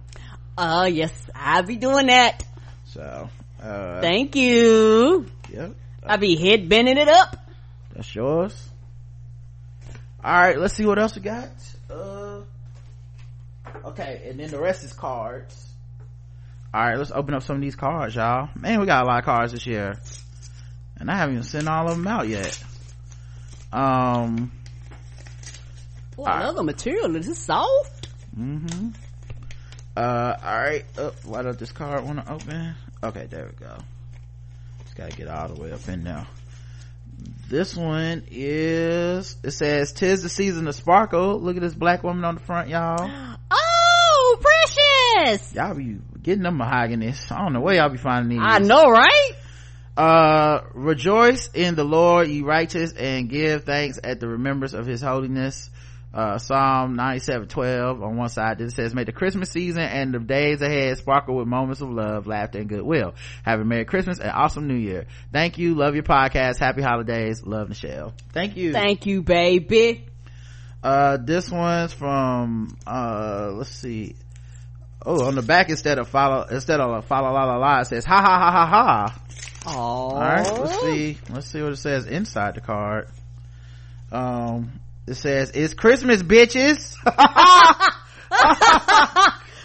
[0.62, 2.44] Oh, yes, I'll be doing that.
[2.84, 3.30] so
[3.62, 5.24] uh Thank you.
[5.50, 5.72] yep
[6.04, 7.34] I'll be head bending it up.
[7.94, 8.68] That's yours.
[10.22, 11.48] All right, let's see what else we got.
[11.88, 12.40] Uh,
[13.86, 15.72] okay, and then the rest is cards.
[16.74, 18.48] All right, let's open up some of these cards, y'all.
[18.54, 19.98] Man, we got a lot of cards this year,
[20.98, 22.62] and I haven't even sent all of them out yet.
[23.72, 24.52] Um,
[26.20, 27.08] Oh, I love the material.
[27.12, 28.08] This is soft.
[28.38, 28.88] mm-hmm.
[29.96, 30.84] Uh, all right.
[30.96, 32.74] Uh, why don't this card want to open?
[33.02, 33.76] Okay, there we go.
[34.84, 36.26] Just gotta get all the way up in now.
[37.48, 41.40] This one is, it says, tis the season of sparkle.
[41.40, 43.36] Look at this black woman on the front, y'all.
[43.52, 45.52] Oh, precious!
[45.54, 47.32] Y'all be getting them mahoganies.
[47.32, 48.46] I don't know where y'all be finding these.
[48.46, 49.32] I know, right?
[49.96, 55.00] Uh, rejoice in the Lord, ye righteous, and give thanks at the remembrance of his
[55.02, 55.70] holiness.
[56.12, 58.58] Uh, Psalm 97, 12 on one side.
[58.58, 62.26] This says, may the Christmas season and the days ahead sparkle with moments of love,
[62.26, 63.14] laughter, and goodwill.
[63.44, 65.06] Have a Merry Christmas and awesome New Year.
[65.32, 65.74] Thank you.
[65.76, 66.58] Love your podcast.
[66.58, 67.44] Happy holidays.
[67.44, 68.12] Love Michelle.
[68.32, 68.72] Thank you.
[68.72, 70.06] Thank you, baby.
[70.82, 74.16] uh this one's from uh let's see
[75.04, 78.04] oh on the back instead of follow instead of follow la la la it says
[78.06, 79.22] ha ha ha ha ha
[79.66, 83.08] Oh, all right let's see let's see what it says inside the card
[84.10, 84.79] um
[85.10, 86.94] it says it's christmas bitches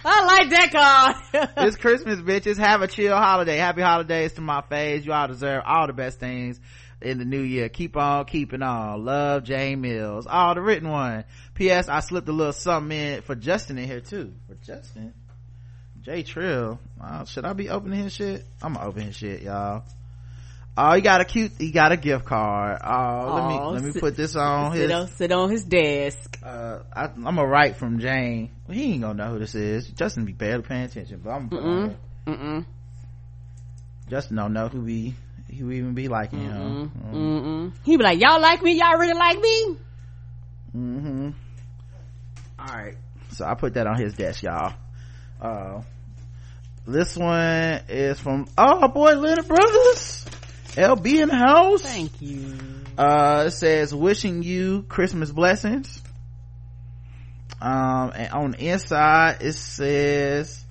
[0.07, 1.49] I like that card.
[1.57, 5.05] it's christmas bitches have a chill holiday happy holidays to my faves.
[5.05, 6.59] you all deserve all the best things
[7.01, 11.23] in the new year keep on keeping on love jane mills oh the written one
[11.53, 15.13] ps i slipped a little something in for justin in here too for justin
[16.01, 16.79] J Trill.
[17.01, 18.45] Uh, should I be opening his shit?
[18.61, 19.83] I'm gonna open his shit, y'all.
[20.77, 22.81] Oh, he got a cute, he got a gift card.
[22.83, 25.63] Oh, let me, let me sit- put this on sit, his, on, sit on his
[25.63, 26.37] desk.
[26.43, 28.51] uh, I, I'm gonna write from Jane.
[28.69, 29.87] He ain't gonna know who this is.
[29.87, 31.95] Justin be barely paying attention, but I'm on.
[32.27, 32.65] Mm-mm.
[34.09, 35.15] Justin don't know who be,
[35.57, 36.91] who even be liking him.
[37.11, 37.73] Mm-mm.
[37.83, 38.77] He be like, y'all like me?
[38.77, 39.77] Y'all really like me?
[40.75, 41.29] Mm-hmm.
[42.59, 42.95] All right.
[43.31, 44.73] So I put that on his desk, y'all.
[45.41, 45.81] Uh,
[46.85, 50.25] this one is from, oh boy, Leonard Brothers.
[50.75, 51.81] LB in the house.
[51.81, 52.57] Thank you.
[52.97, 56.01] Uh, it says wishing you Christmas blessings.
[57.61, 60.63] Um, and on the inside it says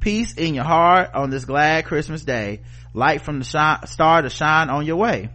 [0.00, 2.60] peace in your heart on this glad Christmas day.
[2.94, 3.44] Light from the
[3.86, 5.30] star to shine on your way.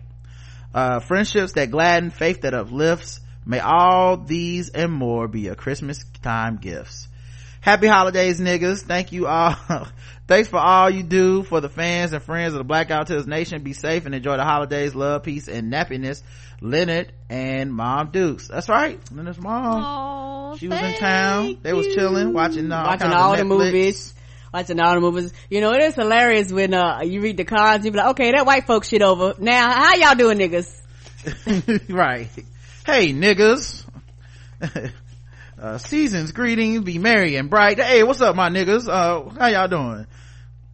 [0.74, 3.20] Uh, friendships that gladden, faith that uplifts.
[3.46, 7.08] May all these and more be your Christmas time gifts.
[7.62, 8.82] Happy holidays, niggas.
[8.82, 9.56] Thank you all.
[10.28, 13.06] Thanks for all you do for the fans and friends of the Black Guy Who
[13.06, 13.64] Tips Nation.
[13.64, 14.94] Be safe and enjoy the holidays.
[14.94, 16.22] Love, peace, and nappiness.
[16.60, 18.50] Leonard and Mom Dukes.
[18.50, 19.00] That's right.
[19.12, 19.84] Leonard's mom.
[19.86, 21.60] Oh, She was in town.
[21.62, 24.14] They was chilling, watching all watching kinds all the movies.
[24.54, 25.34] Watching all the movies.
[25.50, 28.32] You know, it is hilarious when, uh, you read the cards, you be like, okay,
[28.32, 29.36] that white folk shit over.
[29.40, 31.90] Now, how y'all doing, niggas?
[31.90, 32.30] right.
[32.86, 33.86] Hey, niggas.
[35.60, 37.80] uh, seasons greetings, be merry and bright.
[37.80, 38.88] Hey, what's up, my niggas?
[38.88, 40.08] Uh, how y'all doing?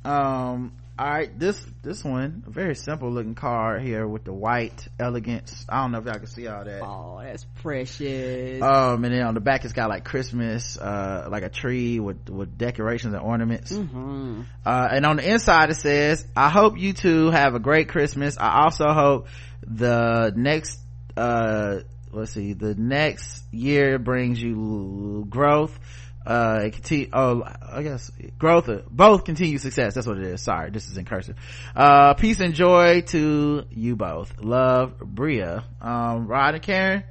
[0.05, 4.87] Um, all right this this one a very simple looking card here with the white
[4.99, 8.61] elegance i don't know if y'all can see all that Oh, that's precious.
[8.61, 12.29] um and then on the back it's got like christmas uh like a tree with
[12.29, 16.93] with decorations and ornaments hmm uh and on the inside it says i hope you
[16.93, 19.27] two have a great christmas i also hope
[19.65, 20.79] the next
[21.17, 21.79] uh
[22.13, 25.77] let's see the next year brings you growth
[26.25, 29.93] uh continue oh i guess growth uh, both continue success.
[29.93, 30.41] That's what it is.
[30.41, 31.35] Sorry this is in cursive.
[31.75, 34.39] Uh peace and joy to you both.
[34.39, 35.65] Love bria.
[35.81, 37.03] Um rod and karen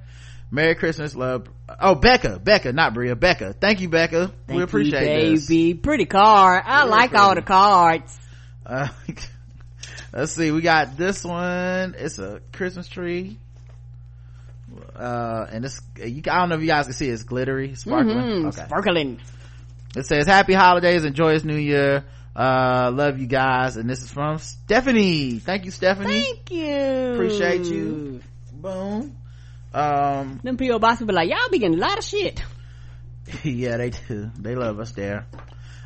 [0.50, 1.46] merry christmas love
[1.80, 3.52] oh becca becca not bria becca.
[3.52, 4.32] Thank you becca.
[4.46, 5.46] Thank we appreciate you, this.
[5.46, 5.74] baby.
[5.74, 6.62] Pretty card.
[6.64, 8.18] I Very like all the cards.
[8.64, 8.88] uh,
[10.14, 11.96] let's see we got this one.
[11.98, 13.38] It's a christmas tree
[14.96, 17.12] uh and this you i don't know if you guys can see it.
[17.12, 19.20] it's glittery sparkling Mhm, okay Sparkling.
[19.96, 22.04] it says happy holidays joyous new year
[22.34, 27.12] uh love you guys and this is from stephanie thank you stephanie Thank you.
[27.14, 28.20] Appreciate you.
[28.52, 29.16] boom
[29.74, 30.78] um Them P.O.
[30.78, 32.42] boxes be like, y'all be getting a lot of shit.
[33.44, 35.26] yeah they do they love us there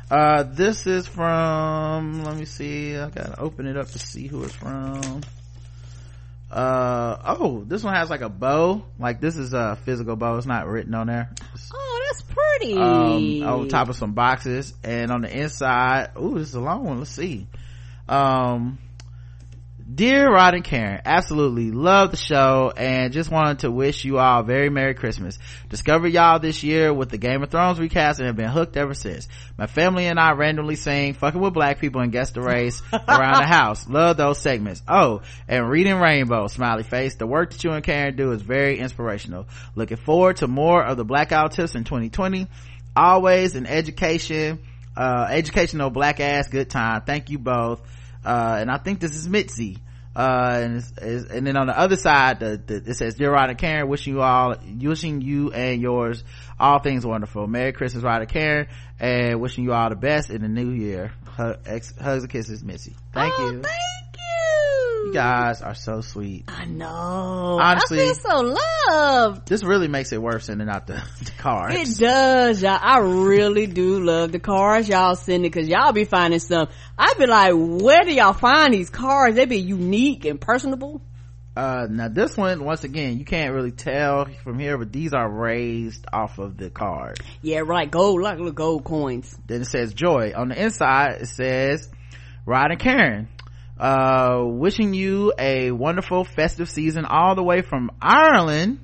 [0.09, 4.43] uh this is from let me see i gotta open it up to see who
[4.43, 5.21] it's from
[6.51, 8.83] uh oh this one has like a bow.
[8.99, 10.37] Like this is a physical bow.
[10.37, 11.29] It's not written on there.
[11.53, 12.77] It's, Oh, that's pretty.
[12.77, 14.73] um on top of some boxes.
[14.83, 16.99] And on the inside oh this is a long one.
[16.99, 17.47] Let's see.
[18.07, 18.77] Um
[19.89, 24.41] Dear Rod and Karen, absolutely love the show and just wanted to wish you all
[24.41, 25.39] a very Merry Christmas.
[25.69, 28.93] Discovered y'all this year with the Game of Thrones recast and have been hooked ever
[28.93, 29.29] since.
[29.57, 33.37] My family and I randomly sing fucking with black people and guess the race around
[33.39, 33.87] the house.
[33.89, 34.83] Love those segments.
[34.89, 37.15] Oh, and reading Rainbow, smiley face.
[37.15, 39.47] The work that you and Karen do is very inspirational.
[39.75, 42.47] Looking forward to more of the Black Guy Who Tips in 2020.
[42.93, 44.59] Always an education,
[44.97, 47.03] uh, educational black ass good time.
[47.05, 47.81] Thank you both
[48.25, 49.77] uh, and I think this is Mitzi.
[50.15, 53.31] Uh, and, it's, it's, and then on the other side, the, the, it says, Dear
[53.31, 56.23] Rod Karen, wishing you all, wishing you and yours
[56.59, 57.45] all things wonderful.
[57.45, 58.67] Merry Christmas, and Karen,
[58.99, 61.11] and wishing you all the best in the new year.
[61.27, 62.95] Hug, ex, hugs and kisses, Mitzi.
[63.13, 63.61] Thank Oh, you.
[63.61, 63.79] Thank
[65.07, 65.13] you.
[65.13, 66.45] You guys are so sweet.
[66.47, 66.85] I know.
[67.61, 68.57] Honestly- I feel so
[68.89, 69.47] loved.
[69.47, 71.99] This really makes it worth sending out the, the cards.
[71.99, 72.77] It does, y'all.
[72.81, 76.67] I really do love the cards y'all sending because y'all be finding some.
[76.97, 79.35] I be like, where do y'all find these cards?
[79.35, 81.01] They be unique and personable.
[81.55, 85.27] uh now this one once again you can't really tell from here but these are
[85.27, 87.89] raised off of the card Yeah, right.
[87.89, 89.35] Gold, like little gold coins.
[89.47, 91.89] then it says joy on the inside it says
[92.45, 93.27] rod and karen
[93.79, 98.79] uh wishing you a wonderful festive season all the way from ireland.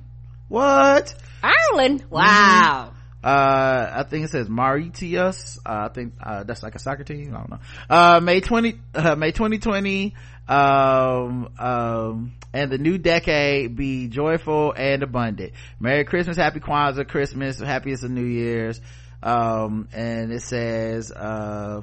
[0.48, 1.14] What?
[1.42, 2.04] Ireland.
[2.10, 2.92] Wow.
[3.22, 5.58] uh i think it says mauritius.
[5.66, 7.34] Uh, i think uh that's like a soccer team.
[7.34, 7.58] I don't know.
[7.90, 10.14] Uh may 20 uh, may 2020
[10.46, 15.52] um um and the new decade be joyful and abundant.
[15.80, 18.80] Merry christmas happy kwanzaa christmas happiest of new year's.
[19.22, 21.80] Um and it says uh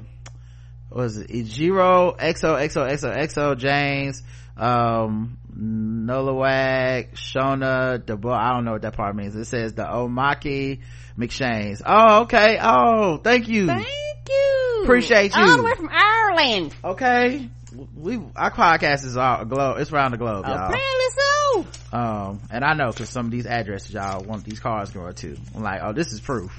[0.94, 1.28] was it?
[1.28, 4.22] Ijiro XO XO XO XO James
[4.56, 9.34] um Nolawag Shona Debo I don't know what that part means.
[9.34, 10.80] It says the Omaki
[11.18, 11.82] McShanes.
[11.84, 12.58] Oh okay.
[12.60, 13.66] Oh thank you.
[13.66, 13.86] Thank
[14.28, 14.80] you.
[14.84, 15.42] Appreciate you.
[15.42, 16.74] All the way from Ireland.
[16.84, 17.48] okay.
[17.96, 20.54] We our podcast is all globe it's around the globe y'all.
[20.54, 21.66] Apparently so.
[21.96, 25.36] um and i know because some of these addresses y'all want these cars going to.
[25.54, 26.52] I'm like oh this is proof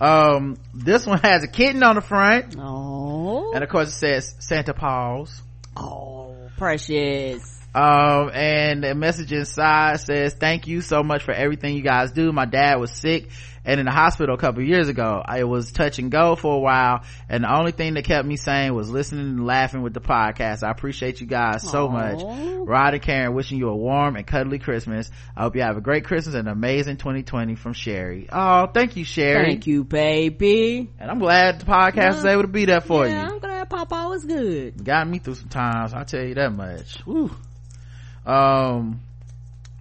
[0.00, 3.52] um this one has a kitten on the front Oh.
[3.54, 5.42] and of course it says santa paws
[5.76, 7.42] Oh, precious.
[7.74, 12.30] um and the message inside says thank you so much for everything you guys do
[12.32, 13.30] my dad was sick
[13.66, 16.58] and in the hospital a couple years ago i was touch and go for a
[16.58, 20.00] while and the only thing that kept me sane was listening and laughing with the
[20.00, 21.90] podcast i appreciate you guys so Aw.
[21.90, 22.22] much
[22.66, 25.80] rod and karen wishing you a warm and cuddly christmas i hope you have a
[25.82, 30.88] great christmas and an amazing 2020 from sherry oh thank you sherry Thank you, baby.
[30.98, 32.32] and i'm glad the podcast is Yeah.
[32.32, 34.84] able to be there for yeah, you I'm glad Papa was good.
[34.84, 37.30] got me through some times i'll tell you that much Woo.
[38.24, 39.00] um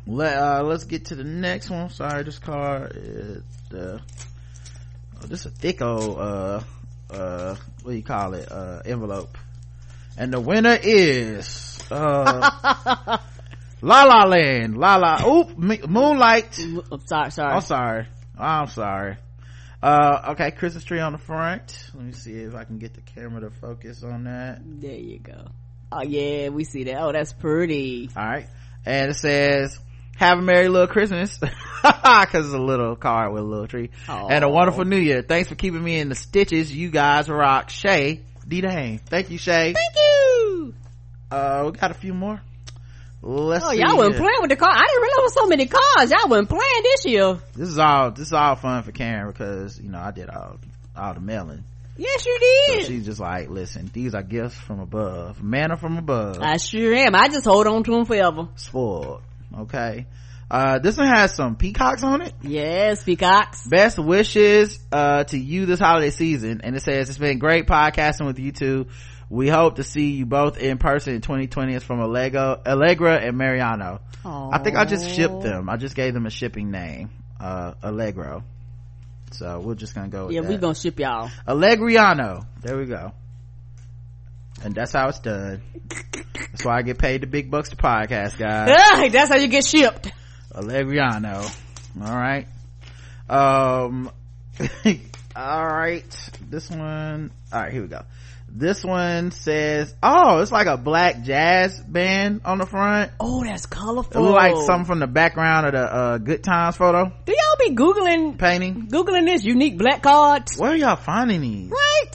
[0.08, 3.44] let uh let's get to the next one sorry this card is
[3.74, 6.62] uh oh, this is a thick old uh
[7.10, 9.38] uh what do you call it uh envelope
[10.18, 12.50] and the winner is uh
[13.82, 16.60] la la land la la oop Me- moonlight
[16.92, 17.54] I'm sorry, sorry.
[17.54, 19.18] i'm sorry i'm sorry
[19.84, 23.02] uh okay christmas tree on the front let me see if i can get the
[23.02, 25.48] camera to focus on that There you go.
[25.92, 27.00] Oh yeah, we see that.
[27.00, 28.10] Oh, that's pretty.
[28.18, 28.48] all right
[28.86, 29.80] and it says
[30.16, 34.28] have a merry little christmas because it's a little card with a little tree Aw.
[34.28, 37.70] and a wonderful new year thanks for keeping me in the stitches you guys rock
[37.70, 39.00] shay D-Dane.
[39.00, 39.74] Thank you, Shay.
[39.74, 40.74] Thank you.
[41.32, 42.42] Uh, we got a few more.
[43.22, 44.70] Let's Oh, y'all wasn't playing with the car.
[44.72, 46.12] I didn't realize there was so many cars.
[46.12, 47.40] Y'all wasn't playing this year.
[47.56, 50.58] This is all, this is all fun for Karen because, you know, I did all,
[50.96, 51.64] all the mailing.
[51.98, 52.38] Yes, you
[52.68, 52.86] So did.
[52.86, 55.42] she's just like, listen, these are gifts from above.
[55.42, 56.40] Manna from above.
[56.40, 57.16] I sure am.
[57.16, 58.50] I just hold on to them forever.
[58.58, 59.24] Spoiled.
[59.62, 60.08] Okay.
[60.50, 62.34] Uh, this one has some peacocks on it.
[62.44, 63.66] Yes, peacocks.
[63.68, 66.62] Best wishes, uh, to you this holiday season.
[66.64, 68.88] And it says, it's been great podcasting with you two.
[69.28, 71.74] We hope to see you both in person in 2020.
[71.74, 74.02] It's from Allego, Allegra and Mariano.
[74.24, 75.68] I think I just shipped them.
[75.70, 77.10] I just gave them a shipping name,
[77.40, 78.44] uh, Allegro.
[79.32, 81.30] So we're just gonna go with Yeah, we're gonna ship y'all.
[81.48, 82.46] Allegriano.
[82.62, 83.12] There we go.
[84.64, 85.62] And that's how it's done.
[86.52, 88.70] That's why I get paid the big bucks to podcast, guys.
[88.72, 90.12] Ah, that's how you get shipped.
[90.54, 91.44] Allegriano.
[92.02, 92.48] All right.
[93.30, 94.10] Um,
[95.36, 96.30] all right.
[96.50, 97.32] This one.
[97.52, 98.02] All right, here we go.
[98.48, 103.12] This one says, oh, it's like a black jazz band on the front.
[103.20, 104.22] Oh, that's It colorful.
[104.24, 107.76] look like something from the background of the, uh, Good Times photo Do y'all be
[107.76, 108.88] googling painting.
[108.88, 110.58] googling this unique black cards?
[110.58, 111.70] Where are y'all finding these?
[111.70, 112.12] Right.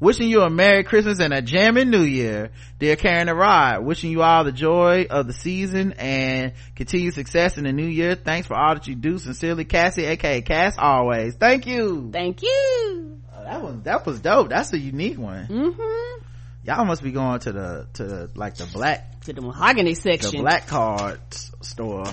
[0.00, 2.50] Wishing you a Merry Christmas and a jamming New Year.
[2.78, 7.56] Dear Karen and Rod, wishing you all the joy of the season and continued success
[7.58, 8.14] in the new year.
[8.14, 9.18] Thanks for all that you do.
[9.18, 11.34] Sincerely, Cassie, aka Cass, always.
[11.36, 12.10] Thank you.
[12.12, 13.20] Thank you.
[13.36, 14.48] Oh, that was that was dope.
[14.50, 15.46] That's a unique one.
[15.46, 16.22] Mm-hmm.
[16.64, 20.32] Y'all must be going to the to the like the black To the mahogany section,
[20.32, 21.20] the black card
[21.60, 22.06] store.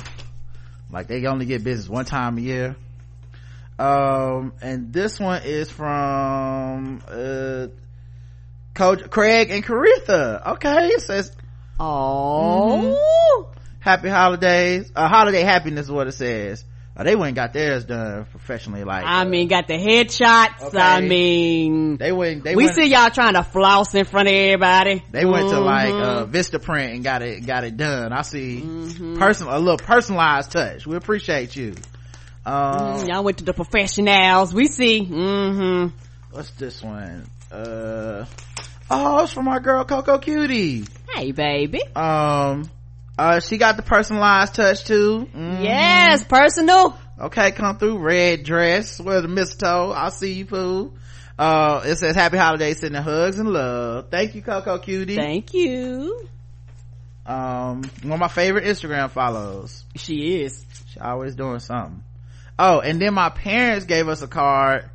[0.89, 2.75] Like they only get business one time a year.
[3.81, 7.67] Um, and this one is from uh,
[8.75, 10.53] Coach Craig and Caritha.
[10.53, 11.31] Okay, it says
[11.79, 13.49] Oh.
[13.79, 14.91] happy holidays.
[14.95, 16.63] Uh, holiday happiness is what it says.
[16.95, 18.83] Uh, they went and got theirs done professionally.
[18.83, 20.61] Like I uh, mean, got the headshots.
[20.61, 20.77] Okay.
[20.77, 22.43] I mean, they went.
[22.43, 25.03] They we went, see y'all trying to floss in front of everybody.
[25.09, 28.11] They went to like uh Vistaprint and got it got it done.
[28.13, 29.17] I see Mm-hmm.
[29.19, 30.85] personal a little personalized touch.
[30.85, 31.75] We appreciate you.
[32.45, 32.53] Um
[33.01, 34.53] Mm, y'all went to the professionals.
[34.53, 35.05] We see.
[35.05, 35.95] Mm-hmm.
[36.31, 37.29] what's this one?
[37.51, 38.25] Uh
[38.89, 40.85] oh, it's from our girl Coco Cutie.
[41.13, 41.81] Hey, baby.
[41.95, 42.69] Um
[43.17, 45.27] uh she got the personalized touch too.
[45.35, 45.63] Mhm.
[45.63, 46.97] Yes, personal.
[47.19, 47.99] Okay, come through.
[47.99, 49.91] Red dress, wear the mistletoe.
[49.91, 50.91] I'll see you, poo.
[51.37, 54.07] Uh, it says happy holidays, sending hugs and love.
[54.09, 55.15] Thank you, Coco Cutie.
[55.15, 56.27] Thank you.
[57.25, 59.83] um, one of my favorite Instagram follows.
[59.95, 60.65] She is.
[60.87, 62.03] She always doing something.
[62.59, 64.89] Oh, and then my parents gave us a card.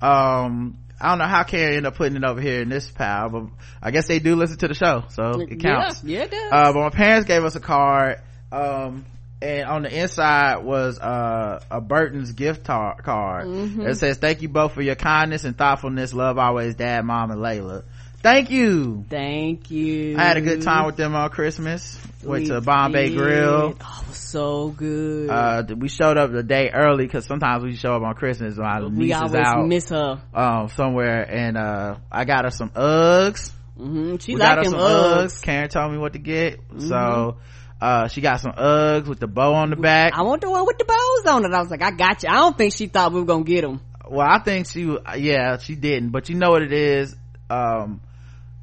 [0.00, 3.28] Um, I don't know how Karen ended up putting it over here in this pile,
[3.30, 3.44] but
[3.82, 6.02] I guess they do listen to the show, so it counts.
[6.02, 6.52] Yeah, yeah, it does.
[6.52, 8.20] Uh, but my parents gave us a card.
[8.50, 9.04] Um,
[9.40, 13.46] and on the inside was uh, a Burton's gift tar- card.
[13.46, 13.82] Mm-hmm.
[13.82, 16.12] It says, "Thank you both for your kindness and thoughtfulness.
[16.12, 17.84] Love always, Dad, Mom, and Layla."
[18.22, 19.04] Thank you.
[19.08, 20.16] Thank you.
[20.18, 21.98] I had a good time with them on Christmas.
[22.24, 23.16] Went We to Bombay did.
[23.16, 23.76] Grill.
[23.80, 25.30] Oh, was so good.
[25.30, 28.56] Uh, we showed up the day early because sometimes we show up on Christmas.
[28.56, 30.20] My we niece is out miss her.
[30.34, 33.52] um, somewhere, and uh, I got her some Uggs.
[33.76, 35.24] hmm She we got her some Uggs.
[35.26, 35.42] Uggs.
[35.42, 37.36] Karen told me what to get, so
[37.80, 40.12] uh, she got some Uggs with the bow on the back.
[40.16, 41.52] I want the one with the bows on it.
[41.54, 42.30] I was like, I got you.
[42.30, 43.80] I don't think she thought we were gonna get them.
[44.10, 47.14] well, I think she, yeah, she didn't, but you know what it is,
[47.48, 48.00] um,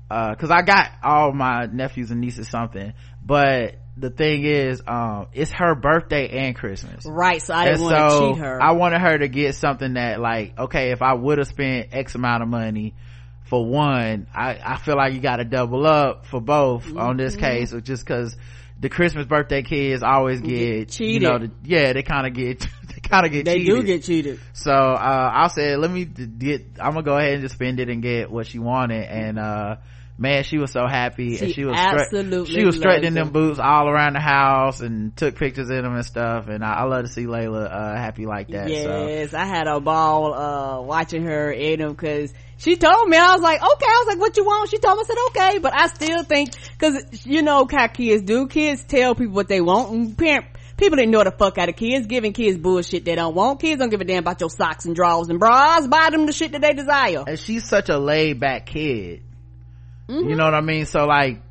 [0.09, 2.93] uh, cause I got all my nephews and nieces something,
[3.25, 7.05] but the thing is, um, it's her birthday and Christmas.
[7.05, 8.61] Right, so I didn't And want to so cheat her.
[8.61, 12.13] I wanted her to get something that like, okay, if I would have spent X
[12.15, 12.93] amount of money
[13.49, 17.17] for one, I, I feel like you gotta double up for both on Mm-hmm.
[17.17, 18.35] this case, just cause
[18.79, 21.13] the Christmas birthday kids always get, cheated.
[21.13, 23.45] you know, the, yeah, they kinda get, they kinda get cheated.
[23.45, 23.65] they cheated.
[23.65, 24.39] do get cheated.
[24.53, 27.79] So, uh, I said, let me d- get, I'm gonna go ahead and just spend
[27.79, 29.03] it and get what she wanted.
[29.05, 29.77] And, uh,
[30.17, 31.37] man, she was so happy.
[31.37, 34.81] and She she was, stre- absolutely she was straightening them boots all around the house
[34.81, 36.47] and took pictures in them and stuff.
[36.47, 38.67] And I, I love to see Layla, uh, happy like that.
[38.69, 43.17] So, Yes, I had a ball uh watching her in them because she told me
[43.17, 43.85] I was like, okay.
[43.87, 44.69] I was like, what you want?
[44.69, 45.17] She told me I said
[45.49, 48.47] okay, but I still think because you know how kids do.
[48.47, 50.45] Kids tell people what they want, and parent
[50.77, 53.59] people know the fuck out of kids, giving kids bullshit they don't want.
[53.59, 55.87] Kids don't give a damn about your socks and drawers and bras.
[55.87, 57.23] Buy them the shit that they desire.
[57.27, 59.21] and she's such a laid back kid.
[60.07, 60.29] Mm-hmm.
[60.29, 60.85] You know what I mean?
[60.85, 61.41] So like,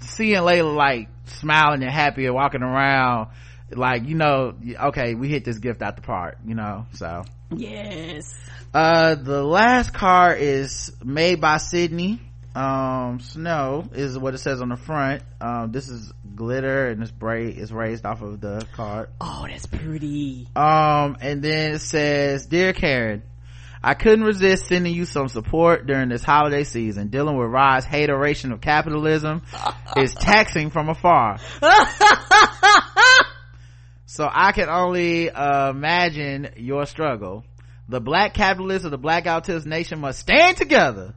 [0.00, 3.28] seeing Layla like smiling and happy and walking around,
[3.70, 4.54] like, you know,
[4.84, 7.24] okay, we hit this gift out the park, you know, so.
[7.54, 8.34] Yes.
[8.72, 12.20] Uh, the last car is made by Sydney.
[12.54, 15.22] Um, Snow is what it says on the front.
[15.40, 19.10] Um, this is glitter and it's braid is raised off of the card.
[19.20, 20.48] Oh, that's pretty.
[20.56, 23.22] Um, and then it says, Dear Karen,
[23.82, 27.08] I couldn't resist sending you some support during this holiday season.
[27.08, 29.42] Dealing with Rod's hateration of capitalism
[29.96, 31.38] is taxing from afar.
[34.06, 37.44] so I can only uh, imagine your struggle.
[37.88, 41.14] The black capitalists of the black autist nation must stand together.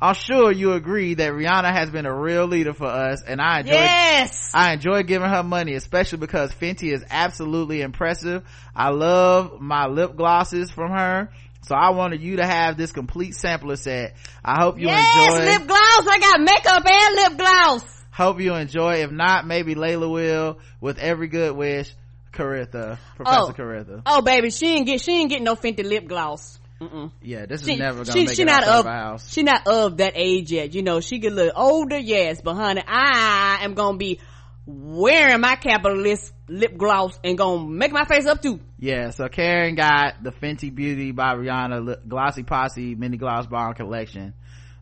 [0.00, 3.60] I'm sure you agree that Rihanna has been a real leader for us and I
[3.60, 8.44] enjoy yes I enjoy giving her money, especially because Fenty is absolutely impressive.
[8.74, 11.30] I love my lip glosses from her.
[11.66, 14.14] So I wanted you to have this complete sampler set.
[14.44, 15.44] I hope you yes enjoy.
[15.44, 19.02] lip gloss i got makeup and lip gloss Hope you enjoy.
[19.02, 20.58] If not, maybe Layla will.
[20.80, 21.92] With every good wish,
[22.32, 23.52] Caritha, Professor Oh.
[23.52, 24.02] Caritha.
[24.06, 27.10] oh baby she ain't get she ain't getting no fenty lip gloss Mm-mm.
[27.22, 29.96] Yeah, this is never gonna she, make she it not of of she not of
[29.96, 33.72] that age yet you know she get a little older yes but honey i am
[33.74, 34.20] gonna be
[34.66, 39.76] wearing my capitalist lip gloss and gonna make my face up too Yeah, so Karen
[39.76, 44.34] got the Fenty Beauty by Rihanna Glossy Posse Mini Gloss Bomb collection.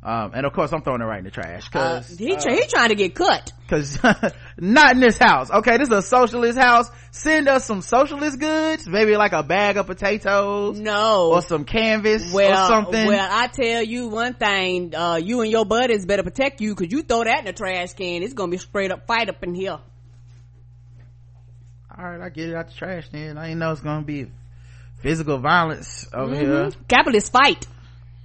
[0.05, 2.55] Um, and of course I'm throwing it right in the trash uh, cause, he, try,
[2.57, 3.99] he trying to get cut cause
[4.59, 5.51] not in this house.
[5.51, 6.91] Okay, this is a socialist house.
[7.11, 12.31] Send us some socialist goods, maybe like a bag of potatoes no or some canvas
[12.35, 13.07] well, or something.
[13.07, 16.93] Well, I tell you one thing, uh, you and your buddies better protect you because
[16.93, 19.55] you throw that in the trash can, it's gonna be straight up fight up in
[19.55, 19.79] here.
[21.97, 23.39] All right, I get it out the trash then.
[23.39, 24.27] I didn't know it's gonna be
[24.97, 26.47] physical violence over here.
[26.47, 26.83] Mm-hmm.
[26.89, 27.67] Capitalist fight.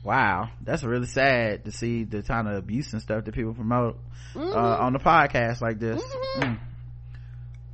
[0.03, 3.99] Wow, that's really sad to see the kind of abuse and stuff that people promote
[4.35, 4.55] Mm-hmm.
[4.55, 6.01] uh, on the podcast like this.
[6.37, 6.59] Mm.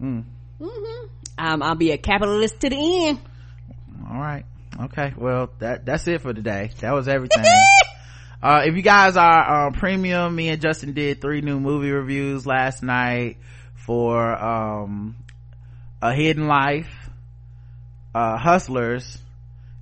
[0.02, 0.24] Mm.
[1.38, 3.20] Um, I'll be a capitalist to the end.
[4.10, 4.46] All right,
[4.84, 5.14] okay.
[5.18, 6.72] Well, that that's it for today.
[6.80, 7.44] That was everything.
[8.42, 12.46] uh, if you guys are uh, premium, me and Justin did three new movie reviews
[12.46, 13.38] last night
[13.74, 15.18] for um,
[16.02, 17.10] A Hidden Life,
[18.14, 19.18] uh, Hustlers,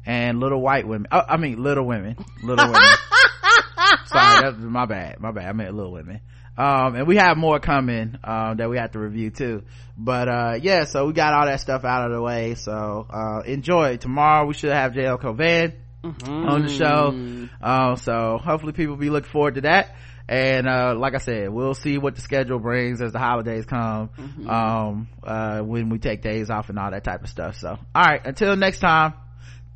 [0.05, 1.07] and Little White Women.
[1.11, 2.15] Oh, I mean, Little Women.
[2.43, 2.81] Little Women.
[4.05, 5.19] Sorry, that's my bad.
[5.19, 5.45] My bad.
[5.45, 6.21] I meant Little Women.
[6.55, 9.63] Um, and we have more coming, um, that we have to review too.
[9.97, 12.53] But, uh, yeah, so we got all that stuff out of the way.
[12.55, 13.97] So, uh, enjoy.
[13.97, 15.73] Tomorrow we should have JL Cauvin
[16.03, 17.47] on the show.
[17.61, 19.95] Uh, so hopefully people be looking forward to that.
[20.29, 24.11] And, uh, like I said, we'll see what the schedule brings as the holidays come,
[24.47, 27.55] um, uh, when we take days off and all that type of stuff.
[27.55, 29.15] So, alright, until next time,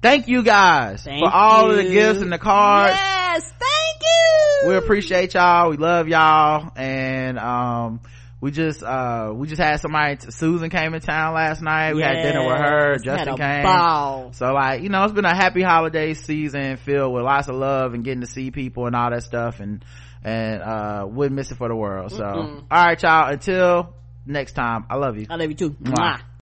[0.02, 2.96] thank you guys Thank for all of the gifts and the cards.
[2.96, 4.70] Yes, thank you.
[4.70, 5.70] we appreciate y'all.
[5.70, 6.72] We love y'all.
[6.76, 8.02] And um
[8.40, 11.96] we just uh we just had somebody susan came in town last night.
[11.96, 12.98] We had dinner with her.
[13.00, 13.64] Justin came.
[13.64, 14.34] Ball.
[14.34, 17.94] so like you know it's been a happy holiday season filled with lots of love
[17.94, 19.84] and getting to see people and all that stuff and
[20.24, 22.12] and uh wouldn't miss it for the world.
[22.12, 23.30] So all right y'all.
[23.30, 23.94] Until
[24.28, 24.86] next time.
[24.90, 25.26] I love you.
[25.30, 25.72] I love you too.
[25.72, 25.96] Mwah.
[25.96, 26.22] Mwah.